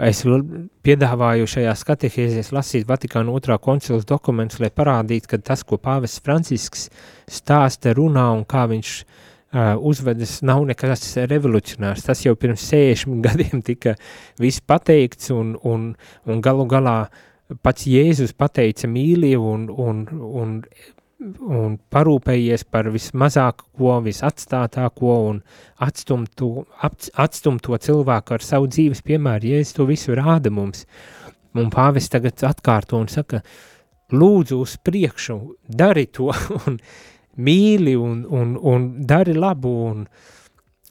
Es 0.00 0.22
piedāvāju 0.24 1.48
šajās 1.50 1.82
katehēzēs 1.84 2.48
lasīt 2.56 2.86
Vatikāna 2.88 3.34
otrā 3.36 3.58
koncilas 3.60 4.06
dokumentus, 4.08 4.56
lai 4.62 4.70
parādītu, 4.72 5.28
ka 5.28 5.38
tas, 5.44 5.60
ko 5.66 5.76
pāvests 5.76 6.22
Francisks 6.24 6.86
stāsta, 7.28 7.92
runā 7.98 8.24
un 8.32 8.46
kā 8.48 8.62
viņš 8.70 8.94
uh, 9.02 9.29
uzvedas, 9.52 10.38
nav 10.46 10.62
nekas 10.68 11.16
revolucionārs. 11.30 12.04
Tas 12.06 12.22
jau 12.24 12.36
pirms 12.38 12.68
60 12.70 13.20
gadiem 13.26 13.64
tika 13.66 13.96
viss 14.40 14.62
pateikts 14.62 15.32
un, 15.34 15.56
un, 15.66 15.90
un 16.26 16.40
galu 16.44 16.68
galā 16.70 17.02
pats 17.62 17.88
Jēzus 17.90 18.36
pateica 18.38 18.86
mīli 18.88 19.34
un, 19.36 19.68
un, 19.70 20.06
un 20.20 20.56
un 21.20 21.74
parūpējies 21.92 22.64
par 22.72 22.88
vismazāko, 22.92 23.98
visatstātāko 24.04 25.16
un 25.28 25.42
atstumto, 25.84 26.64
atstumto 26.80 27.76
cilvēku 27.76 28.36
ar 28.36 28.44
savu 28.44 28.70
dzīves 28.72 29.04
piemēru. 29.04 29.50
Jēzus 29.52 29.76
to 29.76 29.86
visu 29.90 30.16
rāda 30.16 30.52
mums. 30.52 30.86
Un 31.58 31.68
pāvis 31.72 32.08
tagad 32.08 32.40
atkārto 32.46 33.00
un 33.00 33.10
saka, 33.10 33.42
lūdzu 34.14 34.60
uz 34.64 34.76
priekšu, 34.82 35.38
dari 35.68 36.06
to 36.06 36.30
un 36.64 36.78
mīli 37.36 37.94
un, 37.94 38.24
un, 38.28 38.56
un 38.60 38.90
dari 39.06 39.34
labu 39.34 39.70
un, 39.90 40.04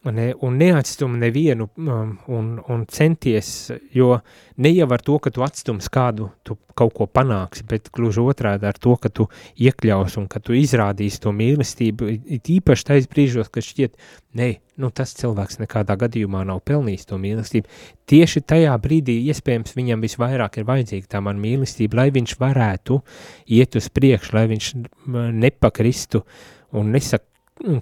ne, 0.04 0.34
un 0.42 0.56
neatstum 0.58 1.18
nevienu 1.20 1.70
um, 1.76 2.18
un, 2.28 2.48
un 2.68 2.86
centies, 2.88 3.72
jo 3.94 4.14
ne 4.58 4.72
jau 4.72 4.88
ar 4.92 5.04
to, 5.04 5.18
ka 5.20 5.32
tu 5.34 5.44
atstums 5.44 5.90
kādu, 5.92 6.30
tu 6.48 6.56
kaut 6.80 6.94
ko 6.96 7.08
panāksi, 7.12 7.66
bet 7.68 7.90
gluži 7.96 8.24
otrādi 8.24 8.68
ar 8.70 8.80
to, 8.80 8.96
ka 9.02 9.12
tu 9.12 9.28
iekļaus 9.60 10.16
un 10.22 10.30
ka 10.32 10.40
tu 10.44 10.56
izrādīsi 10.56 11.20
to 11.24 11.34
mīlestību, 11.36 12.10
it 12.38 12.52
īpaši 12.56 12.88
tais 12.88 13.10
brīžos, 13.12 13.52
kad 13.52 13.66
šķiet, 13.66 13.98
ne, 14.40 14.50
nu 14.80 14.92
tas 14.96 15.12
cilvēks 15.20 15.60
nekādā 15.60 15.98
gadījumā 16.00 16.46
nav 16.48 16.64
pelnījis 16.68 17.10
to 17.10 17.20
mīlestību. 17.20 17.68
Tieši 18.10 18.46
tajā 18.48 18.76
brīdī 18.80 19.18
iespējams 19.34 19.76
viņam 19.76 20.06
visvairāk 20.06 20.62
ir 20.62 20.70
vajadzīga 20.70 21.12
tā 21.12 21.24
man 21.26 21.42
mīlestība, 21.44 22.04
lai 22.04 22.10
viņš 22.16 22.38
varētu 22.40 23.02
iet 23.60 23.76
uz 23.76 23.92
priekšu, 23.92 24.38
lai 24.38 24.48
viņš 24.54 24.72
nepakristu 25.44 26.24
un 26.80 26.94
nesak, 26.96 27.26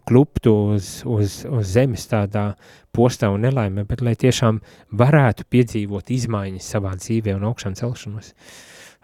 kluptu 0.06 0.54
uz, 0.74 1.02
uz, 1.06 1.44
uz 1.46 1.72
zemes 1.72 2.08
tādā 2.10 2.52
postā 2.96 3.30
un 3.34 3.46
nelaimē, 3.46 3.86
bet 3.86 4.02
lai 4.02 4.16
tiešām 4.18 4.60
varētu 4.98 5.46
piedzīvot 5.52 6.10
izmaiņas 6.14 6.70
savā 6.74 6.96
dzīvē 6.98 7.36
un 7.38 7.46
augšām 7.52 7.76
celšanos. 7.78 8.34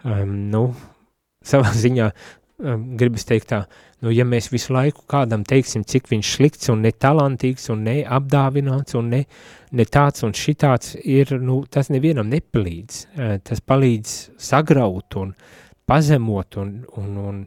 Um, 0.04 0.34
nu, 0.50 0.64
savā 1.46 1.70
ziņā 1.84 2.08
um, 2.10 2.86
gribas 2.98 3.26
teikt 3.28 3.52
tā, 3.52 3.60
nu, 4.02 4.10
ja 4.14 4.26
mēs 4.26 4.50
visu 4.52 4.74
laiku 4.74 5.04
kādam 5.10 5.44
teiksim, 5.46 5.84
cik 5.86 6.10
viņš 6.10 6.32
slikts 6.38 6.72
un 6.74 6.82
netalantīgs 6.84 7.70
un 7.72 7.84
neapdāvināts 7.86 8.98
un 8.98 9.12
ne, 9.14 9.22
ne 9.70 9.86
tāds 9.86 10.26
un 10.26 10.34
šitāds 10.34 10.96
ir, 11.04 11.36
nu, 11.38 11.62
tas 11.70 11.92
nevienam 11.94 12.32
nepalīdz. 12.32 13.04
Uh, 13.14 13.36
tas 13.46 13.62
palīdz 13.62 14.16
sagraut 14.42 15.20
un 15.22 15.36
pazemot 15.86 16.58
un, 16.58 16.74
un, 16.98 17.14
un 17.30 17.40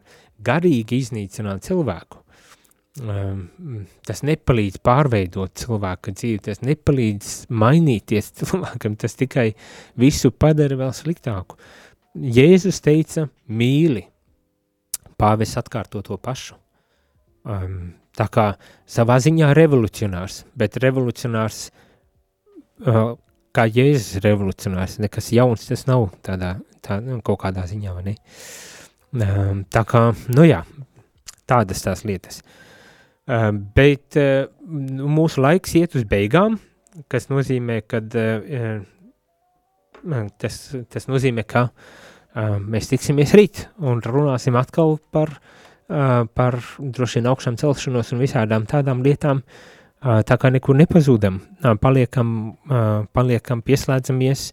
garīgi 0.48 1.02
iznīcināt 1.04 1.68
cilvēku. 1.68 2.24
Ehm, 2.98 3.84
tas 4.08 4.24
nepalīdz 4.26 4.80
pārveidot 4.86 5.54
cilvēka 5.62 6.14
dzīvi, 6.16 6.40
tas 6.48 6.64
nepalīdz 6.66 7.34
mainīties 7.54 8.32
cilvēkam, 8.40 8.96
tas 8.98 9.18
tikai 9.20 9.52
visu 10.00 10.32
padara 10.34 10.80
vēl 10.80 10.94
sliktāku. 10.98 11.60
Jēzus 12.18 12.82
teica, 12.82 13.28
mīli, 13.54 14.08
pāvis 15.20 15.54
atkārto 15.62 16.02
to 16.06 16.18
pašu. 16.18 16.58
Um, 17.48 17.94
tā 18.18 18.26
kā 18.34 18.50
savā 18.90 19.20
ziņā 19.22 19.52
revolucionārs, 19.56 20.42
bet 20.58 20.82
revolucionārs, 20.82 21.68
uh, 22.82 23.14
kā 23.54 23.70
Jēzus 23.70 24.24
revolucionārs, 24.26 24.98
nekas 25.06 25.30
jauns 25.38 25.70
tas 25.70 25.86
nav 25.86 26.10
tādā, 26.26 26.56
tā, 26.82 26.98
nu, 27.06 27.22
kaut 27.22 27.44
kādā 27.46 27.70
ziņā, 27.70 27.94
vai 27.94 28.10
ne? 28.10 28.20
Um, 29.22 29.68
tā 29.70 29.86
kā, 29.88 30.08
nu 30.34 30.50
jā, 30.50 30.64
tādas 31.48 31.86
tās 31.86 32.02
lietas. 32.08 32.42
Uh, 32.42 32.64
bet 33.28 34.18
uh, 34.20 34.48
nu, 34.68 35.08
mūsu 35.12 35.44
laiks 35.44 35.76
iet 35.76 35.96
uz 36.00 36.06
beigām, 36.08 36.58
kas 37.12 37.28
nozīmē, 37.32 37.82
ka 37.88 38.00
uh, 38.02 38.84
tas, 40.40 40.60
tas 40.88 41.10
nozīmē, 41.12 41.44
ka 41.48 41.68
uh, 41.68 42.06
mēs 42.38 42.92
tiksimies 42.92 43.34
rīt 43.38 43.66
un 43.80 44.02
runāsim 44.04 44.58
atkal 44.60 44.98
par, 45.12 45.32
par 45.88 46.58
droši 46.78 47.20
vien 47.20 47.30
augšām 47.32 47.58
celšanos 47.60 48.12
un 48.14 48.20
visādām 48.22 48.68
tādām 48.70 49.02
lietām, 49.06 49.42
tā 50.04 50.38
kā 50.38 50.52
nekur 50.54 50.78
nepazūdam, 50.78 51.40
paliekam, 51.82 52.34
paliekam 53.16 53.64
pieslēdzamies, 53.66 54.52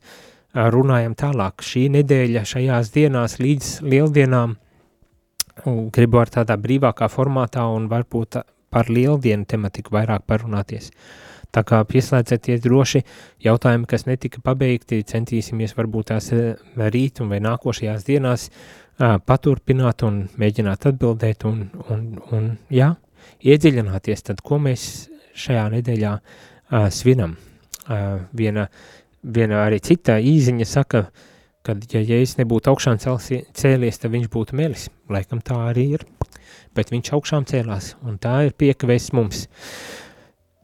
runājam 0.55 1.17
tālāk. 1.19 1.65
Šī 1.67 1.89
nedēļa 1.99 2.45
šajās 2.47 2.93
dienās 2.95 3.37
līdz 3.43 3.73
lieldienām 3.83 4.57
gribu 5.95 6.23
ar 6.23 6.33
tādā 6.33 6.57
brīvākā 6.59 7.11
formātā 7.11 7.67
un 7.75 7.91
varbūt 7.91 8.39
par 8.75 8.91
lieldienu 8.91 9.47
tematiku 9.49 9.95
vairāk 9.95 10.27
parunāties. 10.27 10.91
Tā 11.55 11.63
kā 11.63 11.79
pieslēdzieties 11.87 12.65
droši, 12.65 13.05
jautājumi, 13.45 13.87
kas 13.87 14.09
netika 14.09 14.41
pabeigti, 14.43 15.05
centīsimies 15.07 15.77
varbūt 15.79 16.11
tās 16.11 16.33
eh, 16.35 16.57
rīt 16.75 17.23
vai 17.23 17.39
nākošajās 17.45 18.07
dienās 18.09 18.49
uh, 18.51 19.21
paturpināt 19.23 20.03
un 20.07 20.25
mēģināt 20.41 20.89
atbildēt 20.91 21.47
un, 21.47 21.69
un, 21.95 22.03
un 22.35 22.49
jā, 22.75 22.91
iedziļināties, 23.47 24.27
tad 24.31 24.43
ko 24.43 24.59
mēs 24.67 24.89
šajā 25.45 25.69
nedēļā 25.77 26.17
uh, 26.19 26.89
svinam. 26.91 27.37
Uh, 27.85 28.25
viena, 28.35 28.67
viena 29.23 29.63
arī 29.63 29.79
cita 29.85 30.19
īziņa 30.19 30.67
saka, 30.67 31.07
kad 31.65 31.87
ja 31.93 32.03
Jēzus 32.03 32.41
nebūtu 32.43 32.73
augšām 32.73 32.99
cēlies, 32.99 34.03
tad 34.03 34.11
viņš 34.13 34.31
būtu 34.33 34.59
melis. 34.59 34.89
Laikam 35.13 35.39
tā 35.45 35.63
arī 35.71 35.93
ir 35.99 36.09
bet 36.77 36.93
viņš 36.95 37.13
augšām 37.17 37.47
cēlās, 37.51 37.95
un 38.05 38.19
tā 38.23 38.45
ir 38.49 38.57
piekavēs 38.59 39.13
mums. 39.17 39.47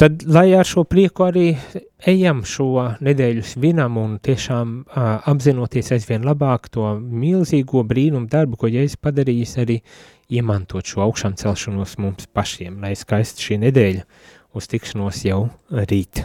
Tad, 0.00 0.22
lai 0.24 0.46
ar 0.56 0.64
šo 0.64 0.86
prieku 0.88 1.26
arī 1.26 1.50
ejam 2.08 2.38
šo 2.48 2.70
nedēļu 3.04 3.42
svinam 3.44 3.98
un 4.00 4.14
tiešām 4.24 4.70
uh, 4.80 5.10
apzinoties 5.28 5.92
aizvien 5.92 6.24
labāk 6.24 6.70
to 6.72 6.94
milzīgo 6.96 7.84
brīnumu 7.84 8.30
darbu, 8.32 8.62
ko 8.62 8.70
Jēzus 8.72 8.96
padarījis, 9.04 9.58
arī 9.60 9.76
iemantot 10.32 10.88
šo 10.88 11.04
augšām 11.04 11.36
celšanos 11.36 11.98
mums 12.00 12.30
pašiem, 12.32 12.80
lai 12.80 12.94
skaisti 12.96 13.50
šī 13.50 13.60
nedēļa 13.66 14.06
uz 14.56 14.72
tikšanos 14.72 15.24
jau 15.28 15.42
rīt. 15.84 16.24